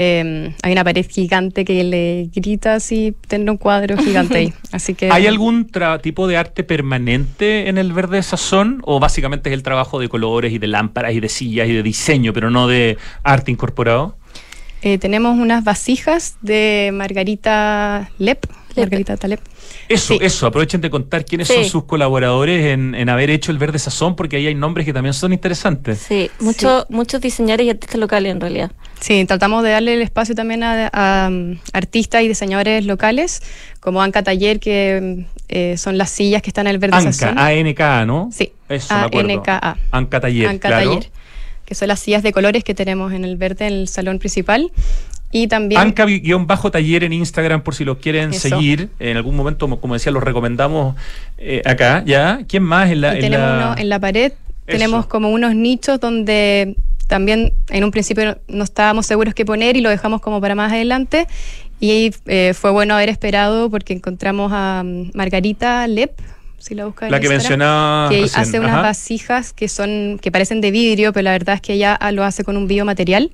Em, 0.00 0.54
hay 0.62 0.72
una 0.72 0.84
pared 0.84 1.04
gigante 1.10 1.64
que 1.64 1.82
le 1.82 2.30
grita 2.32 2.74
así, 2.74 3.14
tener 3.26 3.50
un 3.50 3.56
cuadro 3.56 3.96
gigante 3.96 4.38
ahí. 4.38 4.52
Así 4.72 4.94
que, 4.94 5.10
¿Hay 5.10 5.26
algún 5.26 5.68
tipo 6.02 6.28
de 6.28 6.36
arte 6.36 6.62
permanente 6.62 7.68
en 7.68 7.78
el 7.78 7.92
verde 7.92 8.22
sazón? 8.22 8.80
¿O 8.84 9.00
básicamente 9.00 9.50
es 9.50 9.54
el 9.54 9.64
trabajo 9.64 9.98
de 9.98 10.08
colores 10.08 10.52
y 10.52 10.58
de 10.58 10.68
lámparas 10.68 11.14
y 11.14 11.20
de 11.20 11.28
sillas 11.28 11.68
y 11.68 11.72
de 11.72 11.82
diseño, 11.82 12.32
pero 12.32 12.48
no 12.48 12.68
de 12.68 12.96
arte 13.24 13.50
incorporado? 13.50 14.16
Eh, 14.82 14.98
tenemos 14.98 15.36
unas 15.38 15.64
vasijas 15.64 16.36
de 16.40 16.90
Margarita 16.92 18.10
Lep, 18.18 18.46
Margarita 18.76 19.16
Talep. 19.16 19.40
Eso, 19.88 20.18
eso, 20.20 20.46
aprovechen 20.46 20.80
de 20.80 20.90
contar 20.90 21.24
quiénes 21.24 21.48
son 21.48 21.64
sus 21.64 21.84
colaboradores 21.84 22.66
en, 22.66 23.08
haber 23.08 23.30
hecho 23.30 23.50
el 23.52 23.58
Verde 23.58 23.78
Sazón, 23.78 24.16
porque 24.16 24.36
ahí 24.36 24.46
hay 24.46 24.54
nombres 24.54 24.84
que 24.84 24.92
también 24.92 25.14
son 25.14 25.32
interesantes. 25.32 25.98
Sí, 25.98 26.30
muchos 26.38 27.20
diseñadores 27.20 27.66
y 27.66 27.70
artistas 27.70 27.98
locales 27.98 28.32
en 28.32 28.40
realidad. 28.40 28.70
Sí, 29.00 29.24
tratamos 29.24 29.62
de 29.62 29.70
darle 29.70 29.94
el 29.94 30.02
espacio 30.02 30.34
también 30.34 30.62
a, 30.62 31.28
um, 31.30 31.58
artistas 31.72 32.22
y 32.22 32.28
diseñadores 32.28 32.84
locales, 32.84 33.42
como 33.80 34.02
Anca 34.02 34.22
Taller, 34.22 34.60
que 34.60 35.24
eh, 35.48 35.76
son 35.78 35.96
las 35.96 36.10
sillas 36.10 36.42
que 36.42 36.50
están 36.50 36.66
en 36.66 36.74
el 36.74 36.78
Verde 36.78 37.00
Sazón. 37.00 37.38
A-N-K, 37.38 38.06
¿no? 38.06 38.28
Sí, 38.32 38.52
A-N-K-A. 38.68 39.76
Anca 39.90 40.20
Taller, 40.20 40.48
Anca 40.48 40.68
Taller, 40.68 41.10
que 41.68 41.74
son 41.74 41.88
las 41.88 42.00
sillas 42.00 42.22
de 42.22 42.32
colores 42.32 42.64
que 42.64 42.74
tenemos 42.74 43.12
en 43.12 43.26
el 43.26 43.36
verde 43.36 43.66
en 43.66 43.74
el 43.74 43.88
salón 43.88 44.18
principal. 44.18 44.72
Y 45.30 45.48
también. 45.48 45.78
Anca-taller 45.78 47.04
en 47.04 47.12
Instagram 47.12 47.60
por 47.60 47.74
si 47.74 47.84
lo 47.84 47.98
quieren 47.98 48.32
seguir. 48.32 48.88
En 48.98 49.18
algún 49.18 49.36
momento, 49.36 49.68
como 49.78 49.92
decía, 49.92 50.10
los 50.10 50.22
recomendamos 50.22 50.96
eh, 51.36 51.60
acá, 51.66 52.02
¿ya? 52.06 52.40
¿Quién 52.48 52.62
más 52.62 52.90
en 52.90 53.02
la, 53.02 53.14
en 53.14 53.20
tenemos 53.20 53.50
Uno 53.50 53.74
en 53.76 53.88
la 53.90 54.00
pared. 54.00 54.32
Tenemos 54.64 55.06
como 55.06 55.28
unos 55.30 55.54
nichos 55.54 56.00
donde 56.00 56.74
también 57.06 57.52
en 57.68 57.84
un 57.84 57.90
principio 57.90 58.38
no 58.48 58.64
estábamos 58.64 59.04
seguros 59.04 59.34
qué 59.34 59.44
poner 59.44 59.76
y 59.76 59.82
lo 59.82 59.90
dejamos 59.90 60.22
como 60.22 60.40
para 60.40 60.54
más 60.54 60.72
adelante. 60.72 61.26
Y 61.80 62.12
eh, 62.24 62.54
fue 62.54 62.70
bueno 62.70 62.94
haber 62.94 63.10
esperado 63.10 63.68
porque 63.68 63.92
encontramos 63.92 64.52
a 64.54 64.82
mm, 64.82 65.10
Margarita 65.12 65.86
Lep, 65.86 66.18
si 66.58 66.74
la 66.74 66.86
busca 66.86 67.08
La 67.08 67.20
que 67.20 67.28
mencionaba. 67.28 68.08
Que 68.10 68.24
hace 68.24 68.60
unas 68.60 68.82
vasijas 68.82 69.52
que 69.52 69.68
son, 69.68 70.18
que 70.20 70.30
parecen 70.30 70.60
de 70.60 70.70
vidrio, 70.70 71.12
pero 71.12 71.24
la 71.24 71.32
verdad 71.32 71.54
es 71.56 71.60
que 71.60 71.74
ella 71.74 71.98
lo 72.12 72.24
hace 72.24 72.44
con 72.44 72.56
un 72.56 72.66
biomaterial. 72.66 73.30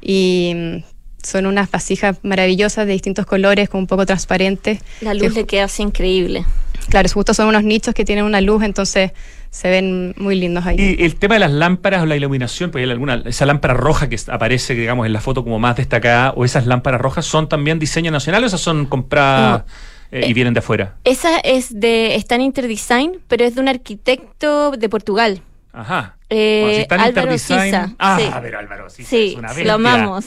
Y 0.00 0.52
mm, 0.54 0.76
son 1.22 1.46
unas 1.46 1.70
vasijas 1.70 2.18
maravillosas 2.22 2.86
de 2.86 2.92
distintos 2.92 3.26
colores, 3.26 3.68
como 3.68 3.82
un 3.82 3.86
poco 3.86 4.06
transparentes. 4.06 4.80
La 5.00 5.14
luz 5.14 5.34
le 5.34 5.44
queda 5.44 5.64
así 5.64 5.82
increíble. 5.82 6.44
Claro, 6.88 7.08
justo 7.08 7.32
son 7.32 7.46
unos 7.46 7.62
nichos 7.62 7.94
que 7.94 8.04
tienen 8.04 8.24
una 8.24 8.40
luz, 8.40 8.62
entonces 8.64 9.12
se 9.50 9.70
ven 9.70 10.14
muy 10.16 10.34
lindos 10.34 10.66
ahí. 10.66 10.76
Y 10.78 11.04
el 11.04 11.14
tema 11.16 11.34
de 11.34 11.40
las 11.40 11.52
lámparas 11.52 12.02
o 12.02 12.06
la 12.06 12.16
iluminación, 12.16 12.70
pues 12.70 12.84
hay 12.84 12.90
alguna, 12.90 13.22
esa 13.26 13.46
lámpara 13.46 13.74
roja 13.74 14.08
que 14.08 14.18
aparece, 14.28 14.74
digamos, 14.74 15.06
en 15.06 15.12
la 15.12 15.20
foto 15.20 15.44
como 15.44 15.58
más 15.58 15.76
destacada, 15.76 16.32
o 16.32 16.44
esas 16.44 16.66
lámparas 16.66 17.00
rojas, 17.00 17.24
¿son 17.24 17.48
también 17.48 17.78
diseño 17.78 18.10
nacional 18.10 18.42
o 18.42 18.46
esas 18.46 18.60
son 18.60 18.86
compradas 18.86 19.64
eh, 20.12 20.26
y 20.28 20.34
vienen 20.34 20.52
de 20.54 20.60
afuera? 20.60 20.96
Esa 21.04 21.38
es 21.38 21.80
de, 21.80 22.14
está 22.14 22.34
en 22.34 22.42
Interdesign, 22.42 23.20
pero 23.28 23.44
es 23.44 23.54
de 23.54 23.62
un 23.62 23.68
arquitecto 23.68 24.72
de 24.72 24.88
Portugal. 24.90 25.42
Ajá. 25.72 26.16
Eh, 26.28 26.86
Álvaro 26.90 27.38
Sisa. 27.38 27.94
Ah, 27.98 28.16
a 28.32 28.40
ver, 28.40 28.54
Álvaro 28.56 28.90
Sisa. 28.90 29.08
Sí, 29.08 29.32
es 29.32 29.36
una 29.36 29.54
lo 29.54 29.72
amamos. 29.72 30.26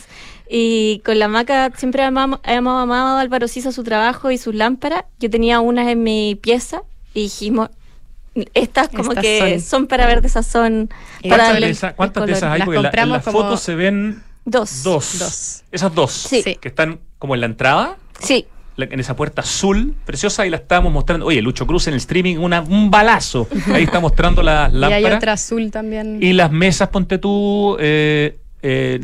Y 0.49 1.01
con 1.05 1.19
la 1.19 1.27
maca 1.27 1.71
siempre 1.75 2.03
hemos 2.03 2.39
amado 2.43 3.17
a 3.17 3.21
Álvaro 3.21 3.47
Sisa 3.47 3.71
su 3.71 3.83
trabajo 3.83 4.31
y 4.31 4.39
sus 4.39 4.55
lámparas. 4.55 5.05
Yo 5.19 5.29
tenía 5.29 5.59
unas 5.59 5.87
en 5.87 6.01
mi 6.01 6.35
pieza 6.35 6.81
y 7.13 7.23
dijimos, 7.23 7.69
estas 8.53 8.89
como 8.89 9.11
que 9.11 9.59
son. 9.59 9.85
para 9.85 10.07
ver 10.07 10.21
de 10.21 10.29
sazón. 10.29 10.89
¿Cuántas, 11.21 11.59
de, 11.59 11.69
esas, 11.69 11.93
¿cuántas 11.93 12.25
de 12.25 12.33
esas 12.33 12.51
hay? 12.51 12.61
Porque 12.63 12.77
en 12.77 13.09
la, 13.09 13.21
foto 13.21 13.55
se 13.57 13.75
ven 13.75 14.23
dos. 14.45 14.83
dos. 14.83 15.63
Esas 15.71 15.93
dos. 15.93 16.11
Sí. 16.11 16.43
Que 16.43 16.67
están 16.67 16.99
como 17.19 17.35
en 17.35 17.41
la 17.41 17.47
entrada. 17.47 17.97
Sí. 18.19 18.47
En 18.77 18.99
esa 18.99 19.15
puerta 19.15 19.41
azul, 19.41 19.95
preciosa, 20.05 20.45
y 20.45 20.49
la 20.49 20.57
estamos 20.57 20.91
mostrando. 20.91 21.25
Oye, 21.25 21.41
Lucho 21.41 21.65
Cruz 21.65 21.87
en 21.87 21.93
el 21.93 21.99
streaming, 21.99 22.37
una, 22.37 22.61
un 22.61 22.91
balazo. 22.91 23.47
Ahí 23.73 23.83
está 23.83 24.01
mostrando 24.01 24.43
las 24.43 24.71
lámparas. 24.73 25.01
Y 25.01 25.05
hay 25.05 25.11
otra 25.13 25.33
azul 25.33 25.71
también. 25.71 26.21
Y 26.21 26.33
las 26.33 26.51
mesas, 26.51 26.89
ponte 26.89 27.17
tú, 27.17 27.77
eh, 27.79 28.37
eh, 28.61 28.99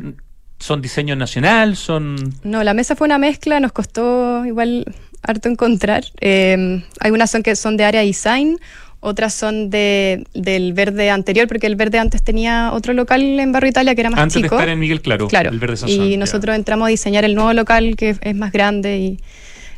¿Son 0.62 0.80
diseño 0.80 1.16
nacional? 1.16 1.76
¿Son...? 1.76 2.16
No, 2.44 2.64
la 2.64 2.76
mesa 2.76 2.96
fue 2.96 3.06
una 3.06 3.18
mezcla, 3.18 3.60
nos 3.60 3.72
costó 3.72 4.46
igual 4.46 4.86
harto 5.24 5.50
encontrar. 5.50 6.04
Eh, 6.20 6.84
algunas 7.00 7.32
son 7.32 7.42
que 7.42 7.56
son 7.56 7.78
de 7.78 7.84
área 7.84 8.02
design, 8.02 8.60
otras 9.00 9.34
son 9.34 9.72
de, 9.72 10.24
del 10.36 10.74
verde 10.74 11.10
anterior, 11.10 11.48
porque 11.48 11.66
el 11.66 11.76
verde 11.76 11.98
antes 11.98 12.22
tenía 12.22 12.72
otro 12.74 12.94
local 12.94 13.22
en 13.40 13.52
Barrio 13.52 13.72
Italia 13.72 13.96
que 13.96 14.02
era 14.02 14.12
más 14.12 14.20
antes 14.20 14.36
chico. 14.36 14.46
Antes 14.46 14.52
de 14.52 14.56
estar 14.58 14.70
en 14.70 14.80
Miguel 14.80 15.02
Claro, 15.02 15.28
claro. 15.28 15.50
el 15.50 15.58
verde 15.58 15.76
Y 15.88 16.18
nosotros 16.18 16.56
entramos 16.56 16.86
a 16.86 16.90
diseñar 16.90 17.26
el 17.26 17.34
nuevo 17.34 17.54
local 17.54 17.96
que 17.96 18.16
es 18.22 18.36
más 18.36 18.52
grande 18.52 19.00
y, 19.00 19.20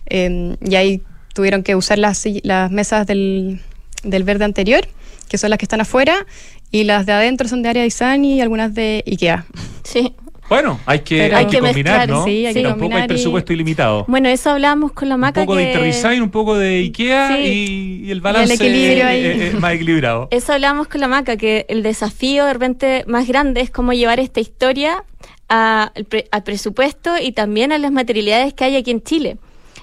eh, 0.07 0.55
y 0.65 0.75
ahí 0.75 1.01
tuvieron 1.33 1.63
que 1.63 1.75
usar 1.75 1.97
las, 1.97 2.23
las 2.43 2.71
mesas 2.71 3.07
del, 3.07 3.59
del 4.03 4.23
verde 4.23 4.45
anterior, 4.45 4.87
que 5.29 5.37
son 5.37 5.49
las 5.49 5.57
que 5.59 5.65
están 5.65 5.81
afuera, 5.81 6.25
y 6.71 6.83
las 6.83 7.05
de 7.05 7.11
adentro 7.13 7.47
son 7.47 7.61
de 7.63 7.69
área 7.69 7.83
design 7.83 8.23
y 8.25 8.41
algunas 8.41 8.73
de 8.73 9.03
IKEA. 9.07 9.45
Sí, 9.83 10.13
Bueno, 10.49 10.79
hay 10.85 10.99
que, 10.99 11.17
Pero- 11.17 11.37
hay 11.37 11.45
Hay 11.45 11.49
que 11.49 11.57
que 11.57 11.61
combinar, 11.63 11.97
mezclar, 11.99 12.09
¿no? 12.09 12.25
sí, 12.25 12.45
hay 12.45 12.53
que 12.53 12.61
Tampoco 12.61 12.67
hay 12.67 12.79
combinar 12.89 13.05
y- 13.05 13.07
presupuesto 13.07 13.53
ilimitado. 13.53 14.05
Bueno, 14.07 14.27
eso 14.29 14.49
hablábamos 14.51 14.91
con 14.91 15.07
la 15.09 15.15
un 15.15 15.21
maca. 15.21 15.41
poco 15.41 15.55
de 15.55 15.63
que- 15.63 15.69
Interdesign, 15.71 16.21
un 16.21 16.29
poco 16.31 16.55
de 16.57 16.79
IKEA 16.79 17.27
Sí. 17.37 17.41
y, 17.43 18.05
y 18.07 18.11
el 18.11 18.21
balance 18.21 18.53
equilibrio 18.55 19.03
eh, 19.05 19.07
ahí. 19.07 19.25
eh, 19.25 19.47
eh, 19.47 19.53
más 19.59 19.73
equilibrado. 19.73 20.27
Eso 20.31 20.53
hablábamos 20.53 20.87
con 20.89 20.99
la 21.01 21.07
maca, 21.07 21.37
que 21.37 21.65
el 21.69 21.81
desafío 21.81 22.45
de 22.45 22.53
repente 22.53 23.03
más 23.07 23.27
grande 23.27 23.61
es 23.61 23.69
cómo 23.71 23.93
llevar 23.93 24.19
esta 24.19 24.41
historia 24.41 25.03
a- 25.49 25.91
al, 25.95 26.05
pre- 26.05 26.27
al 26.31 26.43
presupuesto 26.43 27.15
y 27.19 27.31
también 27.31 27.71
a 27.71 27.77
las 27.77 27.91
materialidades 27.91 28.53
que 28.53 28.65
hay 28.65 28.75
aquí 28.75 28.91
en 28.91 29.01
Chile. 29.01 29.37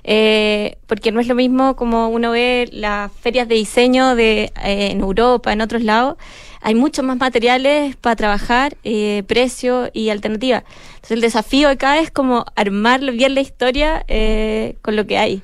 Eh, 0.05 0.79
porque 0.87 1.13
no 1.13 1.21
es 1.21 1.27
lo 1.27 1.35
mismo 1.35 1.77
como 1.77 2.09
uno 2.09 2.31
ve 2.31 2.69
las 2.73 3.13
ferias 3.13 3.47
de 3.49 3.55
diseño 3.57 4.15
de, 4.15 4.45
eh, 4.65 4.89
en 4.91 5.01
Europa, 5.01 5.53
en 5.53 5.61
otros 5.61 5.83
lados. 5.83 6.17
Hay 6.63 6.75
muchos 6.75 7.05
más 7.05 7.17
materiales 7.19 7.97
para 7.97 8.17
trabajar, 8.17 8.77
eh, 8.85 9.23
precio 9.27 9.91
y 9.93 10.11
alternativa. 10.11 10.65
Entonces 10.97 11.11
el 11.13 11.21
desafío 11.21 11.69
acá 11.69 11.99
es 12.01 12.11
como 12.11 12.45
armar 12.57 13.01
bien 13.13 13.35
la 13.35 13.41
historia 13.41 14.05
eh, 14.09 14.77
con 14.83 14.97
lo 14.97 15.07
que 15.07 15.19
hay. 15.19 15.43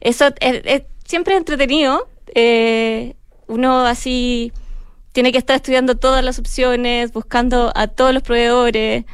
Eso 0.00 0.26
es, 0.40 0.60
es- 0.64 0.82
siempre 1.04 1.34
es 1.34 1.38
entretenido. 1.38 2.08
eh, 2.34 3.14
uno 3.48 3.84
así 3.86 4.52
tiene 5.12 5.32
que 5.32 5.38
estar 5.38 5.56
estudiando 5.56 5.96
todas 5.96 6.24
las 6.24 6.38
opciones, 6.38 7.12
buscando 7.12 7.72
a 7.74 7.88
todos 7.88 8.14
los 8.14 8.22
proveedores. 8.22 9.04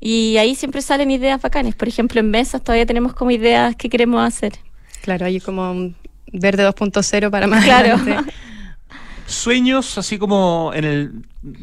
Y 0.00 0.36
ahí 0.36 0.54
siempre 0.54 0.82
salen 0.82 1.10
ideas 1.10 1.40
bacanes. 1.40 1.74
Por 1.74 1.88
ejemplo, 1.88 2.20
en 2.20 2.30
mesas 2.30 2.62
todavía 2.62 2.86
tenemos 2.86 3.14
como 3.14 3.30
ideas 3.30 3.74
que 3.76 3.88
queremos 3.88 4.22
hacer. 4.26 4.52
Claro, 5.02 5.26
hay 5.26 5.40
como 5.40 5.70
un 5.70 5.96
verde 6.32 6.66
2.0 6.68 7.30
para 7.30 7.46
más 7.46 7.64
Claro. 7.64 7.94
adelante. 7.94 8.32
Sueños 9.26 9.98
así 9.98 10.18
como 10.18 10.70
en 10.72 10.84
el 10.84 11.12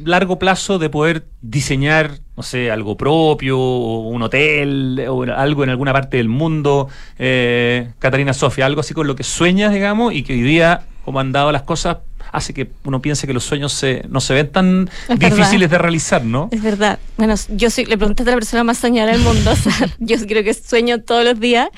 largo 0.03 0.37
plazo 0.37 0.79
de 0.79 0.89
poder 0.89 1.25
diseñar, 1.41 2.19
no 2.35 2.43
sé, 2.43 2.69
algo 2.69 2.97
propio, 2.97 3.57
o 3.57 4.09
un 4.09 4.21
hotel, 4.21 5.01
o 5.07 5.23
algo 5.23 5.63
en 5.63 5.69
alguna 5.69 5.93
parte 5.93 6.17
del 6.17 6.27
mundo. 6.27 6.89
Eh, 7.17 7.87
Catarina 7.99 8.33
Sofía, 8.33 8.65
algo 8.65 8.81
así 8.81 8.93
con 8.93 9.07
lo 9.07 9.15
que 9.15 9.23
sueñas, 9.23 9.71
digamos, 9.73 10.13
y 10.13 10.23
que 10.23 10.33
hoy 10.33 10.41
día, 10.41 10.81
como 11.05 11.21
han 11.21 11.31
dado 11.31 11.53
las 11.53 11.61
cosas, 11.61 11.99
hace 12.33 12.53
que 12.53 12.69
uno 12.83 13.01
piense 13.01 13.27
que 13.27 13.33
los 13.33 13.43
sueños 13.43 13.71
se, 13.71 14.03
no 14.09 14.19
se 14.19 14.33
ven 14.33 14.51
tan 14.51 14.89
Es 15.07 15.19
verdad. 15.19 15.37
difíciles 15.37 15.69
de 15.69 15.77
realizar, 15.77 16.25
¿no? 16.25 16.49
Es 16.51 16.61
verdad. 16.61 16.99
Bueno, 17.15 17.35
yo 17.49 17.69
soy, 17.69 17.85
le 17.85 17.95
preguntaste 17.95 18.29
a 18.29 18.33
la 18.33 18.37
persona 18.37 18.63
más 18.63 18.79
soñadora 18.79 19.13
del 19.13 19.21
mundo. 19.21 19.51
o 19.53 19.55
sea, 19.55 19.73
yo 19.99 20.17
creo 20.27 20.43
que 20.43 20.53
sueño 20.53 21.01
todos 21.01 21.23
los 21.23 21.39
días. 21.39 21.69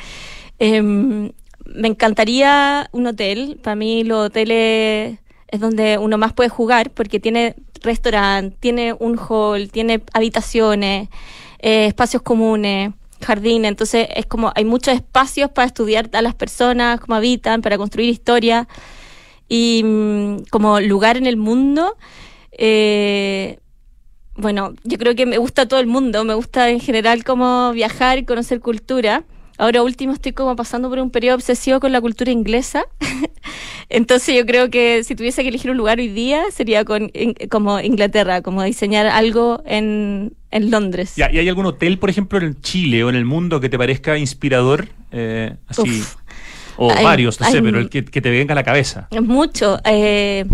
Em, 0.57 1.31
me 1.65 1.89
encantaría 1.89 2.89
un 2.93 3.05
hotel. 3.05 3.59
Para 3.61 3.75
mí 3.75 4.05
los 4.05 4.27
hoteles 4.27 5.19
es 5.49 5.59
donde 5.59 5.97
uno 5.97 6.17
más 6.17 6.31
puede 6.31 6.49
jugar 6.49 6.89
porque 6.91 7.19
tiene 7.19 7.55
restaurante, 7.81 8.55
tiene 8.59 8.93
un 8.97 9.19
hall, 9.19 9.69
tiene 9.69 10.01
habitaciones, 10.13 11.09
eh, 11.59 11.87
espacios 11.87 12.21
comunes, 12.21 12.93
jardines. 13.21 13.67
Entonces 13.69 14.07
es 14.15 14.25
como 14.25 14.53
hay 14.55 14.63
muchos 14.63 14.93
espacios 14.93 15.51
para 15.51 15.67
estudiar 15.67 16.09
a 16.13 16.21
las 16.21 16.33
personas, 16.33 17.01
cómo 17.01 17.15
habitan, 17.15 17.61
para 17.61 17.77
construir 17.77 18.09
historia. 18.09 18.69
Y 19.47 19.83
mm, 19.83 20.37
como 20.49 20.79
lugar 20.79 21.17
en 21.17 21.25
el 21.27 21.37
mundo, 21.37 21.95
eh, 22.51 23.59
bueno, 24.35 24.73
yo 24.83 24.97
creo 24.97 25.15
que 25.15 25.25
me 25.25 25.37
gusta 25.37 25.67
todo 25.67 25.79
el 25.79 25.87
mundo, 25.87 26.23
me 26.25 26.33
gusta 26.33 26.69
en 26.69 26.79
general 26.79 27.23
como 27.23 27.71
viajar 27.73 28.17
y 28.17 28.25
conocer 28.25 28.59
cultura. 28.59 29.23
Ahora 29.57 29.83
último 29.83 30.11
estoy 30.11 30.33
como 30.33 30.55
pasando 30.57 30.89
por 30.89 30.99
un 30.99 31.09
periodo 31.11 31.35
obsesivo 31.35 31.79
con 31.79 31.93
la 31.93 32.01
cultura 32.01 32.31
inglesa. 32.31 32.83
Entonces 33.89 34.35
yo 34.35 34.45
creo 34.45 34.69
que 34.69 35.03
si 35.05 35.15
tuviese 35.15 35.43
que 35.43 35.49
elegir 35.49 35.71
un 35.71 35.77
lugar 35.77 35.99
hoy 35.99 36.09
día 36.09 36.43
sería 36.51 36.83
con, 36.83 37.09
in- 37.13 37.35
como 37.49 37.79
Inglaterra, 37.79 38.41
como 38.41 38.63
diseñar 38.63 39.05
algo 39.07 39.61
en, 39.65 40.33
en 40.51 40.71
Londres. 40.71 41.13
Ya, 41.15 41.31
¿Y 41.31 41.37
hay 41.37 41.47
algún 41.47 41.67
hotel, 41.67 41.99
por 41.99 42.09
ejemplo, 42.09 42.39
en 42.39 42.59
Chile 42.61 43.03
o 43.05 43.09
en 43.09 43.15
el 43.15 43.23
mundo 43.25 43.61
que 43.61 43.69
te 43.69 43.77
parezca 43.77 44.17
inspirador? 44.17 44.89
Eh, 45.11 45.55
así, 45.67 45.81
Uf. 46.01 46.15
O 46.77 46.91
Hay- 46.91 47.03
varios, 47.03 47.39
no 47.39 47.49
sé, 47.49 47.61
pero 47.61 47.79
el 47.79 47.89
que, 47.89 48.03
que 48.05 48.21
te 48.21 48.29
venga 48.29 48.53
a 48.53 48.55
la 48.55 48.63
cabeza. 48.63 49.07
Mucho. 49.21 49.79
Eh, 49.85 50.45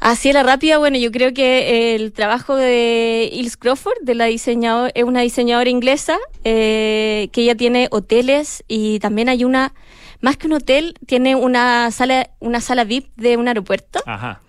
así 0.00 0.32
la 0.32 0.42
rápida, 0.42 0.78
bueno, 0.78 0.98
yo 0.98 1.10
creo 1.10 1.32
que 1.32 1.94
el 1.94 2.12
trabajo 2.12 2.56
de 2.56 3.28
Ilse 3.32 3.56
Crawford, 3.58 3.98
de 4.02 4.14
la 4.14 4.26
diseñadora, 4.26 4.90
es 4.94 5.04
una 5.04 5.22
diseñadora 5.22 5.70
inglesa, 5.70 6.18
eh, 6.44 7.28
que 7.32 7.42
ella 7.42 7.54
tiene 7.54 7.88
hoteles 7.90 8.64
y 8.68 8.98
también 9.00 9.28
hay 9.28 9.44
una, 9.44 9.72
más 10.20 10.36
que 10.36 10.46
un 10.46 10.54
hotel, 10.54 10.94
tiene 11.06 11.34
una 11.36 11.90
sala, 11.90 12.30
una 12.40 12.60
sala 12.60 12.84
VIP 12.84 13.08
de 13.16 13.36
un 13.36 13.48
aeropuerto 13.48 14.00
Ajá. 14.06 14.40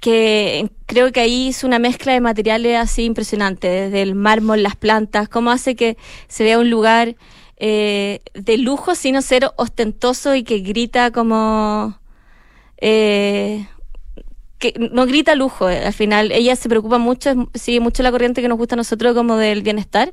que 0.00 0.68
creo 0.86 1.12
que 1.12 1.20
ahí 1.20 1.48
es 1.48 1.64
una 1.64 1.78
mezcla 1.78 2.12
de 2.12 2.20
materiales 2.20 2.76
así 2.76 3.04
impresionante, 3.04 3.68
desde 3.68 4.02
el 4.02 4.14
mármol, 4.14 4.62
las 4.62 4.76
plantas, 4.76 5.28
cómo 5.28 5.50
hace 5.50 5.76
que 5.76 5.96
se 6.28 6.44
vea 6.44 6.58
un 6.58 6.70
lugar 6.70 7.14
eh, 7.56 8.20
de 8.34 8.58
lujo 8.58 8.94
sin 8.94 9.20
ser 9.22 9.50
ostentoso 9.56 10.34
y 10.34 10.42
que 10.42 10.58
grita 10.58 11.10
como... 11.10 11.98
eh, 12.78 13.66
que 14.58 14.74
no 14.92 15.06
grita 15.06 15.34
lujo, 15.34 15.68
eh, 15.68 15.84
al 15.84 15.92
final 15.92 16.32
ella 16.32 16.56
se 16.56 16.68
preocupa 16.68 16.98
mucho, 16.98 17.50
sigue 17.54 17.80
mucho 17.80 18.02
la 18.02 18.10
corriente 18.10 18.40
que 18.40 18.48
nos 18.48 18.58
gusta 18.58 18.74
a 18.74 18.78
nosotros 18.78 19.14
como 19.14 19.36
del 19.36 19.62
bienestar 19.62 20.12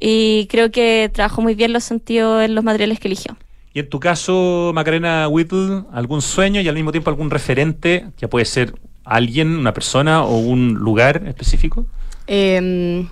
y 0.00 0.46
creo 0.50 0.70
que 0.70 1.10
trabajó 1.12 1.42
muy 1.42 1.54
bien 1.54 1.72
los 1.72 1.84
sentidos 1.84 2.44
en 2.44 2.54
los 2.54 2.64
materiales 2.64 3.00
que 3.00 3.08
eligió. 3.08 3.36
Y 3.72 3.80
en 3.80 3.88
tu 3.88 4.00
caso, 4.00 4.72
Macarena 4.74 5.28
Whittle, 5.28 5.84
¿algún 5.92 6.22
sueño 6.22 6.60
y 6.60 6.68
al 6.68 6.74
mismo 6.74 6.90
tiempo 6.92 7.10
algún 7.10 7.30
referente? 7.30 8.06
Ya 8.18 8.28
puede 8.28 8.44
ser 8.44 8.74
alguien, 9.04 9.56
una 9.56 9.72
persona 9.72 10.24
o 10.24 10.38
un 10.38 10.74
lugar 10.74 11.22
específico. 11.26 11.86
Eh, 12.26 13.06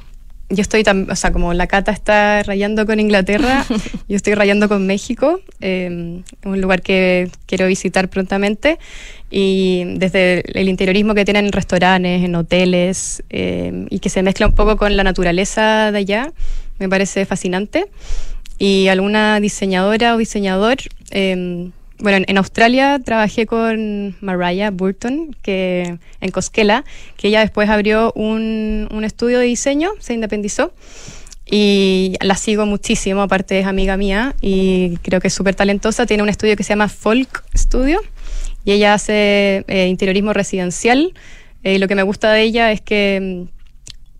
yo 0.49 0.63
estoy, 0.63 0.83
tam- 0.85 1.11
o 1.11 1.17
sea, 1.17 1.33
como 1.33 1.53
la 1.55 1.67
Cata 1.67 1.91
está 1.93 2.43
rayando 2.43 2.87
con 2.87 3.01
Inglaterra, 3.01 3.65
yo 4.09 4.17
estoy 4.17 4.35
rayando 4.35 4.69
con 4.69 4.87
México, 4.87 5.41
eh, 5.61 6.23
un 6.45 6.61
lugar 6.61 6.83
que 6.83 7.29
quiero 7.47 7.67
visitar 7.67 8.09
prontamente. 8.09 8.79
Y 9.29 9.83
desde 9.97 10.45
el 10.59 10.69
interiorismo 10.69 11.15
que 11.15 11.25
tienen 11.25 11.47
en 11.47 11.53
restaurantes, 11.53 12.23
en 12.23 12.35
hoteles, 12.37 13.25
eh, 13.31 13.87
y 13.91 13.99
que 13.99 14.09
se 14.09 14.23
mezcla 14.23 14.47
un 14.47 14.55
poco 14.55 14.77
con 14.77 14.97
la 14.97 15.03
naturaleza 15.03 15.91
de 15.91 15.99
allá, 15.99 16.33
me 16.79 16.89
parece 16.89 17.27
fascinante. 17.27 17.87
Y 18.59 18.87
alguna 18.89 19.41
diseñadora 19.41 20.15
o 20.15 20.19
diseñador, 20.19 20.77
eh, 21.11 21.71
bueno, 21.99 22.25
en, 22.27 22.39
Australia 22.39 22.99
trabajé 23.05 23.47
con 23.47 24.17
Mariah 24.21 24.71
Burton, 24.71 25.37
que 25.43 25.99
en 26.21 26.31
Cosquela, 26.31 26.85
que 27.17 27.29
ella 27.29 27.41
después 27.41 27.69
abrió 27.69 28.13
un, 28.15 28.89
un 28.91 29.05
estudio 29.05 29.39
de 29.39 29.47
diseño, 29.47 29.91
se 29.99 30.15
independizó. 30.15 30.73
Y 31.49 32.15
la 32.21 32.35
sigo 32.35 32.67
muchísimo, 32.67 33.23
aparte 33.23 33.61
es 33.61 33.67
amiga 33.67 33.97
mía 33.97 34.35
y 34.41 34.97
creo 35.03 35.21
que 35.21 35.29
es 35.29 35.35
súper 35.35 35.55
talentosa. 35.55 36.05
Tiene 36.05 36.25
un 36.25 36.29
estudio 36.29 36.57
que 36.57 36.65
se 36.65 36.71
llama 36.71 36.89
Folk 36.89 37.45
Studio 37.57 38.01
y 38.65 38.73
ella 38.73 38.95
hace 38.95 39.65
eh, 39.69 39.87
interiorismo 39.87 40.33
residencial. 40.33 41.15
Eh, 41.63 41.79
lo 41.79 41.87
que 41.87 41.95
me 41.95 42.03
gusta 42.03 42.33
de 42.33 42.43
ella 42.43 42.73
es 42.73 42.81
que 42.81 43.47
mm, 43.49 43.56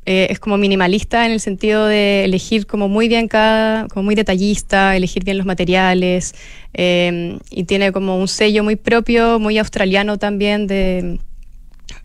eh, 0.07 0.29
es 0.31 0.39
como 0.39 0.57
minimalista 0.57 1.27
en 1.27 1.33
el 1.33 1.41
sentido 1.41 1.87
de 1.87 2.25
elegir 2.25 2.67
como 2.67 2.89
muy 2.89 3.09
bien 3.09 3.27
cada, 3.27 3.89
como 3.89 4.05
muy 4.05 4.15
detallista, 4.15 4.97
elegir 4.97 5.25
bien 5.25 5.37
los 5.37 5.47
materiales 5.47 6.35
eh, 6.75 7.39
y 7.51 7.65
tiene 7.65 7.91
como 7.91 8.17
un 8.17 8.29
sello 8.29 8.63
muy 8.63 8.77
propio, 8.77 9.41
muy 9.41 9.59
australiano 9.59 10.17
también 10.17 10.69
de, 10.69 11.19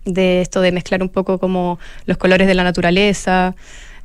de 0.05 0.41
esto 0.41 0.61
de 0.61 0.71
mezclar 0.71 1.03
un 1.03 1.09
poco 1.09 1.37
como 1.37 1.79
los 2.05 2.17
colores 2.17 2.47
de 2.47 2.55
la 2.55 2.63
naturaleza, 2.63 3.55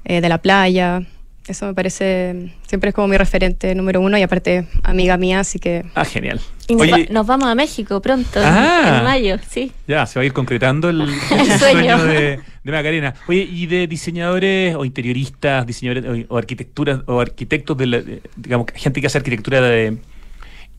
eh, 0.05 0.21
de 0.21 0.29
la 0.29 0.39
playa. 0.39 1.03
Eso 1.49 1.67
me 1.67 1.75
parece, 1.75 2.51
siempre 2.67 2.89
es 2.89 2.95
como 2.95 3.07
mi 3.07 3.17
referente 3.17 3.73
número 3.77 4.01
uno 4.01 4.19
y 4.19 4.23
aparte 4.23 4.67
amiga 4.83 5.17
mía, 5.17 5.41
así 5.41 5.61
que 5.61 5.85
Ah, 5.95 6.05
genial. 6.05 6.41
Oye, 6.77 6.91
va- 6.91 6.99
nos 7.13 7.25
vamos 7.27 7.47
a 7.49 7.55
México 7.55 8.03
pronto, 8.03 8.41
Ah. 8.43 8.97
en 8.99 9.05
mayo, 9.05 9.37
sí. 9.49 9.71
ya, 9.87 10.05
se 10.07 10.19
va 10.19 10.23
a 10.25 10.27
ir 10.27 10.33
concretando 10.33 10.91
el, 10.91 11.03
el 11.31 11.41
El 11.51 11.59
sueño, 11.59 12.03
de, 12.05 12.41
de 12.65 12.73
Macarena. 12.73 13.15
Oye, 13.29 13.43
¿y 13.49 13.67
de 13.67 13.87
diseñadores 13.87 14.75
o 14.75 14.85
interioristas, 14.85 15.65
diseñadores 15.67 16.27
o, 16.29 16.35
o 16.35 16.39
arquitecturas 16.39 17.01
o 17.07 17.21
arquitectos 17.21 17.77
de 17.77 17.87
la, 17.87 18.03
digamos, 18.35 18.67
gente 18.75 19.01
que 19.01 19.07
hace 19.07 19.19
arquitectura 19.19 19.61
de 19.61 19.99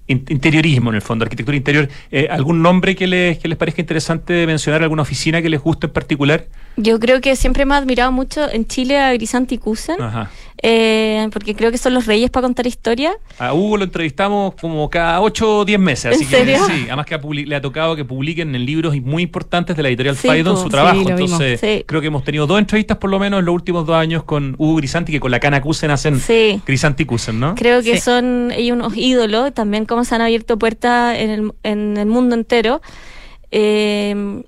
interiorismo 0.08 0.89
en 0.89 0.95
el 0.95 1.01
fondo, 1.01 1.24
arquitectura 1.24 1.58
interior, 1.58 1.89
eh, 2.12 2.28
algún 2.30 2.62
nombre 2.62 2.95
que 2.95 3.08
les, 3.08 3.38
que 3.39 3.47
les 3.47 3.58
parezca 3.58 3.82
interesante 3.82 4.45
mencionar, 4.47 4.82
alguna 4.84 5.01
oficina 5.01 5.41
que 5.41 5.49
les 5.49 5.60
guste 5.62 5.88
en 5.88 5.93
particular? 5.93 6.45
Yo 6.78 6.99
creo 6.99 7.22
que 7.22 7.36
siempre 7.36 7.66
me 7.66 7.74
ha 7.74 7.78
admirado 7.78 8.12
mucho 8.12 8.49
en 8.51 8.66
Chile 8.68 8.99
a 8.99 9.12
Grisanti 9.14 9.60
Ajá. 9.99 10.30
eh, 10.62 11.28
porque 11.34 11.55
creo 11.55 11.72
que 11.72 11.78
son 11.80 11.93
los 11.95 12.05
reyes 12.05 12.30
para 12.30 12.43
contar 12.43 12.68
historia. 12.68 13.14
A 13.39 13.53
Hugo 13.53 13.78
lo 13.78 13.84
entrevistamos 13.84 14.53
como 14.62 14.88
cada 14.89 15.20
8 15.22 15.58
o 15.60 15.66
10 15.66 15.80
meses. 15.80 16.14
Así 16.14 16.24
¿En 16.24 16.30
que 16.30 16.36
serio? 16.38 16.66
sí, 16.68 16.84
además 16.88 17.05
que 17.08 17.16
ha 17.16 17.20
le 17.34 17.55
ha 17.55 17.62
tocado 17.62 17.95
que 17.95 18.05
publiquen 18.05 18.53
en 18.53 18.64
libros 18.66 18.95
muy 19.01 19.24
importantes 19.24 19.76
de 19.76 19.82
la 19.84 19.89
editorial 19.89 20.16
Sí, 20.16 20.28
Faidon 20.28 20.55
po. 20.55 20.62
su 20.64 20.70
trabajo. 20.70 21.01
Sí. 21.03 21.10
Entonces, 21.10 21.60
Sí. 21.60 21.84
creo 21.88 21.99
que 22.01 22.08
hemos 22.08 22.24
tenido 22.24 22.45
dos 22.45 22.60
entrevistas 22.60 22.97
por 22.97 23.10
lo 23.10 23.18
menos 23.20 23.39
en 23.39 23.45
los 23.45 23.55
últimos 23.55 23.86
dos 23.88 23.95
años 23.95 24.24
con 24.24 24.53
Hugo 24.60 24.76
Grisanti, 24.76 25.12
que 25.12 25.20
con 25.20 25.32
la 25.32 25.39
Cana 25.39 25.62
Kusen 25.62 25.89
hacen 25.89 26.20
Sí. 26.20 26.62
Grisanti 26.66 27.05
Kusen, 27.05 27.39
¿no? 27.39 27.55
Creo 27.55 27.82
que 27.82 27.95
Sí. 27.95 28.01
son 28.01 28.51
ellos 28.55 28.76
unos 28.78 28.95
ídolos, 28.95 29.51
también 29.53 29.86
como 29.86 29.97
han 30.12 30.22
abierto 30.22 30.58
puertas 30.58 31.18
en 31.18 31.30
el, 31.30 31.52
en 31.64 31.98
el 31.98 32.08
mundo 32.08 32.36
entero. 32.36 32.82
Eh, 33.52 34.43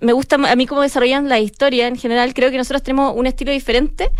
me 0.00 0.12
gusta 0.12 0.36
a 0.36 0.56
mí 0.56 0.66
cómo 0.66 0.82
desarrollan 0.82 1.28
la 1.28 1.40
historia 1.40 1.88
en 1.88 1.96
general. 1.96 2.34
Creo 2.34 2.50
que 2.50 2.58
nosotros 2.58 2.82
tenemos 2.82 3.14
un 3.16 3.26
estilo 3.26 3.52
diferente, 3.52 4.10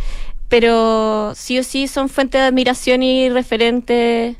pero 0.48 1.32
sí 1.34 1.58
o 1.58 1.62
sí 1.62 1.88
son 1.88 2.08
fuente 2.08 2.38
de 2.38 2.44
admiración 2.44 3.02
y 3.02 3.28
referente 3.28 4.36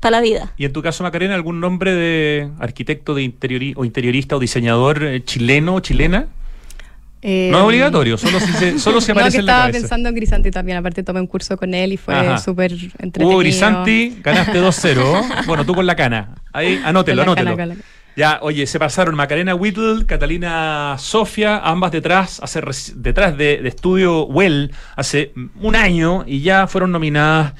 para 0.00 0.18
la 0.18 0.20
vida. 0.20 0.52
¿Y 0.56 0.66
en 0.66 0.72
tu 0.72 0.82
caso, 0.82 1.02
Macarena, 1.02 1.34
algún 1.34 1.60
nombre 1.60 1.94
de 1.94 2.50
arquitecto 2.58 3.14
de 3.14 3.22
interiori 3.22 3.72
o 3.76 3.84
interiorista 3.84 4.36
o 4.36 4.38
diseñador 4.38 5.02
eh, 5.02 5.24
chileno 5.24 5.76
o 5.76 5.80
chilena? 5.80 6.28
Eh, 7.26 7.48
no 7.50 7.56
es 7.60 7.64
obligatorio, 7.64 8.18
solo 8.18 8.38
si 8.38 8.52
se, 8.52 8.78
solo 8.78 9.00
se 9.00 9.12
bueno, 9.14 9.26
aparece 9.26 9.38
que 9.38 9.40
en 9.40 9.46
la 9.46 9.52
estaba 9.52 9.64
cabeza. 9.64 9.80
pensando 9.80 10.08
en 10.10 10.14
Grisanti 10.14 10.50
también, 10.50 10.76
aparte 10.76 11.02
tomé 11.02 11.20
un 11.20 11.26
curso 11.26 11.56
con 11.56 11.72
él 11.72 11.94
y 11.94 11.96
fue 11.96 12.14
súper 12.38 12.72
entretenido. 12.72 13.30
Hugo 13.30 13.38
Grisanti, 13.38 14.18
ganaste 14.22 14.60
2-0. 14.62 15.46
bueno, 15.46 15.64
tú 15.64 15.74
con 15.74 15.86
la 15.86 15.96
cana. 15.96 16.34
Ahí, 16.52 16.82
anótelo, 16.84 17.24
cana, 17.24 17.52
anótelo. 17.52 17.74
Ya, 18.14 18.38
oye, 18.42 18.66
se 18.66 18.78
pasaron 18.78 19.14
Macarena 19.14 19.54
Whittle, 19.54 20.04
Catalina 20.04 20.96
Sofia, 20.98 21.58
ambas 21.58 21.92
detrás, 21.92 22.40
hace, 22.42 22.60
detrás 22.94 23.38
de, 23.38 23.56
de 23.62 23.68
Estudio 23.70 24.26
Well 24.26 24.70
hace 24.94 25.32
un 25.60 25.76
año 25.76 26.24
y 26.26 26.42
ya 26.42 26.66
fueron 26.66 26.92
nominadas 26.92 27.54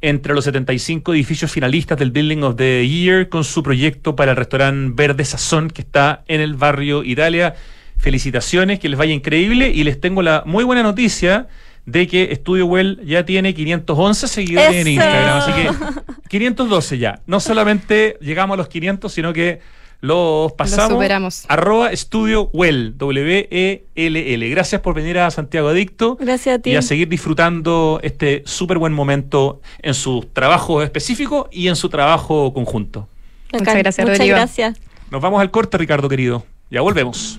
entre 0.00 0.34
los 0.34 0.44
75 0.44 1.12
edificios 1.14 1.52
finalistas 1.52 1.98
del 1.98 2.10
Building 2.12 2.42
of 2.42 2.56
the 2.56 2.88
Year 2.88 3.28
con 3.28 3.44
su 3.44 3.62
proyecto 3.62 4.16
para 4.16 4.32
el 4.32 4.38
restaurante 4.38 4.92
Verde 4.96 5.24
Sazón 5.24 5.68
que 5.70 5.82
está 5.82 6.24
en 6.28 6.40
el 6.40 6.54
barrio 6.54 7.04
Italia. 7.04 7.54
Felicitaciones, 8.02 8.80
que 8.80 8.88
les 8.88 8.98
vaya 8.98 9.12
increíble 9.14 9.70
y 9.72 9.84
les 9.84 10.00
tengo 10.00 10.22
la 10.22 10.42
muy 10.44 10.64
buena 10.64 10.82
noticia 10.82 11.46
de 11.86 12.08
que 12.08 12.32
Estudio 12.32 12.66
Well 12.66 13.00
ya 13.06 13.24
tiene 13.24 13.54
511 13.54 14.26
seguidores 14.26 14.74
en. 14.74 14.88
Instagram, 14.88 15.38
así 15.38 15.52
que 15.52 15.70
512 16.28 16.98
ya. 16.98 17.20
No 17.26 17.38
solamente 17.38 18.16
llegamos 18.20 18.54
a 18.54 18.58
los 18.58 18.66
500, 18.68 19.12
sino 19.12 19.32
que 19.32 19.60
los 20.00 20.50
pasamos. 20.54 20.90
superamos. 20.94 21.44
Arroba 21.46 21.92
Estudio 21.92 22.50
Well, 22.52 22.98
W-E-L-L. 22.98 24.50
Gracias 24.50 24.80
por 24.80 24.94
venir 24.94 25.20
a 25.20 25.30
Santiago 25.30 25.68
Adicto. 25.68 26.16
Gracias 26.20 26.56
a 26.56 26.58
ti. 26.58 26.70
Y 26.72 26.74
a 26.76 26.82
seguir 26.82 27.08
disfrutando 27.08 28.00
este 28.02 28.42
súper 28.44 28.78
buen 28.78 28.92
momento 28.92 29.60
en 29.80 29.94
su 29.94 30.28
trabajo 30.32 30.82
específico 30.82 31.48
y 31.52 31.68
en 31.68 31.76
su 31.76 31.88
trabajo 31.88 32.52
conjunto. 32.52 33.08
Muchas 33.52 33.76
gracias, 33.76 34.04
Muchas 34.04 34.18
Rodrigo. 34.18 34.36
gracias. 34.36 34.80
Nos 35.12 35.22
vamos 35.22 35.40
al 35.40 35.52
corte, 35.52 35.78
Ricardo 35.78 36.08
querido. 36.08 36.44
Ya 36.68 36.80
volvemos. 36.80 37.38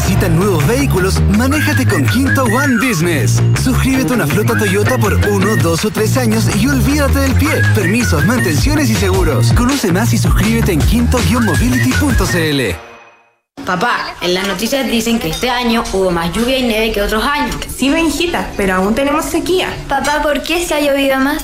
nuevos 0.29 0.65
vehículos, 0.67 1.21
manéjate 1.37 1.85
con 1.87 2.05
Quinto 2.05 2.43
One 2.43 2.77
Business. 2.77 3.41
Suscríbete 3.63 4.13
a 4.13 4.15
una 4.15 4.27
flota 4.27 4.57
Toyota 4.57 4.97
por 4.97 5.13
uno, 5.13 5.55
dos 5.57 5.85
o 5.85 5.91
tres 5.91 6.17
años 6.17 6.45
y 6.55 6.67
olvídate 6.67 7.19
del 7.19 7.33
pie. 7.35 7.61
Permisos, 7.75 8.25
mantenciones 8.25 8.89
y 8.89 8.95
seguros. 8.95 9.51
Conoce 9.53 9.91
más 9.91 10.13
y 10.13 10.17
suscríbete 10.17 10.73
en 10.73 10.79
quinto-mobility.cl. 10.79 12.75
Papá, 13.65 14.15
en 14.21 14.33
las 14.33 14.47
noticias 14.47 14.89
dicen 14.89 15.19
que 15.19 15.29
este 15.29 15.49
año 15.49 15.83
hubo 15.93 16.09
más 16.11 16.33
lluvia 16.33 16.57
y 16.57 16.63
nieve 16.63 16.91
que 16.91 17.01
otros 17.01 17.23
años. 17.23 17.55
Sí, 17.73 17.89
Benjita, 17.89 18.49
pero 18.57 18.75
aún 18.75 18.95
tenemos 18.95 19.25
sequía. 19.25 19.69
Papá, 19.87 20.21
¿por 20.23 20.41
qué 20.41 20.65
se 20.65 20.73
ha 20.73 20.79
llovido 20.79 21.19
más? 21.19 21.43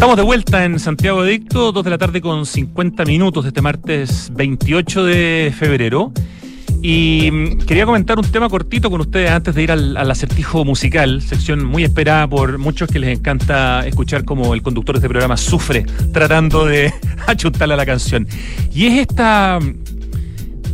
Estamos 0.00 0.16
de 0.16 0.22
vuelta 0.22 0.64
en 0.64 0.78
Santiago 0.78 1.20
Adicto, 1.20 1.72
2 1.72 1.84
de 1.84 1.90
la 1.90 1.98
tarde 1.98 2.22
con 2.22 2.46
50 2.46 3.04
minutos 3.04 3.44
de 3.44 3.48
este 3.48 3.60
martes 3.60 4.30
28 4.32 5.04
de 5.04 5.54
febrero. 5.54 6.10
Y 6.80 7.28
mm, 7.30 7.58
quería 7.66 7.84
comentar 7.84 8.18
un 8.18 8.24
tema 8.24 8.48
cortito 8.48 8.90
con 8.90 9.02
ustedes 9.02 9.30
antes 9.30 9.54
de 9.54 9.62
ir 9.62 9.70
al, 9.70 10.10
acertijo 10.10 10.64
musical, 10.64 11.20
sección 11.20 11.62
muy 11.62 11.84
esperada 11.84 12.26
por 12.26 12.56
muchos 12.56 12.88
que 12.88 12.98
les 12.98 13.18
encanta 13.18 13.86
escuchar 13.86 14.24
como 14.24 14.54
el 14.54 14.62
conductor 14.62 14.94
de 14.94 15.00
este 15.00 15.08
programa 15.10 15.36
sufre 15.36 15.84
tratando 16.14 16.64
de 16.64 16.94
achuntarle 17.26 17.74
a 17.74 17.76
la 17.76 17.84
canción. 17.84 18.26
Y 18.72 18.86
es 18.86 19.06
esta 19.06 19.58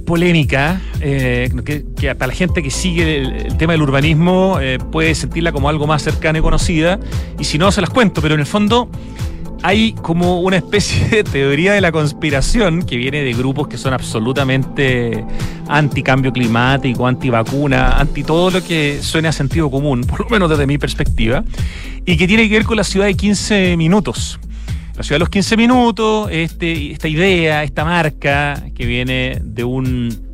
polémica 0.06 0.80
eh, 1.00 1.50
que, 1.64 2.14
para 2.14 2.28
la 2.28 2.34
gente 2.34 2.62
que 2.62 2.70
sigue 2.70 3.18
el, 3.18 3.32
el 3.46 3.56
tema 3.58 3.74
del 3.74 3.82
urbanismo 3.82 4.58
eh, 4.60 4.78
puede 4.90 5.14
sentirla 5.14 5.52
como 5.52 5.68
algo 5.68 5.86
más 5.86 6.02
cercana 6.02 6.38
y 6.38 6.42
conocida. 6.42 6.98
Y 7.38 7.44
si 7.44 7.58
no, 7.58 7.70
se 7.70 7.82
las 7.82 7.90
cuento, 7.90 8.22
pero 8.22 8.34
en 8.34 8.40
el 8.40 8.46
fondo 8.46 8.88
hay 9.62 9.92
como 9.94 10.40
una 10.40 10.56
especie 10.56 11.08
de 11.08 11.24
teoría 11.24 11.72
de 11.72 11.80
la 11.80 11.92
conspiración 11.92 12.82
que 12.84 12.96
viene 12.96 13.22
de 13.22 13.32
grupos 13.32 13.68
que 13.68 13.76
son 13.76 13.92
absolutamente 13.92 15.24
anti 15.68 16.02
cambio 16.02 16.32
climático, 16.32 17.06
anti 17.06 17.30
vacuna, 17.30 17.98
anti 17.98 18.22
todo 18.22 18.50
lo 18.50 18.62
que 18.62 19.00
suene 19.02 19.28
a 19.28 19.32
sentido 19.32 19.70
común, 19.70 20.02
por 20.02 20.20
lo 20.20 20.28
menos 20.28 20.50
desde 20.50 20.66
mi 20.66 20.78
perspectiva, 20.78 21.44
y 22.04 22.16
que 22.16 22.26
tiene 22.26 22.48
que 22.48 22.54
ver 22.54 22.64
con 22.64 22.76
la 22.76 22.84
ciudad 22.84 23.06
de 23.06 23.14
15 23.14 23.76
minutos. 23.76 24.38
La 24.96 25.02
ciudad 25.02 25.16
de 25.16 25.20
los 25.20 25.28
15 25.28 25.56
minutos, 25.58 26.28
este, 26.32 26.92
esta 26.92 27.06
idea, 27.08 27.62
esta 27.62 27.84
marca 27.84 28.62
que 28.74 28.86
viene 28.86 29.38
de 29.42 29.62
un 29.62 30.26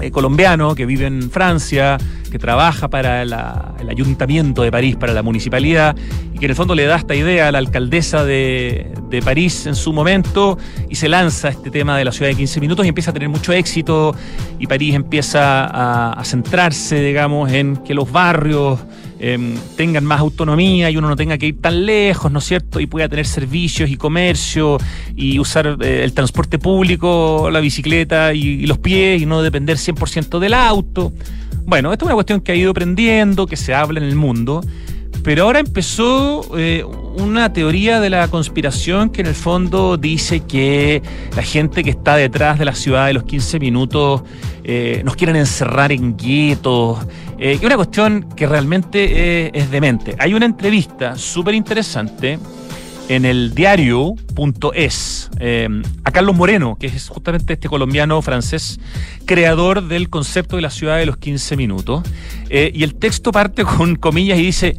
eh, 0.00 0.10
colombiano 0.10 0.74
que 0.74 0.86
vive 0.86 1.04
en 1.06 1.30
Francia, 1.30 1.98
que 2.32 2.38
trabaja 2.38 2.88
para 2.88 3.26
la- 3.26 3.74
el 3.78 3.90
ayuntamiento 3.90 4.62
de 4.62 4.70
París, 4.70 4.96
para 4.96 5.12
la 5.12 5.22
municipalidad, 5.22 5.94
y 6.34 6.38
que 6.38 6.46
en 6.46 6.52
el 6.52 6.56
fondo 6.56 6.74
le 6.74 6.86
da 6.86 6.96
esta 6.96 7.14
idea 7.14 7.48
a 7.48 7.52
la 7.52 7.58
alcaldesa 7.58 8.24
de, 8.24 8.86
París 9.22 9.66
en 9.66 9.74
su 9.74 9.92
momento, 9.92 10.56
y 10.88 10.94
se 10.94 11.08
lanza 11.10 11.48
este 11.50 11.70
tema 11.70 11.98
de 11.98 12.04
la 12.06 12.12
ciudad 12.12 12.30
de 12.30 12.36
15 12.36 12.60
minutos 12.60 12.86
y 12.86 12.88
empieza 12.88 13.10
a 13.10 13.12
tener 13.12 13.28
mucho 13.28 13.52
éxito, 13.52 14.14
y 14.58 14.66
París 14.66 14.94
empieza 14.94 15.64
a, 15.66 16.12
a 16.12 16.24
centrarse, 16.24 17.02
digamos, 17.02 17.52
en 17.52 17.76
que 17.76 17.92
los 17.92 18.10
barrios 18.10 18.78
em, 19.20 19.54
tengan 19.76 20.04
más 20.04 20.20
autonomía 20.20 20.90
y 20.90 20.96
uno 20.96 21.08
no 21.08 21.16
tenga 21.16 21.38
que 21.38 21.46
ir 21.46 21.60
tan 21.60 21.86
lejos, 21.86 22.32
¿no 22.32 22.40
es 22.40 22.44
cierto? 22.44 22.80
Y 22.80 22.86
pueda 22.86 23.08
tener 23.08 23.26
servicios 23.26 23.90
y 23.90 23.96
comercio 23.96 24.78
y 25.14 25.38
usar 25.38 25.76
eh, 25.80 26.02
el 26.02 26.12
transporte 26.12 26.58
público, 26.58 27.48
la 27.52 27.60
bicicleta 27.60 28.34
y, 28.34 28.66
los 28.66 28.78
pies 28.78 29.22
y 29.22 29.26
no 29.26 29.42
depender 29.42 29.76
100% 29.76 30.38
del 30.38 30.54
auto. 30.54 31.12
Bueno, 31.66 31.92
esto 31.92 32.04
es 32.04 32.06
una 32.06 32.14
cuestión 32.14 32.40
que 32.40 32.52
ha 32.52 32.54
ido 32.54 32.70
aprendiendo, 32.70 33.46
que 33.46 33.56
se 33.56 33.74
habla 33.74 34.00
en 34.00 34.06
el 34.06 34.16
mundo. 34.16 34.62
Pero 35.22 35.44
ahora 35.44 35.60
empezó 35.60 36.56
eh, 36.58 36.84
una 37.16 37.52
teoría 37.52 38.00
de 38.00 38.10
la 38.10 38.28
conspiración 38.28 39.10
que 39.10 39.20
en 39.20 39.26
el 39.26 39.34
fondo 39.34 39.96
dice 39.96 40.40
que 40.40 41.02
la 41.36 41.42
gente 41.42 41.84
que 41.84 41.90
está 41.90 42.16
detrás 42.16 42.58
de 42.58 42.64
la 42.64 42.74
ciudad 42.74 43.06
de 43.06 43.14
los 43.14 43.24
15 43.24 43.58
minutos 43.58 44.22
eh, 44.64 45.02
nos 45.04 45.16
quieren 45.16 45.36
encerrar 45.36 45.92
en 45.92 46.16
guetos. 46.16 46.98
Eh, 47.38 47.58
y 47.60 47.66
una 47.66 47.76
cuestión 47.76 48.26
que 48.36 48.46
realmente 48.46 49.46
eh, 49.46 49.50
es 49.54 49.70
demente. 49.70 50.14
Hay 50.18 50.34
una 50.34 50.46
entrevista 50.46 51.16
súper 51.16 51.54
interesante 51.54 52.38
en 53.08 53.24
el 53.24 53.54
diario.es 53.54 55.30
a 56.04 56.12
Carlos 56.12 56.36
Moreno, 56.36 56.76
que 56.78 56.86
es 56.86 57.08
justamente 57.08 57.54
este 57.54 57.68
colombiano 57.68 58.22
francés, 58.22 58.78
creador 59.24 59.88
del 59.88 60.08
concepto 60.10 60.54
de 60.54 60.62
la 60.62 60.70
ciudad 60.70 60.98
de 60.98 61.06
los 61.06 61.16
15 61.16 61.56
minutos. 61.56 62.04
Y 62.48 62.84
el 62.84 62.94
texto 62.94 63.32
parte 63.32 63.64
con 63.64 63.96
comillas 63.96 64.38
y 64.38 64.42
dice, 64.42 64.76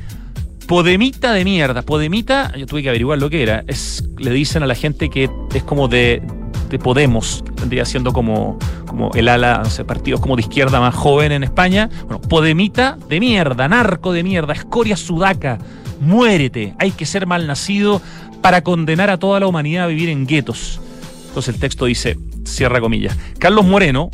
Podemita 0.72 1.34
de 1.34 1.44
mierda. 1.44 1.82
Podemita, 1.82 2.56
yo 2.56 2.66
tuve 2.66 2.82
que 2.82 2.88
averiguar 2.88 3.20
lo 3.20 3.30
que 3.30 3.44
era. 3.44 3.66
Es, 3.68 4.06
le 4.18 4.32
dicen 4.32 4.64
a 4.64 4.66
la 4.66 4.74
gente 4.74 5.10
que 5.10 5.30
es 5.54 5.64
como 5.64 5.90
de, 5.90 6.22
de 6.70 6.80
Podemos, 6.80 7.44
que 7.44 7.52
vendría 7.60 7.84
siendo 7.84 8.14
como, 8.14 8.58
como 8.88 9.12
el 9.14 9.28
ala, 9.28 9.64
no 9.66 9.70
sé, 9.70 9.84
partidos 9.84 10.22
como 10.22 10.38
de 10.38 10.44
izquierda 10.44 10.80
más 10.80 10.96
joven 10.96 11.34
en 11.34 11.44
España. 11.44 11.90
Bueno, 12.04 12.22
Podemita 12.22 12.98
de 13.10 13.20
mierda, 13.20 13.68
narco 13.68 14.14
de 14.14 14.24
mierda, 14.24 14.54
escoria 14.54 14.96
sudaca, 14.96 15.58
muérete. 16.00 16.74
Hay 16.80 16.92
que 16.92 17.06
ser 17.06 17.28
mal 17.28 17.48
nacido 17.48 18.02
para 18.42 18.62
condenar 18.62 19.10
a 19.10 19.18
toda 19.18 19.42
la 19.42 19.48
humanidad 19.48 19.84
a 19.84 19.88
vivir 19.88 20.08
en 20.08 20.26
guetos. 20.26 20.80
Entonces 21.28 21.54
el 21.54 21.60
texto 21.60 21.84
dice, 21.84 22.18
cierra 22.46 22.80
comillas. 22.80 23.18
Carlos 23.40 23.66
Moreno 23.66 24.10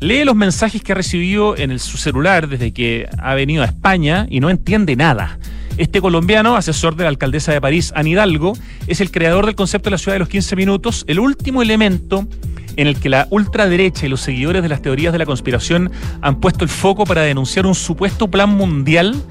lee 0.00 0.24
los 0.24 0.36
mensajes 0.36 0.82
que 0.82 0.92
ha 0.92 0.94
recibido 0.94 1.54
en 1.54 1.78
su 1.78 1.98
celular 1.98 2.48
desde 2.48 2.72
que 2.72 3.10
ha 3.18 3.34
venido 3.34 3.62
a 3.62 3.66
España 3.66 4.26
y 4.30 4.40
no 4.40 4.48
entiende 4.48 4.96
nada. 4.96 5.38
Este 5.78 6.00
colombiano, 6.00 6.56
asesor 6.56 6.96
de 6.96 7.04
la 7.04 7.10
alcaldesa 7.10 7.52
de 7.52 7.60
París, 7.60 7.92
Anne 7.94 8.10
Hidalgo, 8.10 8.54
es 8.88 9.00
el 9.00 9.12
creador 9.12 9.46
del 9.46 9.54
concepto 9.54 9.86
de 9.86 9.92
la 9.92 9.98
ciudad 9.98 10.16
de 10.16 10.18
los 10.18 10.28
15 10.28 10.56
minutos, 10.56 11.04
el 11.06 11.20
último 11.20 11.62
elemento 11.62 12.26
en 12.74 12.88
el 12.88 12.98
que 12.98 13.08
la 13.08 13.28
ultraderecha 13.30 14.04
y 14.04 14.08
los 14.08 14.20
seguidores 14.20 14.64
de 14.64 14.68
las 14.68 14.82
teorías 14.82 15.12
de 15.12 15.20
la 15.20 15.26
conspiración 15.26 15.92
han 16.20 16.40
puesto 16.40 16.64
el 16.64 16.68
foco 16.68 17.04
para 17.04 17.22
denunciar 17.22 17.64
un 17.64 17.76
supuesto 17.76 18.28
plan 18.28 18.50
mundial 18.50 19.22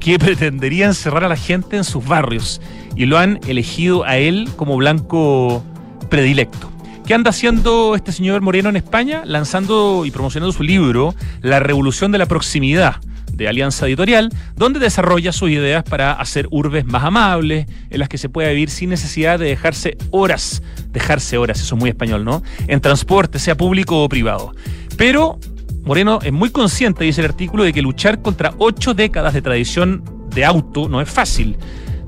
que 0.00 0.18
pretendería 0.18 0.86
encerrar 0.86 1.22
a 1.22 1.28
la 1.28 1.36
gente 1.36 1.76
en 1.76 1.84
sus 1.84 2.04
barrios 2.04 2.60
y 2.96 3.06
lo 3.06 3.16
han 3.16 3.38
elegido 3.46 4.02
a 4.02 4.16
él 4.16 4.48
como 4.56 4.76
blanco 4.76 5.64
predilecto. 6.10 6.72
¿Qué 7.06 7.14
anda 7.14 7.30
haciendo 7.30 7.94
este 7.94 8.10
señor 8.10 8.40
Moreno 8.40 8.68
en 8.68 8.76
España? 8.76 9.22
Lanzando 9.24 10.04
y 10.04 10.10
promocionando 10.10 10.52
su 10.52 10.64
libro 10.64 11.14
La 11.40 11.60
Revolución 11.60 12.10
de 12.10 12.18
la 12.18 12.26
Proximidad 12.26 12.96
de 13.36 13.48
Alianza 13.48 13.86
Editorial, 13.86 14.30
donde 14.56 14.78
desarrolla 14.78 15.32
sus 15.32 15.50
ideas 15.50 15.84
para 15.84 16.12
hacer 16.12 16.48
urbes 16.50 16.84
más 16.84 17.04
amables, 17.04 17.66
en 17.90 17.98
las 17.98 18.08
que 18.08 18.18
se 18.18 18.28
pueda 18.28 18.50
vivir 18.50 18.70
sin 18.70 18.90
necesidad 18.90 19.38
de 19.38 19.46
dejarse 19.46 19.96
horas, 20.10 20.62
dejarse 20.92 21.38
horas, 21.38 21.60
eso 21.60 21.74
es 21.74 21.80
muy 21.80 21.90
español, 21.90 22.24
¿no? 22.24 22.42
En 22.66 22.80
transporte, 22.80 23.38
sea 23.38 23.56
público 23.56 24.02
o 24.02 24.08
privado. 24.08 24.52
Pero 24.96 25.38
Moreno 25.84 26.18
es 26.22 26.32
muy 26.32 26.50
consciente, 26.50 27.04
dice 27.04 27.20
el 27.20 27.26
artículo, 27.26 27.64
de 27.64 27.72
que 27.72 27.82
luchar 27.82 28.22
contra 28.22 28.54
ocho 28.58 28.94
décadas 28.94 29.34
de 29.34 29.42
tradición 29.42 30.02
de 30.34 30.44
auto 30.44 30.88
no 30.88 31.00
es 31.00 31.10
fácil. 31.10 31.56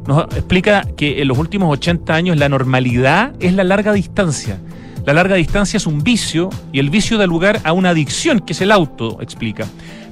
Nos 0.07 0.25
explica 0.35 0.83
que 0.97 1.21
en 1.21 1.29
los 1.29 1.37
últimos 1.37 1.71
80 1.73 2.15
años 2.15 2.37
la 2.37 2.49
normalidad 2.49 3.35
es 3.41 3.53
la 3.53 3.65
larga 3.65 3.93
distancia. 3.93 4.59
La 5.07 5.15
larga 5.15 5.37
distancia 5.37 5.77
es 5.77 5.87
un 5.87 6.03
vicio 6.03 6.51
y 6.73 6.81
el 6.81 6.91
vicio 6.91 7.17
da 7.17 7.29
lugar 7.29 7.61
a 7.63 7.73
una 7.73 7.91
adicción, 7.91 8.41
que 8.41 8.55
es 8.55 8.61
el 8.61 8.73
auto, 8.73 9.19
explica. 9.23 9.65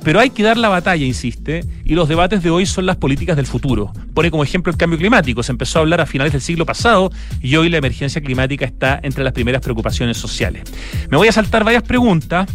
Pero 0.04 0.20
hay 0.20 0.30
que 0.30 0.44
dar 0.44 0.56
la 0.56 0.68
batalla, 0.68 1.04
insiste, 1.04 1.64
y 1.84 1.96
los 1.96 2.08
debates 2.08 2.44
de 2.44 2.50
hoy 2.50 2.64
son 2.64 2.86
las 2.86 2.96
políticas 2.96 3.34
del 3.34 3.46
futuro. 3.46 3.92
Pone 4.14 4.30
como 4.30 4.44
ejemplo 4.44 4.70
el 4.70 4.78
cambio 4.78 4.96
climático. 4.96 5.42
Se 5.42 5.50
empezó 5.50 5.80
a 5.80 5.82
hablar 5.82 6.00
a 6.00 6.06
finales 6.06 6.32
del 6.32 6.42
siglo 6.42 6.64
pasado 6.64 7.10
y 7.42 7.56
hoy 7.56 7.70
la 7.70 7.78
emergencia 7.78 8.22
climática 8.22 8.66
está 8.66 9.00
entre 9.02 9.24
las 9.24 9.32
primeras 9.32 9.62
preocupaciones 9.62 10.16
sociales. 10.16 10.62
Me 11.10 11.16
voy 11.16 11.26
a 11.26 11.32
saltar 11.32 11.64
varias 11.64 11.82
preguntas, 11.82 12.48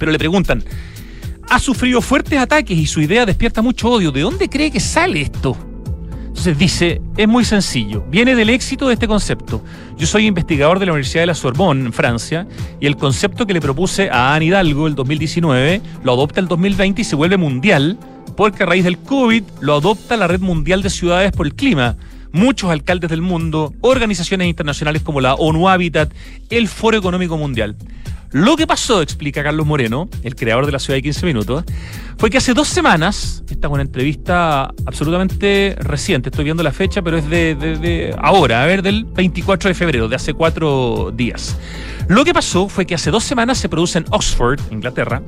pero 0.00 0.10
le 0.10 0.18
preguntan, 0.18 0.64
ha 1.48 1.60
sufrido 1.60 2.00
fuertes 2.00 2.40
ataques 2.40 2.76
y 2.76 2.86
su 2.86 3.00
idea 3.00 3.24
despierta 3.24 3.62
mucho 3.62 3.88
odio. 3.88 4.10
¿De 4.10 4.22
dónde 4.22 4.48
cree 4.48 4.72
que 4.72 4.80
sale 4.80 5.20
esto? 5.20 5.56
Entonces 6.32 6.58
dice, 6.58 7.02
es 7.18 7.28
muy 7.28 7.44
sencillo, 7.44 8.02
viene 8.08 8.34
del 8.34 8.48
éxito 8.48 8.88
de 8.88 8.94
este 8.94 9.06
concepto. 9.06 9.62
Yo 9.98 10.06
soy 10.06 10.26
investigador 10.26 10.78
de 10.78 10.86
la 10.86 10.92
Universidad 10.92 11.22
de 11.22 11.26
la 11.26 11.34
Sorbonne, 11.34 11.84
en 11.84 11.92
Francia, 11.92 12.48
y 12.80 12.86
el 12.86 12.96
concepto 12.96 13.46
que 13.46 13.52
le 13.52 13.60
propuse 13.60 14.08
a 14.08 14.34
Anne 14.34 14.46
Hidalgo 14.46 14.86
el 14.86 14.94
2019 14.94 15.82
lo 16.02 16.12
adopta 16.14 16.40
el 16.40 16.48
2020 16.48 17.02
y 17.02 17.04
se 17.04 17.16
vuelve 17.16 17.36
mundial, 17.36 17.98
porque 18.34 18.62
a 18.62 18.66
raíz 18.66 18.82
del 18.82 18.96
COVID 18.98 19.42
lo 19.60 19.76
adopta 19.76 20.16
la 20.16 20.26
Red 20.26 20.40
Mundial 20.40 20.82
de 20.82 20.88
Ciudades 20.88 21.32
por 21.32 21.46
el 21.46 21.54
Clima. 21.54 21.96
Muchos 22.32 22.70
alcaldes 22.70 23.10
del 23.10 23.20
mundo, 23.20 23.74
organizaciones 23.82 24.48
internacionales 24.48 25.02
como 25.02 25.20
la 25.20 25.34
ONU 25.34 25.68
Habitat, 25.68 26.10
el 26.48 26.66
Foro 26.66 26.96
Económico 26.96 27.36
Mundial. 27.36 27.76
Lo 28.32 28.56
que 28.56 28.66
pasó, 28.66 29.02
explica 29.02 29.42
Carlos 29.42 29.66
Moreno, 29.66 30.08
el 30.22 30.34
creador 30.34 30.64
de 30.64 30.72
la 30.72 30.78
ciudad 30.78 30.96
de 30.96 31.02
15 31.02 31.26
minutos, 31.26 31.64
fue 32.16 32.30
que 32.30 32.38
hace 32.38 32.54
dos 32.54 32.66
semanas, 32.66 33.44
esta 33.50 33.66
es 33.66 33.72
una 33.72 33.82
entrevista 33.82 34.72
absolutamente 34.86 35.76
reciente, 35.78 36.30
estoy 36.30 36.44
viendo 36.44 36.62
la 36.62 36.72
fecha, 36.72 37.02
pero 37.02 37.18
es 37.18 37.28
de, 37.28 38.14
ahora, 38.18 38.62
a 38.62 38.66
ver, 38.66 38.80
del 38.80 39.04
24 39.04 39.68
de 39.68 39.74
febrero, 39.74 40.08
de 40.08 40.16
hace 40.16 40.32
cuatro 40.32 41.12
días. 41.14 41.58
Lo 42.08 42.24
que 42.24 42.32
pasó 42.32 42.68
fue 42.68 42.86
que 42.86 42.94
hace 42.94 43.10
dos 43.10 43.22
semanas 43.22 43.58
se 43.58 43.68
produce 43.68 43.98
en 43.98 44.06
Oxford, 44.10 44.60
Inglaterra, 44.70 45.20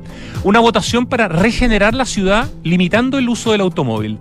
una 0.43 0.59
votación 0.59 1.05
para 1.05 1.27
regenerar 1.27 1.93
la 1.93 2.05
ciudad 2.05 2.49
limitando 2.63 3.19
el 3.19 3.29
uso 3.29 3.51
del 3.51 3.61
automóvil. 3.61 4.17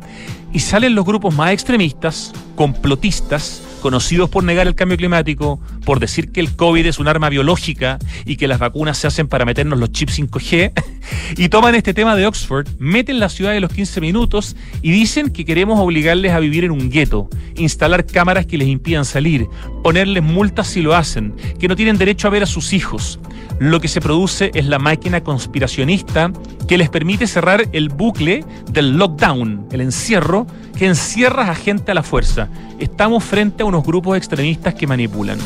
Y 0.53 0.61
salen 0.61 0.95
los 0.95 1.05
grupos 1.05 1.35
más 1.35 1.53
extremistas, 1.53 2.33
complotistas, 2.55 3.63
conocidos 3.85 4.31
por 4.31 4.43
negar 4.45 4.67
el 4.67 4.75
cambio 4.75 4.97
climático, 4.97 5.61
por 5.85 6.01
decir 6.01 6.33
que 6.33 6.41
el 6.41 6.57
COVID 6.57 6.87
es 6.87 6.99
un 6.99 7.07
arma 7.07 7.29
biológica 7.29 7.99
y 8.25 8.37
que 8.37 8.49
las 8.49 8.59
vacunas 8.59 8.97
se 8.97 9.09
hacen 9.09 9.29
para 9.29 9.45
meternos 9.45 9.79
los 9.79 9.93
chips 9.93 10.21
5G, 10.21 10.73
y 11.37 11.51
toman 11.51 11.75
este 11.75 11.93
tema 11.93 12.17
de 12.17 12.27
Oxford, 12.27 12.67
meten 12.79 13.21
la 13.21 13.29
ciudad 13.29 13.53
de 13.53 13.61
los 13.61 13.71
15 13.71 14.01
minutos 14.01 14.57
y 14.81 14.91
dicen 14.91 15.29
que 15.29 15.45
queremos 15.45 15.79
obligarles 15.79 16.33
a 16.33 16.39
vivir 16.39 16.65
en 16.65 16.71
un 16.71 16.89
gueto, 16.89 17.29
instalar 17.57 18.07
cámaras 18.07 18.47
que 18.47 18.57
les 18.57 18.69
impidan 18.69 19.05
salir, 19.05 19.49
ponerles 19.83 20.23
multas 20.23 20.67
si 20.69 20.81
lo 20.81 20.97
hacen, 20.97 21.35
que 21.61 21.69
no 21.69 21.77
tienen 21.77 21.99
derecho 21.99 22.27
a 22.27 22.31
ver 22.31 22.45
a 22.45 22.47
sus 22.47 22.73
hijos. 22.73 23.21
Lo 23.59 23.81
que 23.81 23.89
se 23.89 24.01
produce 24.01 24.51
es 24.55 24.65
la 24.65 24.79
máquina 24.79 25.23
conspiracionista 25.23 26.33
que 26.67 26.79
les 26.79 26.89
permite 26.89 27.27
cerrar 27.27 27.69
el 27.73 27.91
bucle 27.91 28.47
del 28.71 28.97
lockdown, 28.97 29.69
el 29.73 29.83
encierro, 29.83 30.47
que 30.77 30.87
encierra 30.87 31.51
a 31.51 31.55
gente 31.55 31.93
a 31.93 31.95
la 31.95 32.03
fuerza. 32.03 32.49
Estamos 32.79 33.25
frente 33.25 33.63
a 33.63 33.67
unos 33.67 33.85
grupos 33.85 34.17
extremistas 34.17 34.75
que 34.75 34.87
manipulan. 34.87 35.39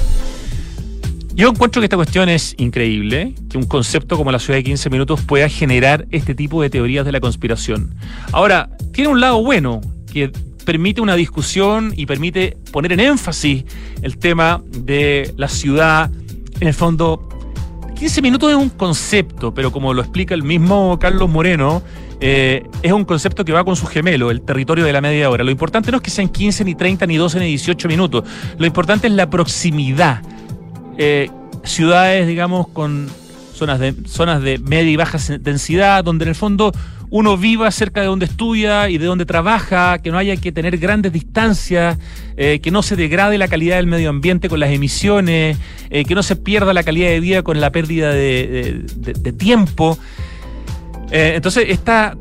Yo 1.35 1.49
encuentro 1.49 1.81
que 1.81 1.87
esta 1.87 1.97
cuestión 1.97 2.29
es 2.29 2.55
increíble, 2.59 3.35
que 3.49 3.59
un 3.59 3.65
concepto 3.65 4.17
como 4.17 4.33
la 4.33 4.41
ciudad 4.41 4.59
de 4.59 4.65
15 4.65 4.91
minutos 4.91 5.21
pueda 5.21 5.49
generar 5.49 6.07
este 6.11 6.35
tipo 6.35 6.61
de 6.63 6.69
teorías 6.69 7.05
de 7.05 7.13
la 7.13 7.21
conspiración. 7.21 7.95
Ahora, 8.33 8.71
tiene 8.93 9.11
un 9.11 9.21
lado 9.21 9.41
bueno, 9.41 9.81
que 10.13 10.33
permite 10.65 11.01
una 11.01 11.15
discusión 11.15 11.93
y 11.97 12.07
permite 12.07 12.57
poner 12.73 12.93
en 12.93 13.01
énfasis 13.01 13.65
el 14.03 14.19
tema 14.19 14.63
de 14.67 15.33
la 15.37 15.49
ciudad, 15.49 16.11
en 16.61 16.67
el 16.67 16.75
fondo, 16.75 17.29
15 17.99 18.21
minutos 18.21 18.51
es 18.51 18.57
un 18.57 18.71
concepto, 18.71 19.55
pero 19.55 19.71
como 19.71 19.95
lo 19.95 20.03
explica 20.03 20.35
el 20.35 20.43
mismo 20.43 20.99
Carlos 20.99 21.31
Moreno, 21.31 21.83
eh, 22.21 22.69
es 22.83 22.93
un 22.93 23.05
concepto 23.05 23.45
que 23.45 23.53
va 23.53 23.65
con 23.65 23.77
su 23.77 23.87
gemelo, 23.87 24.31
el 24.31 24.41
territorio 24.41 24.85
de 24.85 24.93
la 24.93 25.01
media 25.01 25.31
hora. 25.31 25.45
Lo 25.45 25.51
importante 25.51 25.91
no 25.91 25.99
es 25.99 26.03
que 26.03 26.11
sean 26.11 26.29
15, 26.29 26.65
ni 26.65 26.75
30, 26.75 27.07
ni 27.07 27.17
12, 27.17 27.39
ni 27.39 27.47
18 27.47 27.89
minutos. 27.89 28.25
Lo 28.59 28.67
importante 28.67 29.07
es 29.07 29.13
la 29.13 29.31
proximidad. 29.31 30.23
Eh, 30.97 31.31
ciudades, 31.63 32.27
digamos, 32.27 32.69
con 32.69 33.09
zonas 33.55 33.79
de, 33.79 33.95
zonas 34.07 34.43
de 34.43 34.59
media 34.59 34.91
y 34.91 34.97
baja 34.97 35.19
densidad, 35.41 36.03
donde 36.03 36.25
en 36.25 36.31
el 36.31 36.35
fondo 36.35 36.73
uno 37.11 37.37
viva 37.37 37.71
cerca 37.71 38.01
de 38.01 38.07
donde 38.07 38.27
estudia 38.27 38.91
y 38.91 38.99
de 38.99 39.07
donde 39.07 39.25
trabaja, 39.25 39.99
que 39.99 40.11
no 40.11 40.19
haya 40.19 40.37
que 40.37 40.53
tener 40.53 40.77
grandes 40.77 41.13
distancias, 41.13 41.99
eh, 42.37 42.61
que 42.61 42.71
no 42.71 42.83
se 42.83 42.97
degrade 42.97 43.39
la 43.39 43.49
calidad 43.49 43.77
del 43.77 43.87
medio 43.87 44.11
ambiente 44.11 44.49
con 44.49 44.61
las 44.61 44.71
emisiones, 44.71 45.57
que 45.89 46.15
no 46.15 46.23
se 46.23 46.37
pierda 46.37 46.75
la 46.75 46.83
calidad 46.83 47.09
de 47.09 47.21
vida 47.21 47.43
con 47.43 47.61
la 47.61 47.71
pérdida 47.71 48.13
de 48.13 49.35
tiempo. 49.39 49.99
Eh, 51.11 51.33
entonces, 51.37 51.67
estas 51.69 52.17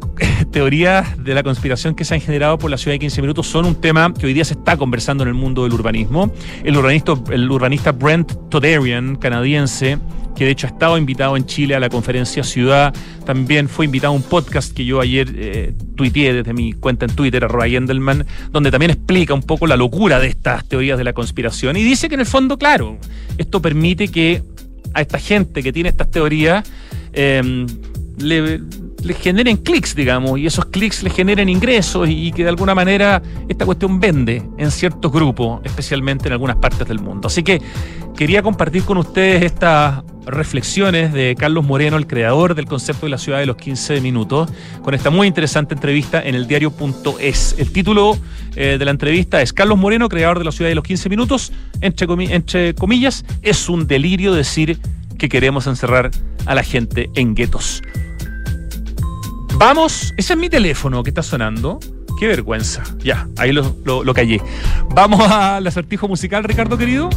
teorías 0.51 1.21
de 1.23 1.33
la 1.33 1.43
conspiración 1.43 1.93
que 1.93 2.05
se 2.05 2.13
han 2.13 2.21
generado 2.21 2.57
por 2.57 2.71
la 2.71 2.77
ciudad 2.77 2.95
de 2.95 2.99
15 2.99 3.21
minutos 3.21 3.47
son 3.47 3.65
un 3.65 3.75
tema 3.75 4.13
que 4.13 4.25
hoy 4.25 4.33
día 4.33 4.45
se 4.45 4.53
está 4.53 4.77
conversando 4.77 5.23
en 5.23 5.29
el 5.29 5.35
mundo 5.35 5.63
del 5.63 5.73
urbanismo. 5.73 6.31
El 6.63 6.77
urbanista, 6.77 7.13
el 7.31 7.49
urbanista 7.51 7.91
Brent 7.91 8.31
Todarian, 8.49 9.17
canadiense, 9.17 9.97
que 10.37 10.45
de 10.45 10.51
hecho 10.51 10.67
ha 10.67 10.69
estado 10.69 10.97
invitado 10.97 11.35
en 11.35 11.45
Chile 11.45 11.75
a 11.75 11.79
la 11.79 11.89
conferencia 11.89 12.43
Ciudad, 12.43 12.93
también 13.25 13.67
fue 13.67 13.85
invitado 13.85 14.13
a 14.13 14.15
un 14.15 14.23
podcast 14.23 14.73
que 14.73 14.85
yo 14.85 15.01
ayer 15.01 15.27
eh, 15.35 15.73
tuiteé 15.95 16.31
desde 16.31 16.53
mi 16.53 16.73
cuenta 16.73 17.05
en 17.05 17.15
Twitter, 17.15 17.43
arroba 17.43 17.67
Yendelman, 17.67 18.25
donde 18.51 18.71
también 18.71 18.91
explica 18.91 19.33
un 19.33 19.41
poco 19.41 19.67
la 19.67 19.75
locura 19.75 20.19
de 20.19 20.27
estas 20.27 20.65
teorías 20.67 20.97
de 20.97 21.03
la 21.03 21.13
conspiración 21.13 21.75
y 21.75 21.83
dice 21.83 22.07
que 22.07 22.15
en 22.15 22.21
el 22.21 22.27
fondo, 22.27 22.57
claro, 22.57 22.97
esto 23.37 23.61
permite 23.61 24.07
que 24.07 24.43
a 24.93 25.01
esta 25.01 25.19
gente 25.19 25.61
que 25.61 25.73
tiene 25.73 25.89
estas 25.89 26.09
teorías 26.11 26.63
eh, 27.13 27.65
le, 28.17 28.61
generen 29.21 29.57
clics, 29.57 29.95
digamos, 29.95 30.39
y 30.39 30.47
esos 30.47 30.65
clics 30.65 31.03
le 31.03 31.09
generen 31.09 31.49
ingresos 31.49 32.07
y, 32.09 32.31
que 32.31 32.43
de 32.43 32.49
alguna 32.49 32.75
manera 32.75 33.21
esta 33.47 33.65
cuestión 33.65 33.99
vende 33.99 34.43
en 34.57 34.71
ciertos 34.71 35.11
grupos, 35.11 35.61
especialmente 35.63 36.27
en 36.27 36.33
algunas 36.33 36.57
partes 36.57 36.87
del 36.87 36.99
mundo. 36.99 37.27
Así 37.27 37.43
que 37.43 37.61
quería 38.15 38.41
compartir 38.41 38.83
con 38.83 38.97
ustedes 38.97 39.43
estas 39.43 40.03
reflexiones 40.25 41.13
de 41.13 41.35
Carlos 41.37 41.63
Moreno, 41.63 41.95
el 41.95 42.05
creador 42.05 42.53
del 42.53 42.65
concepto 42.65 43.05
de 43.05 43.11
la 43.11 43.17
ciudad 43.17 43.39
de 43.39 43.45
los 43.45 43.55
15 43.55 44.01
minutos, 44.01 44.49
con 44.81 44.93
esta 44.93 45.09
muy 45.09 45.27
interesante 45.27 45.73
entrevista 45.73 46.21
en 46.21 46.35
el 46.35 46.47
diario.es. 46.47 47.55
El 47.57 47.71
título 47.71 48.17
eh, 48.55 48.77
de 48.77 48.85
la 48.85 48.91
entrevista 48.91 49.41
es 49.41 49.53
Carlos 49.53 49.77
Moreno, 49.77 50.09
creador 50.09 50.39
de 50.39 50.45
la 50.45 50.51
ciudad 50.51 50.69
de 50.69 50.75
los 50.75 50.83
15 50.83 51.09
minutos, 51.09 51.53
entre 51.79 52.73
comillas, 52.75 53.25
es 53.41 53.69
un 53.69 53.87
delirio 53.87 54.33
decir 54.33 54.79
que 55.17 55.29
queremos 55.29 55.67
encerrar 55.67 56.11
a 56.45 56.55
la 56.55 56.63
gente 56.63 57.09
en 57.15 57.35
guetos. 57.35 57.81
Vamos, 59.59 60.13
ese 60.17 60.33
es 60.33 60.39
mi 60.39 60.49
teléfono 60.49 61.01
que 61.01 61.09
está 61.09 61.23
sonando. 61.23 61.79
Qué 62.19 62.27
vergüenza. 62.27 62.83
Ya, 62.99 63.27
ahí 63.37 63.51
lo, 63.51 64.13
callé. 64.13 64.39
Vamos 64.93 65.19
al 65.31 65.65
acertijo 65.65 66.07
musical, 66.07 66.43
Ricardo 66.43 66.77
querido. 66.77 67.09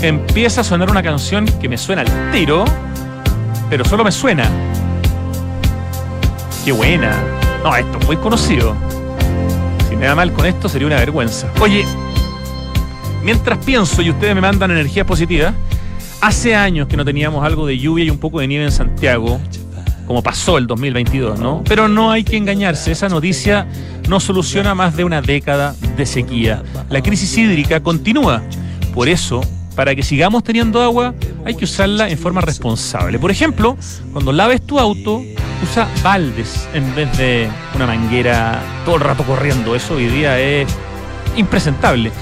Empieza 0.00 0.60
a 0.60 0.64
sonar 0.64 0.90
una 0.92 1.02
canción 1.02 1.44
que 1.60 1.68
me 1.68 1.76
suena 1.76 2.02
al 2.02 2.30
tiro, 2.30 2.64
pero 3.68 3.84
solo 3.84 4.04
me 4.04 4.12
suena. 4.12 4.48
Qué 6.64 6.70
buena. 6.70 7.20
No, 7.64 7.74
esto 7.74 7.98
es 7.98 8.06
muy 8.06 8.16
conocido. 8.18 8.76
Si 9.88 9.96
me 9.96 10.06
da 10.06 10.14
mal 10.14 10.32
con 10.32 10.46
esto 10.46 10.68
sería 10.68 10.86
una 10.86 10.96
vergüenza. 10.96 11.50
Oye, 11.60 11.84
mientras 13.24 13.58
pienso 13.64 14.02
y 14.02 14.10
ustedes 14.10 14.36
me 14.36 14.40
mandan 14.40 14.70
energía 14.70 15.04
positiva, 15.04 15.52
hace 16.20 16.54
años 16.54 16.86
que 16.86 16.96
no 16.96 17.04
teníamos 17.04 17.44
algo 17.44 17.66
de 17.66 17.76
lluvia 17.76 18.04
y 18.04 18.10
un 18.10 18.18
poco 18.18 18.38
de 18.38 18.46
nieve 18.46 18.66
en 18.66 18.72
Santiago 18.72 19.40
como 20.08 20.22
pasó 20.22 20.56
el 20.56 20.66
2022, 20.66 21.38
¿no? 21.38 21.62
Pero 21.68 21.86
no 21.86 22.10
hay 22.10 22.24
que 22.24 22.38
engañarse, 22.38 22.90
esa 22.90 23.10
noticia 23.10 23.66
no 24.08 24.20
soluciona 24.20 24.74
más 24.74 24.96
de 24.96 25.04
una 25.04 25.20
década 25.20 25.76
de 25.98 26.06
sequía. 26.06 26.62
La 26.88 27.02
crisis 27.02 27.36
hídrica 27.36 27.80
continúa. 27.80 28.42
Por 28.94 29.10
eso, 29.10 29.42
para 29.76 29.94
que 29.94 30.02
sigamos 30.02 30.42
teniendo 30.42 30.80
agua, 30.80 31.14
hay 31.44 31.54
que 31.54 31.66
usarla 31.66 32.08
en 32.08 32.16
forma 32.16 32.40
responsable. 32.40 33.18
Por 33.18 33.30
ejemplo, 33.30 33.76
cuando 34.14 34.32
laves 34.32 34.62
tu 34.62 34.78
auto, 34.78 35.22
usa 35.62 35.86
baldes 36.02 36.66
en 36.72 36.94
vez 36.94 37.16
de 37.18 37.50
una 37.74 37.86
manguera 37.86 38.62
todo 38.86 38.96
el 38.96 39.02
rato 39.02 39.24
corriendo. 39.24 39.76
Eso 39.76 39.96
hoy 39.96 40.06
día 40.06 40.40
es 40.40 40.66
impresentable. 41.36 42.12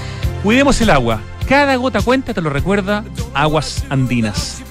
Cuidemos 0.43 0.81
el 0.81 0.89
agua. 0.89 1.21
Cada 1.47 1.73
gota 1.77 2.01
cuenta, 2.01 2.33
te 2.33 2.41
lo 2.41 2.49
recuerda, 2.49 3.05
aguas 3.33 3.85
andinas. 3.89 4.61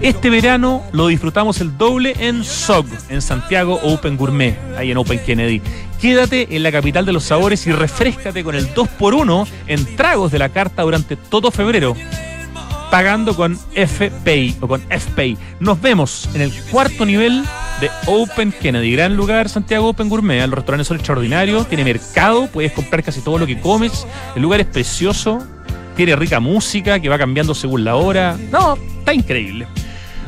Este 0.00 0.30
verano 0.30 0.82
lo 0.92 1.08
disfrutamos 1.08 1.60
el 1.60 1.76
doble 1.76 2.14
en 2.18 2.42
SOG, 2.42 2.86
en 3.10 3.20
Santiago 3.20 3.78
Open 3.82 4.16
Gourmet, 4.16 4.56
ahí 4.78 4.90
en 4.90 4.96
Open 4.96 5.18
Kennedy. 5.18 5.60
Quédate 6.00 6.56
en 6.56 6.62
la 6.62 6.72
capital 6.72 7.04
de 7.04 7.12
los 7.12 7.24
sabores 7.24 7.66
y 7.66 7.72
refrescate 7.72 8.42
con 8.42 8.54
el 8.54 8.72
2x1 8.72 9.46
en 9.66 9.96
tragos 9.96 10.32
de 10.32 10.38
la 10.38 10.48
carta 10.48 10.84
durante 10.84 11.16
todo 11.16 11.50
febrero, 11.50 11.94
pagando 12.90 13.36
con 13.36 13.58
FPay 13.58 14.56
o 14.62 14.68
con 14.68 14.80
FPay. 14.80 15.36
Nos 15.60 15.78
vemos 15.82 16.30
en 16.32 16.40
el 16.40 16.52
cuarto 16.70 17.04
nivel 17.04 17.44
de 17.82 17.90
Open 18.06 18.52
Kennedy, 18.52 18.92
gran 18.92 19.14
lugar, 19.18 19.50
Santiago 19.50 19.88
Open 19.88 20.08
Gourmet. 20.08 20.42
El 20.42 20.52
restaurante 20.52 20.82
es 20.82 20.90
extraordinario, 20.92 21.64
tiene 21.64 21.84
mercado, 21.84 22.46
puedes 22.46 22.72
comprar 22.72 23.02
casi 23.02 23.20
todo 23.20 23.36
lo 23.36 23.46
que 23.46 23.60
comes. 23.60 24.06
El 24.34 24.40
lugar 24.40 24.60
es 24.60 24.66
precioso, 24.66 25.46
tiene 25.94 26.16
rica 26.16 26.40
música 26.40 26.98
que 27.00 27.10
va 27.10 27.18
cambiando 27.18 27.54
según 27.54 27.84
la 27.84 27.96
hora. 27.96 28.38
No, 28.50 28.78
está 29.00 29.12
increíble. 29.12 29.66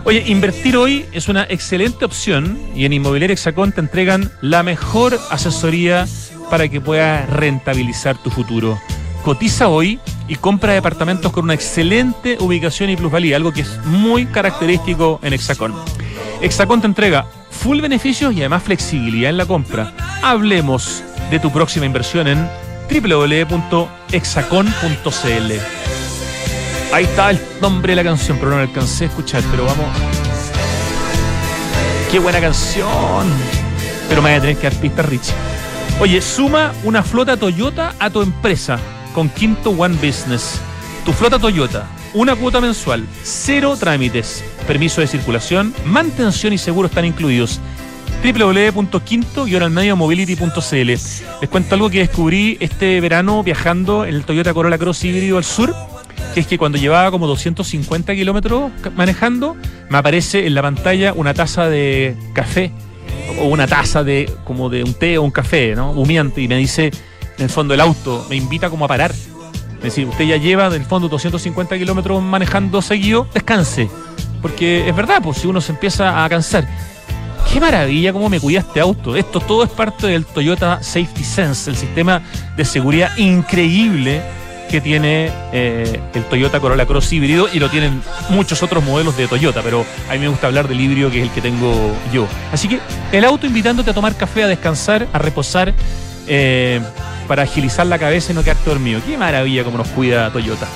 Oye, 0.04 0.24
invertir 0.26 0.76
hoy 0.76 1.06
es 1.12 1.28
una 1.28 1.46
excelente 1.48 2.04
opción 2.04 2.58
y 2.74 2.86
en 2.86 2.92
Inmobiliaria 2.92 3.34
Hexacón 3.34 3.70
te 3.70 3.80
entregan 3.80 4.32
la 4.40 4.64
mejor 4.64 5.16
asesoría 5.30 6.08
para 6.50 6.68
que 6.68 6.80
puedas 6.80 7.30
rentabilizar 7.30 8.18
tu 8.18 8.28
futuro. 8.28 8.80
Cotiza 9.24 9.68
hoy 9.68 10.00
y 10.26 10.34
compra 10.34 10.72
departamentos 10.72 11.30
con 11.30 11.44
una 11.44 11.54
excelente 11.54 12.36
ubicación 12.40 12.90
y 12.90 12.96
plusvalía, 12.96 13.36
algo 13.36 13.52
que 13.52 13.60
es 13.60 13.78
muy 13.84 14.26
característico 14.26 15.20
en 15.22 15.34
Hexacón. 15.34 15.72
Hexacón 16.40 16.80
te 16.80 16.88
entrega 16.88 17.28
full 17.50 17.80
beneficios 17.80 18.34
y 18.34 18.40
además 18.40 18.64
flexibilidad 18.64 19.30
en 19.30 19.36
la 19.36 19.46
compra. 19.46 19.92
Hablemos 20.20 21.04
de 21.30 21.38
tu 21.38 21.52
próxima 21.52 21.86
inversión 21.86 22.26
en 22.26 22.48
www.hexacon.cl. 22.90 25.81
Ahí 26.92 27.04
está 27.04 27.30
el 27.30 27.40
nombre 27.62 27.92
de 27.92 27.96
la 27.96 28.04
canción, 28.04 28.36
pero 28.36 28.50
no 28.50 28.58
la 28.58 28.64
alcancé 28.64 29.04
a 29.04 29.06
escuchar, 29.06 29.42
pero 29.50 29.64
vamos. 29.64 29.86
Qué 32.10 32.18
buena 32.18 32.38
canción. 32.38 33.26
Pero 34.10 34.20
me 34.20 34.28
voy 34.28 34.36
a 34.36 34.40
tener 34.42 34.58
que 34.58 34.68
dar 34.68 34.78
pistas, 34.78 35.06
Richie. 35.06 35.32
Oye, 36.00 36.20
suma 36.20 36.74
una 36.84 37.02
flota 37.02 37.38
Toyota 37.38 37.94
a 37.98 38.10
tu 38.10 38.20
empresa 38.20 38.78
con 39.14 39.30
Quinto 39.30 39.70
One 39.70 39.94
Business. 39.94 40.60
Tu 41.06 41.14
flota 41.14 41.38
Toyota, 41.38 41.86
una 42.12 42.36
cuota 42.36 42.60
mensual, 42.60 43.06
cero 43.22 43.74
trámites, 43.80 44.44
permiso 44.66 45.00
de 45.00 45.06
circulación, 45.06 45.72
mantención 45.86 46.52
y 46.52 46.58
seguro 46.58 46.88
están 46.88 47.06
incluidos 47.06 47.58
www.quinto-mobility.cl 48.22 50.86
Les 50.86 51.22
cuento 51.50 51.74
algo 51.74 51.88
que 51.88 52.00
descubrí 52.00 52.58
este 52.60 53.00
verano 53.00 53.42
viajando 53.42 54.04
en 54.04 54.14
el 54.14 54.24
Toyota 54.24 54.52
Corolla 54.52 54.76
Cross 54.78 55.04
híbrido 55.04 55.38
al 55.38 55.44
sur 55.44 55.74
que 56.32 56.40
es 56.40 56.46
que 56.46 56.58
cuando 56.58 56.78
llevaba 56.78 57.10
como 57.10 57.26
250 57.26 58.14
kilómetros 58.14 58.70
manejando, 58.96 59.56
me 59.88 59.98
aparece 59.98 60.46
en 60.46 60.54
la 60.54 60.62
pantalla 60.62 61.12
una 61.12 61.34
taza 61.34 61.68
de 61.68 62.16
café 62.32 62.72
o 63.40 63.46
una 63.46 63.66
taza 63.66 64.02
de 64.02 64.30
como 64.44 64.68
de 64.68 64.82
un 64.82 64.94
té 64.94 65.18
o 65.18 65.22
un 65.22 65.30
café, 65.30 65.74
¿no? 65.74 65.94
Y 66.02 66.48
me 66.48 66.56
dice, 66.56 66.90
en 67.38 67.44
el 67.44 67.50
fondo 67.50 67.74
el 67.74 67.80
auto 67.80 68.26
me 68.30 68.36
invita 68.36 68.70
como 68.70 68.84
a 68.84 68.88
parar. 68.88 69.12
Es 69.12 69.82
decir, 69.82 70.06
usted 70.06 70.24
ya 70.24 70.36
lleva 70.36 70.68
en 70.68 70.74
el 70.74 70.84
fondo 70.84 71.08
250 71.08 71.76
kilómetros 71.76 72.22
manejando 72.22 72.80
seguido, 72.82 73.26
descanse. 73.34 73.90
Porque 74.40 74.88
es 74.88 74.96
verdad, 74.96 75.20
pues 75.22 75.38
si 75.38 75.48
uno 75.48 75.60
se 75.60 75.72
empieza 75.72 76.24
a 76.24 76.28
cansar. 76.28 76.66
Qué 77.52 77.60
maravilla 77.60 78.12
cómo 78.12 78.28
me 78.28 78.40
cuida 78.40 78.60
este 78.60 78.80
auto. 78.80 79.16
Esto 79.16 79.40
todo 79.40 79.64
es 79.64 79.70
parte 79.70 80.06
del 80.06 80.24
Toyota 80.24 80.82
Safety 80.82 81.24
Sense, 81.24 81.68
el 81.68 81.76
sistema 81.76 82.22
de 82.56 82.64
seguridad 82.64 83.16
increíble 83.18 84.22
que 84.72 84.80
tiene 84.80 85.30
eh, 85.52 86.00
el 86.14 86.24
Toyota 86.24 86.58
Corolla 86.58 86.86
Cross 86.86 87.12
híbrido 87.12 87.46
y 87.52 87.58
lo 87.58 87.68
tienen 87.68 88.02
muchos 88.30 88.62
otros 88.62 88.82
modelos 88.82 89.14
de 89.18 89.28
Toyota, 89.28 89.60
pero 89.62 89.84
a 90.08 90.14
mí 90.14 90.18
me 90.18 90.28
gusta 90.28 90.46
hablar 90.46 90.66
del 90.66 90.80
híbrido 90.80 91.10
que 91.10 91.18
es 91.18 91.24
el 91.24 91.30
que 91.30 91.42
tengo 91.42 91.94
yo. 92.10 92.26
Así 92.50 92.68
que 92.68 92.80
el 93.12 93.22
auto 93.26 93.46
invitándote 93.46 93.90
a 93.90 93.94
tomar 93.94 94.16
café, 94.16 94.44
a 94.44 94.46
descansar, 94.46 95.06
a 95.12 95.18
reposar, 95.18 95.74
eh, 96.26 96.80
para 97.28 97.42
agilizar 97.42 97.86
la 97.86 97.98
cabeza 97.98 98.32
y 98.32 98.34
no 98.34 98.42
quedarte 98.42 98.70
dormido. 98.70 99.02
Qué 99.06 99.18
maravilla 99.18 99.62
como 99.62 99.76
nos 99.76 99.88
cuida 99.88 100.32
Toyota. 100.32 100.66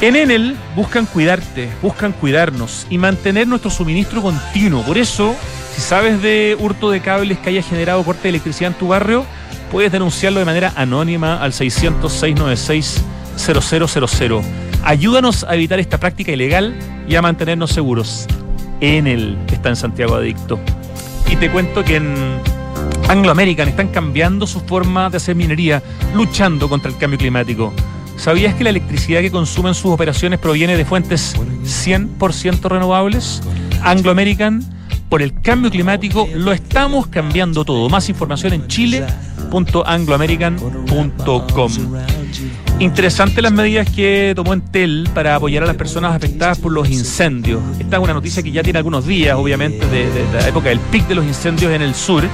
En 0.00 0.16
Enel 0.16 0.56
buscan 0.74 1.04
cuidarte, 1.04 1.68
buscan 1.82 2.12
cuidarnos 2.12 2.86
y 2.88 2.96
mantener 2.96 3.46
nuestro 3.46 3.70
suministro 3.70 4.22
continuo. 4.22 4.82
Por 4.84 4.96
eso, 4.96 5.36
si 5.74 5.82
sabes 5.82 6.22
de 6.22 6.56
hurto 6.58 6.90
de 6.90 7.00
cables 7.00 7.38
que 7.40 7.50
haya 7.50 7.62
generado 7.62 8.02
corte 8.04 8.22
de 8.22 8.30
electricidad 8.30 8.72
en 8.72 8.78
tu 8.78 8.88
barrio, 8.88 9.26
puedes 9.70 9.92
denunciarlo 9.92 10.40
de 10.40 10.44
manera 10.44 10.74
anónima 10.76 11.42
al 11.42 11.52
600-696-0000. 11.52 14.42
Ayúdanos 14.82 15.44
a 15.44 15.54
evitar 15.54 15.80
esta 15.80 15.98
práctica 15.98 16.32
ilegal 16.32 16.74
y 17.08 17.14
a 17.14 17.22
mantenernos 17.22 17.70
seguros. 17.70 18.26
Enel 18.80 19.38
está 19.50 19.68
en 19.68 19.76
Santiago 19.76 20.16
Adicto. 20.16 20.58
Y 21.30 21.36
te 21.36 21.50
cuento 21.50 21.84
que 21.84 21.96
en 21.96 22.40
Anglo 23.08 23.30
American 23.30 23.68
están 23.68 23.88
cambiando 23.88 24.46
su 24.46 24.60
forma 24.60 25.10
de 25.10 25.18
hacer 25.18 25.34
minería, 25.34 25.82
luchando 26.14 26.68
contra 26.68 26.90
el 26.90 26.96
cambio 26.96 27.18
climático. 27.18 27.72
¿Sabías 28.16 28.54
que 28.54 28.64
la 28.64 28.70
electricidad 28.70 29.20
que 29.20 29.30
consumen 29.30 29.74
sus 29.74 29.92
operaciones 29.92 30.38
proviene 30.38 30.76
de 30.76 30.84
fuentes 30.84 31.36
100% 31.36 32.68
renovables? 32.68 33.42
Anglo 33.82 34.10
American, 34.10 34.62
por 35.08 35.22
el 35.22 35.40
cambio 35.40 35.70
climático, 35.70 36.28
lo 36.34 36.52
estamos 36.52 37.06
cambiando 37.06 37.64
todo. 37.64 37.88
Más 37.88 38.08
información 38.08 38.52
en 38.52 38.66
chile.angloamerican.com. 39.50 41.72
Interesante 42.78 43.42
las 43.42 43.52
medidas 43.52 43.90
que 43.90 44.32
tomó 44.34 44.54
Entel 44.54 45.10
para 45.12 45.34
apoyar 45.34 45.64
a 45.64 45.66
las 45.66 45.76
personas 45.76 46.14
afectadas 46.14 46.58
por 46.58 46.72
los 46.72 46.88
incendios. 46.88 47.60
Esta 47.78 47.96
es 47.96 48.02
una 48.02 48.14
noticia 48.14 48.42
que 48.42 48.50
ya 48.50 48.62
tiene 48.62 48.78
algunos 48.78 49.06
días, 49.06 49.36
obviamente, 49.36 49.86
de, 49.86 50.10
de 50.10 50.24
la 50.32 50.48
época 50.48 50.70
del 50.70 50.80
pic 50.80 51.06
de 51.06 51.16
los 51.16 51.26
incendios 51.26 51.70
en 51.72 51.82
el 51.82 51.94
sur, 51.94 52.24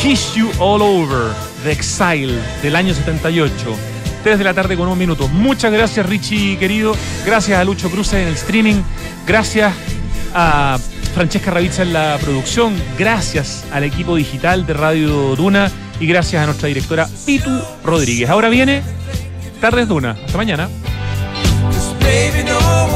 Kiss 0.00 0.34
You 0.34 0.48
All 0.58 0.80
Over, 0.80 1.32
The 1.64 1.72
Exile, 1.72 2.38
del 2.62 2.76
año 2.76 2.94
78. 2.94 3.52
3 4.22 4.38
de 4.38 4.44
la 4.44 4.54
tarde 4.54 4.76
con 4.76 4.86
un 4.86 4.98
minuto. 4.98 5.26
Muchas 5.28 5.72
gracias, 5.72 6.06
Richie, 6.06 6.56
querido. 6.58 6.94
Gracias 7.26 7.58
a 7.58 7.64
Lucho 7.64 7.90
Cruz 7.90 8.12
en 8.12 8.28
el 8.28 8.34
streaming. 8.34 8.82
Gracias 9.26 9.74
a 10.34 10.78
Francesca 11.14 11.50
Ravizza 11.50 11.82
en 11.82 11.92
la 11.92 12.18
producción. 12.20 12.74
Gracias 12.98 13.64
al 13.72 13.84
equipo 13.84 14.16
digital 14.16 14.66
de 14.66 14.74
Radio 14.74 15.36
Duna. 15.36 15.70
Y 15.98 16.06
gracias 16.06 16.42
a 16.42 16.46
nuestra 16.46 16.68
directora 16.68 17.08
Pitu 17.26 17.50
Rodríguez. 17.84 18.30
Ahora 18.30 18.48
viene 18.48 18.82
Tardes 19.60 19.86
Duna. 19.88 20.16
Hasta 20.24 20.36
mañana. 20.38 20.68